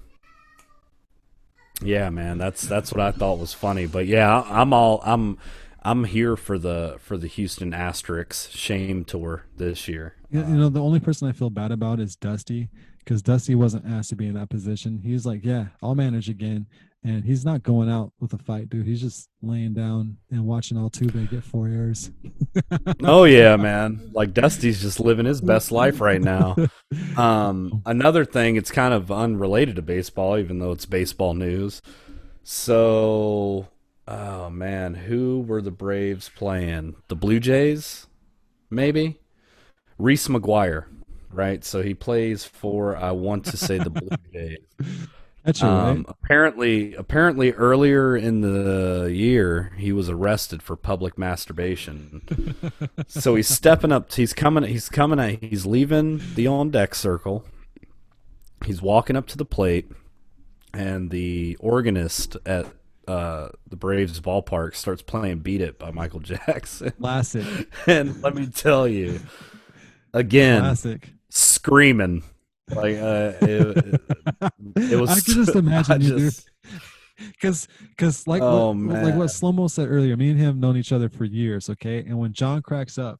[1.82, 3.86] yeah, man, that's that's what I thought was funny.
[3.86, 5.38] But yeah, I'm all I'm
[5.84, 10.16] I'm here for the for the Houston Asterix shame tour this year.
[10.30, 12.70] You, you know, the only person I feel bad about is Dusty
[13.10, 15.02] because Dusty wasn't asked to be in that position.
[15.04, 16.68] He's like, yeah, I'll manage again.
[17.04, 18.86] And he's not going out with a fight, dude.
[18.86, 22.12] He's just laying down and watching Altuve get four errors.
[23.04, 24.12] oh yeah, man.
[24.14, 26.56] Like Dusty's just living his best life right now.
[27.18, 31.84] Um, another thing, it's kind of unrelated to baseball, even though it's baseball news.
[32.44, 33.68] So,
[34.08, 36.96] oh man, who were the Braves playing?
[37.08, 38.08] The Blue Jays,
[38.72, 39.20] maybe.
[40.00, 40.86] Reese McGuire,
[41.32, 41.64] right?
[41.64, 42.96] So he plays for.
[42.98, 44.58] I want to say the Blue Jays.
[45.46, 46.06] That's Um, right.
[46.22, 52.56] apparently, apparently earlier in the year, he was arrested for public masturbation.
[53.08, 54.12] so he's stepping up.
[54.14, 54.64] He's coming.
[54.66, 55.38] He's coming.
[55.42, 57.46] He's leaving the on deck circle.
[58.66, 59.90] He's walking up to the plate,
[60.74, 62.66] and the organist at
[63.08, 66.92] uh, the Braves ballpark starts playing "Beat It" by Michael Jackson.
[67.00, 67.46] Classic.
[67.88, 69.22] and let me tell you,
[70.14, 71.10] again, Classic.
[71.60, 72.24] Screaming
[72.76, 74.02] like uh, it,
[74.76, 75.10] it was.
[75.10, 76.34] I can just imagine I you, dude.
[77.18, 80.92] Because, because like Oh, what, like what Slomo said earlier, me and him known each
[80.92, 81.70] other for years.
[81.70, 83.20] Okay, and when John cracks up,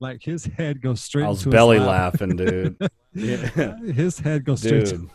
[0.00, 1.24] like his head goes straight.
[1.24, 2.14] I was belly lap.
[2.14, 2.76] laughing, dude.
[3.16, 4.86] Yeah, his head goes straight.
[4.86, 5.08] dude.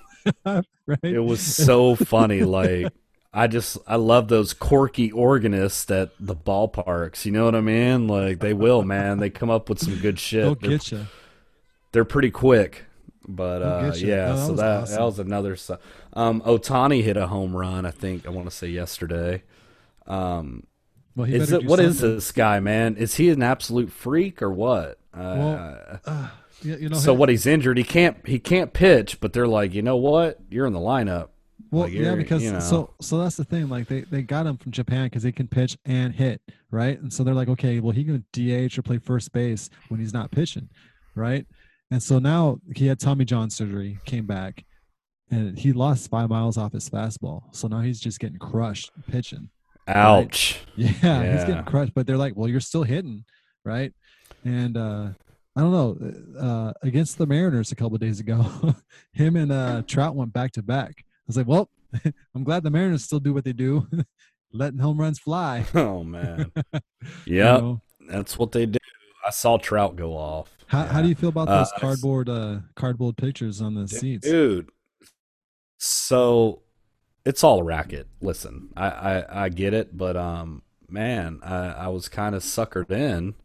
[0.45, 0.99] To, right.
[1.03, 2.43] It was so funny.
[2.43, 2.93] Like
[3.33, 7.25] I just I love those quirky organists at the ballparks.
[7.25, 8.07] You know what I mean?
[8.07, 9.17] Like they will, man.
[9.17, 10.43] They come up with some good shit.
[10.43, 11.07] They'll get you.
[11.91, 12.85] They're pretty quick.
[13.27, 14.95] But uh, yeah, No, that so that awesome.
[14.95, 15.57] that was another.
[16.13, 17.85] Um, Ohtani hit a home run.
[17.85, 19.43] I think I want to say yesterday.
[20.07, 20.63] Um,
[21.15, 22.15] Well, is it what is something.
[22.15, 22.95] this guy, man?
[22.95, 24.99] Is he an absolute freak or what?
[25.13, 26.27] Uh, Well, Uh,
[26.61, 26.97] you know.
[26.97, 27.29] so what?
[27.29, 27.77] He's injured.
[27.77, 28.17] He can't.
[28.27, 29.19] He can't pitch.
[29.19, 30.39] But they're like, you know what?
[30.49, 31.29] You're in the lineup.
[31.71, 32.59] Well, Like, yeah, because you know.
[32.59, 33.69] so so that's the thing.
[33.69, 36.41] Like they they got him from Japan because he can pitch and hit,
[36.71, 36.99] right?
[36.99, 40.13] And so they're like, okay, well he can DH or play first base when he's
[40.13, 40.69] not pitching,
[41.13, 41.45] right?
[41.91, 44.63] And so now he had Tommy John surgery, came back,
[45.31, 47.43] and he lost five miles off his fastball.
[47.55, 49.49] So now he's just getting crushed pitching.
[49.87, 50.59] Ouch.
[50.75, 53.25] Yeah, he's getting crushed, but they're like, well, you're still hitting,
[53.65, 53.91] right?
[54.45, 55.09] And uh
[55.55, 58.45] I don't know, uh against the Mariners a couple of days ago,
[59.13, 60.93] him and uh Trout went back to back.
[60.97, 61.69] I was like, well,
[62.35, 63.87] I'm glad the Mariners still do what they do,
[64.53, 65.65] letting home runs fly.
[65.73, 66.51] Oh man.
[67.25, 67.61] you Yep.
[67.61, 67.81] know?
[68.07, 68.78] That's what they do.
[69.29, 70.49] I saw Trout go off.
[70.65, 74.27] How how do you feel about Uh, those cardboard uh cardboard pictures on the seats?
[74.27, 74.69] dude?
[75.77, 76.63] So
[77.25, 78.07] it's all a racket.
[78.21, 82.89] Listen, I I, I get it, but um, man, I, I was kind of suckered
[82.89, 83.35] in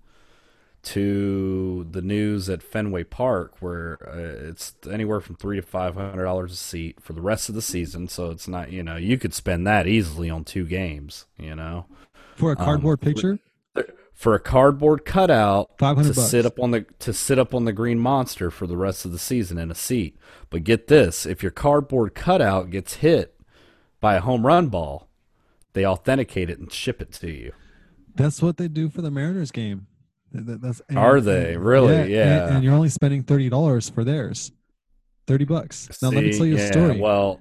[0.84, 6.24] to the news at Fenway Park, where uh, it's anywhere from three to five hundred
[6.24, 8.08] dollars a seat for the rest of the season.
[8.08, 11.26] So it's not, you know, you could spend that easily on two games.
[11.38, 11.84] You know,
[12.36, 13.38] For a cardboard um, picture?
[14.14, 17.72] For a cardboard cutout to 500 sit up on the to sit up on the
[17.72, 20.16] green monster for the rest of the season in a seat.
[20.50, 23.38] But get this, if your cardboard cutout gets hit
[24.00, 25.08] by a home run ball,
[25.72, 27.52] they authenticate it and ship it to you.
[28.14, 29.88] That's what they do for the Mariners game.
[30.32, 31.56] Th- th- That's and- Are they?
[31.56, 31.96] Really?
[31.96, 32.54] and- Yeah.
[32.54, 34.52] And, you're only spending thirty dollars for theirs.
[35.26, 35.88] Thirty bucks.
[36.00, 37.00] Now let me tell you a story.
[37.00, 37.40] Well,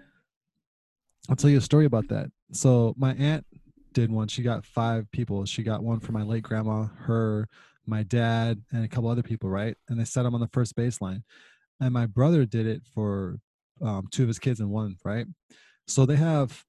[1.30, 2.32] I'll tell you a story about that.
[2.52, 3.46] So my aunt
[3.94, 4.28] did one.
[4.28, 5.46] She got five people.
[5.46, 7.48] She got one for my late grandma, her,
[7.86, 9.76] my dad, and a couple other people, right?
[9.90, 11.24] And they set them on the first baseline.
[11.80, 13.38] And my brother did it for
[13.82, 15.26] um, two of his kids and one, right?
[15.88, 16.64] So they have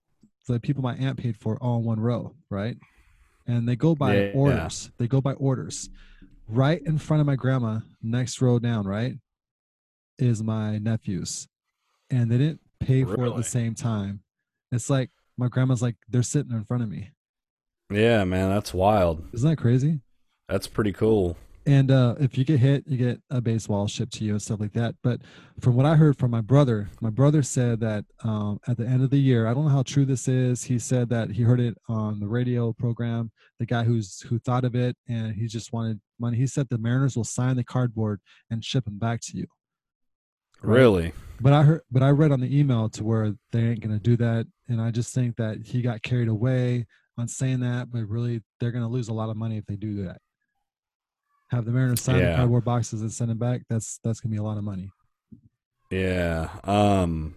[0.49, 2.77] the people my aunt paid for all in one row, right?
[3.47, 4.31] And they go by Yeah.
[4.35, 4.91] orders.
[4.99, 5.89] They go by orders.
[6.49, 9.15] Right in front of my grandma, next row down, right,
[10.19, 11.49] is my nephews.
[12.11, 14.23] And they didn't pay for it at the same time.
[14.71, 17.11] It's like my grandma's like, they're sitting in front of me.
[17.91, 19.25] Yeah, man, that's wild.
[19.33, 20.01] Isn't that crazy?
[20.49, 21.37] That's pretty cool.
[21.67, 24.61] And uh, if you get hit, you get a baseball shipped to you and stuff
[24.61, 24.95] like that.
[25.03, 25.21] But
[25.61, 29.03] from what I heard from my brother, my brother said that um, at the end
[29.03, 30.63] of the year, I don't know how true this is.
[30.63, 33.31] He said that he heard it on the radio program.
[33.59, 36.37] The guy who's who thought of it, and he just wanted money.
[36.37, 38.21] He said the Mariners will sign the cardboard
[38.51, 39.47] and ship them back to you.
[40.61, 40.81] Right.
[40.81, 41.13] Really?
[41.41, 44.17] But I heard, but I read on the email to where they ain't gonna do
[44.19, 46.87] that, and I just think that he got carried away
[47.19, 47.91] on saying that.
[47.91, 50.19] But really, they're gonna lose a lot of money if they do that.
[51.51, 53.63] Have the Mariners sign the cardboard boxes and send them back.
[53.69, 54.91] That's that's gonna be a lot of money.
[55.91, 56.49] Yeah.
[56.65, 57.37] Um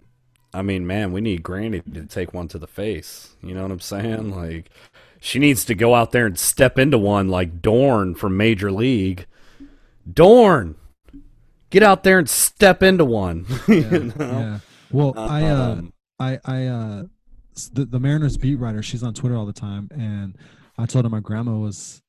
[0.52, 3.36] I mean, man, we need Granny to take one to the face.
[3.42, 4.34] You know what I'm saying?
[4.34, 4.70] Like
[5.20, 9.26] she needs to go out there and step into one like Dorn from Major League.
[10.10, 10.76] Dorn,
[11.70, 13.46] get out there and step into one.
[13.68, 14.14] you know?
[14.18, 14.58] Yeah.
[14.90, 17.02] Well, I uh, Um, I I uh,
[17.66, 18.82] the, the Mariners beat writer.
[18.82, 20.36] She's on Twitter all the time, and
[20.78, 22.02] I told her my grandma was,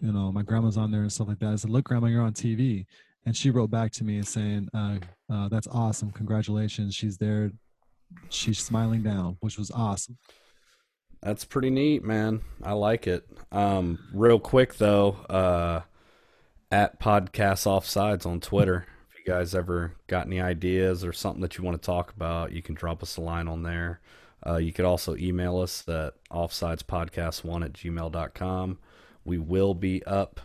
[0.00, 1.52] you know, my grandma's on there and stuff like that.
[1.52, 2.86] I said, "Look, grandma, you're on TV,"
[3.24, 4.98] and she wrote back to me and saying, uh,
[5.30, 7.50] uh, "That's awesome, congratulations." She's there.
[8.28, 10.18] She's smiling down, which was awesome.
[11.22, 12.40] That's pretty neat, man.
[12.62, 13.26] I like it.
[13.52, 15.82] Um, real quick though, uh,
[16.72, 18.86] at Podcast Offsides on Twitter.
[19.10, 22.52] If you guys ever got any ideas or something that you want to talk about,
[22.52, 24.00] you can drop us a line on there.
[24.46, 28.78] Uh, you could also email us at offsidespodcast1 at gmail.com.
[29.24, 30.40] We will be up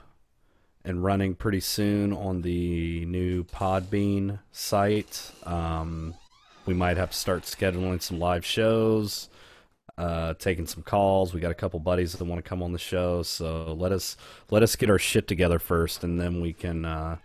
[0.85, 5.31] and running pretty soon on the new Podbean site.
[5.43, 6.15] Um,
[6.65, 9.29] we might have to start scheduling some live shows
[9.97, 11.33] uh, taking some calls.
[11.33, 14.15] We got a couple buddies that want to come on the show, so let us
[14.51, 17.17] let us get our shit together first, and then we can uh,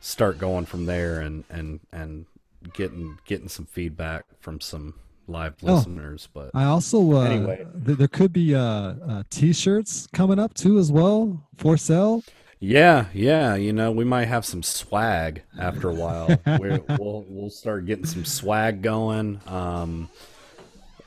[0.00, 2.26] start going from there and and and
[2.74, 4.94] getting getting some feedback from some
[5.28, 5.74] live Oh.
[5.74, 6.28] listeners.
[6.32, 7.66] But I also uh, Anyway.
[7.84, 12.22] th- there could be uh, uh, t-shirts coming up too as well for sale.
[12.60, 16.26] yeah, yeah, you know, we might have some swag after a while.
[16.58, 19.40] We're, we'll we'll start getting some swag going.
[19.46, 20.08] Um,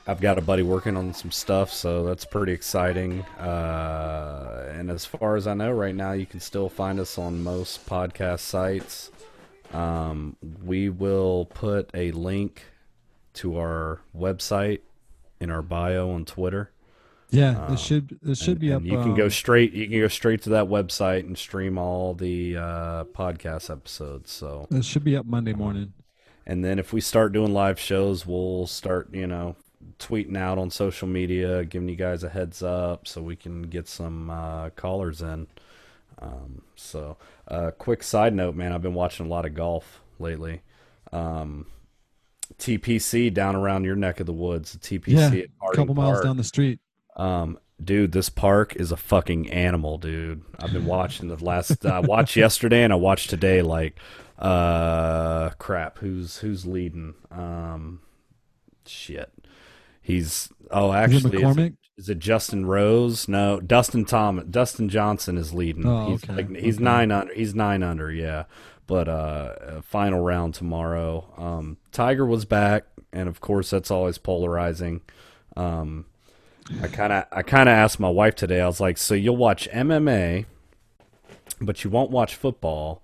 [0.06, 3.20] I've got a buddy working on some stuff, so that's pretty exciting.
[3.38, 7.42] Uh, and as far as I know, right now, you can still find us on
[7.44, 9.10] most podcast sites.
[9.72, 12.64] Um, we will put a link
[13.34, 14.80] to our website
[15.40, 16.70] in our bio on Twitter.
[17.30, 18.82] Yeah, it should it should And- be up.
[18.82, 19.72] you can go um, straight.
[19.72, 24.30] You can go straight to that website and stream all the uh, podcast episodes.
[24.30, 25.94] So It should be up Monday morning.
[26.46, 29.56] and then if we start doing live shows, we'll start, you know,
[29.98, 33.88] tweeting out on social media, giving you guys a heads up so we can get
[33.88, 35.46] some uh, callers in.
[36.20, 37.16] Um, so,
[37.48, 40.60] uh, quick side note, man, I've been watching a lot of golf lately.
[41.12, 41.66] Um,
[42.62, 46.14] TPC down around your neck of the woods, the TPC Yeah, at a couple miles
[46.14, 46.24] Park.
[46.24, 46.80] down the street.
[47.16, 50.42] Um, dude, this park is a fucking animal, dude.
[50.58, 51.84] I've been watching the last.
[51.84, 53.62] I watched yesterday and I watched today.
[53.62, 53.98] Like,
[54.38, 55.98] uh, crap.
[55.98, 57.14] Who's who's leading?
[57.30, 58.00] Um,
[58.86, 59.32] shit.
[60.00, 61.42] He's oh, actually,
[61.96, 63.28] is it, it Justin Rose?
[63.28, 64.44] No, Dustin Thomas.
[64.50, 65.86] Dustin Johnson is leading.
[65.86, 66.84] Oh, he's okay, like he's okay.
[66.84, 67.34] nine under.
[67.34, 68.10] He's nine under.
[68.10, 68.44] Yeah,
[68.86, 71.32] but uh, uh, final round tomorrow.
[71.36, 75.02] Um, Tiger was back, and of course that's always polarizing.
[75.56, 76.06] Um,
[76.82, 78.60] I kind of I kind of asked my wife today.
[78.60, 80.46] I was like, "So you'll watch MMA,
[81.60, 83.02] but you won't watch football,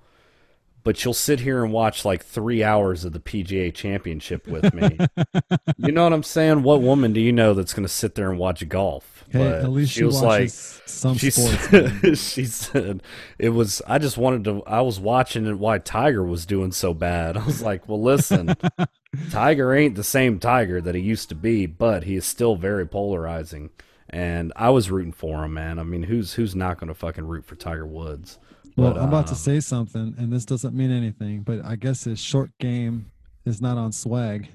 [0.84, 4.98] but you'll sit here and watch like three hours of the PGA Championship with me."
[5.78, 6.62] you know what I'm saying?
[6.62, 9.17] What woman do you know that's going to sit there and watch golf?
[9.30, 11.68] Hey, But at least she she was like, some she sports.
[11.68, 13.02] said, she said
[13.38, 13.82] it was.
[13.86, 14.62] I just wanted to.
[14.64, 17.36] I was watching it why Tiger was doing so bad.
[17.38, 18.54] I was like, well, listen,
[19.30, 22.86] Tiger ain't the same Tiger that he used to be, but he is still very
[22.86, 23.70] polarizing.
[24.10, 25.78] And I was rooting for him, man.
[25.78, 28.38] I mean, who's who's not going to fucking root for Tiger Woods?
[28.76, 31.76] Well, But, I'm about uh, to say something, and this doesn't mean anything, but I
[31.76, 33.10] guess his short game
[33.44, 34.48] is not on swag.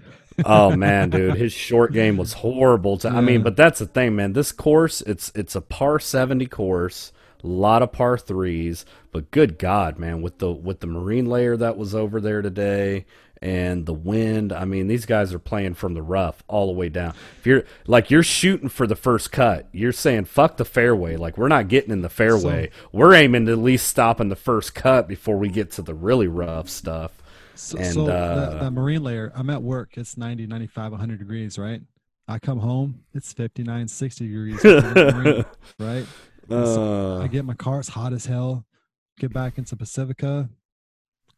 [0.46, 2.98] Oh man, dude, his short game was horrible.
[3.00, 4.34] To I mean, but that's the thing, man.
[4.34, 7.12] This course, it's it's a par seventy course,
[7.44, 8.86] a lot of par threes.
[9.12, 13.06] But good God, man, with the with the marine layer that was over there today,
[13.44, 14.54] and the wind.
[14.54, 17.14] I mean, these guys are playing from the rough all the way down.
[17.40, 21.18] If you're like you're shooting for the first cut, you're saying fuck the fairway.
[21.18, 22.72] Like we're not getting in the fairway.
[22.94, 25.94] we're aiming to at least stop in the first cut before we get to the
[25.94, 27.12] really rough stuff.
[27.56, 29.98] So, And, so uh, that, that marine layer, I'm at work.
[29.98, 31.82] It's 90, 95, 100 degrees, right?
[32.28, 35.46] I come home, it's 59, 60 degrees, marine,
[35.80, 36.06] right?
[36.50, 38.66] So Uh, I get my car, it's hot as hell.
[39.20, 40.50] Get back into Pacifica,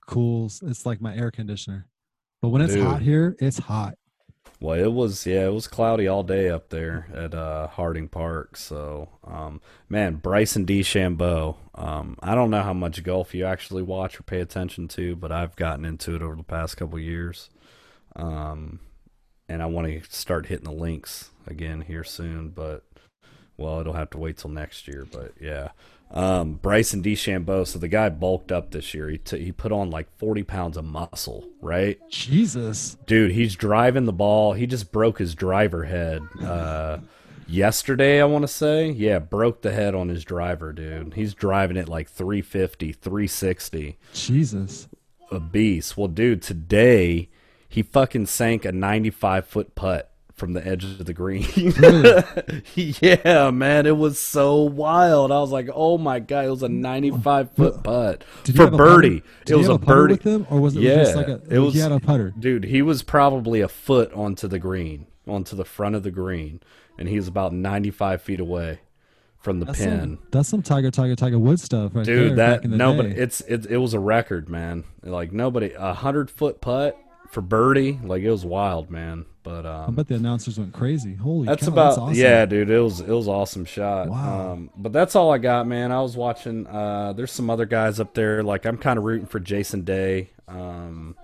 [0.08, 0.64] cools.
[0.66, 1.88] It's like my air conditioner.
[2.42, 2.84] But when it's Dude.
[2.84, 3.96] hot here, it's hot.
[4.60, 8.56] Well, it was yeah, it was cloudy all day up there at uh, Harding Park.
[8.56, 11.58] So, um, man, Bryson DeChambeau.
[11.76, 15.32] Um, I don't know how much golf you actually watch or pay attention to, but
[15.32, 17.50] I've gotten into it over the past couple years,
[18.16, 18.80] um,
[19.50, 22.50] and I want to start hitting the links again here soon.
[22.50, 22.86] But
[23.58, 25.06] well, it'll have to wait till next year.
[25.10, 25.70] But yeah,
[26.12, 27.68] um, Bryson DeChambeau.
[27.68, 29.10] So the guy bulked up this year.
[29.10, 32.00] He t- he put on like forty pounds of muscle, right?
[32.10, 32.98] Jesus.
[33.06, 34.54] Dude, he's driving the ball.
[34.54, 37.00] He just broke his driver head uh,
[37.48, 38.90] yesterday, I want to say.
[38.90, 41.14] Yeah, broke the head on his driver, dude.
[41.16, 43.98] He's driving it like 350, 360.
[44.14, 44.88] Jesus.
[45.32, 45.98] A beast.
[45.98, 47.30] Well, dude, today
[47.68, 51.46] he fucking sank a 95 foot putt from the edge of the green.
[52.76, 55.32] yeah, man, it was so wild.
[55.32, 59.24] I was like, oh my God, it was a 95 foot putt Did for birdie.
[59.46, 60.16] Did It was a a birdie.
[60.16, 62.34] with him, or was it yeah, just like a- it was, he had a putter?
[62.38, 66.60] Dude, he was probably a foot onto the green, onto the front of the green,
[66.98, 68.80] and he was about 95 feet away
[69.38, 70.00] from the That's pin.
[70.00, 72.30] some, that's some Tiger, Tiger, Tiger Woods stuff, right there.
[72.30, 73.14] Dude, back that nobody.
[73.14, 73.22] day.
[73.22, 74.84] It's it, it was a record, man.
[75.04, 76.98] Like nobody a hundred foot putt
[77.36, 78.00] for birdie.
[78.02, 79.26] Like it was wild, man.
[79.44, 81.14] But I um, bet the announcers went crazy.
[81.14, 82.16] Holy that's cow, about that's awesome.
[82.16, 82.70] yeah, dude.
[82.70, 84.10] It was it was awesome shot.
[84.10, 84.54] Wow.
[84.54, 85.92] Um, but that's all I got, man.
[85.92, 86.66] I was watching.
[86.66, 88.42] Uh, there's some other guys up there.
[88.42, 90.32] Like I'm kind of rooting for Jason Day.
[90.48, 91.16] Um,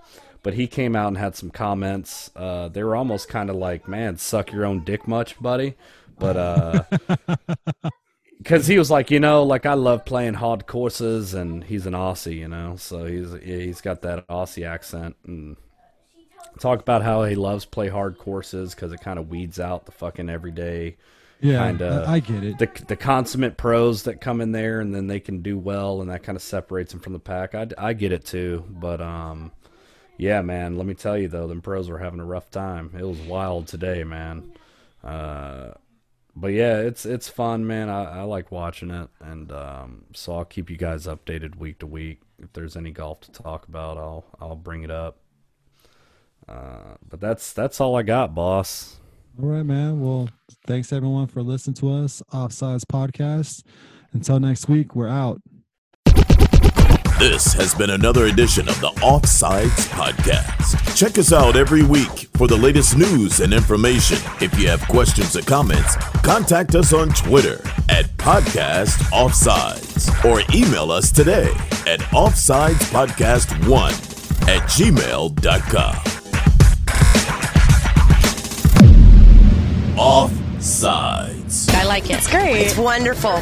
[0.42, 2.30] but he came out and had some comments.
[2.36, 5.74] Uh, they were almost kind of like, "Man, suck your own dick, much, buddy."
[6.18, 6.84] But uh,
[8.38, 11.94] because he was like, you know, like I love playing hard courses, and he's an
[11.94, 15.56] Aussie, you know, so he's he's got that Aussie accent and
[16.62, 19.92] talk about how he loves play hard courses because it kind of weeds out the
[19.92, 20.96] fucking everyday
[21.40, 22.04] Yeah, kind of.
[22.08, 22.58] I, I get it.
[22.58, 26.10] The the consummate pros that come in there and then they can do well, and
[26.10, 27.54] that kind of separates them from the pack.
[27.54, 29.52] I, I get it too, but um,
[30.18, 30.76] yeah, man.
[30.78, 32.92] Let me tell you though, them pros were having a rough time.
[32.98, 34.52] It was wild today, man.
[35.04, 35.72] Uh,
[36.36, 37.88] but yeah, it's it's fun, man.
[37.90, 41.86] I, I like watching it, and um, so I'll keep you guys updated week to
[41.86, 42.22] week.
[42.38, 45.18] If there's any golf to talk about, I'll I'll bring it up.
[46.48, 48.96] Uh, but that's that's all I got, boss.
[49.40, 50.00] All right, man.
[50.00, 50.28] Well,
[50.66, 53.62] thanks everyone for listening to us, Offsides Podcast.
[54.12, 55.40] Until next week, we're out.
[57.18, 60.96] This has been another edition of the Offsides Podcast.
[60.96, 64.18] Check us out every week for the latest news and information.
[64.40, 65.94] If you have questions or comments,
[66.24, 71.52] contact us on Twitter at Podcast Offsides or email us today
[71.86, 76.21] at offsidespodcast1 at gmail.com.
[79.96, 81.68] Offsides.
[81.74, 82.16] I like it.
[82.16, 82.56] It's great.
[82.56, 83.40] It's wonderful.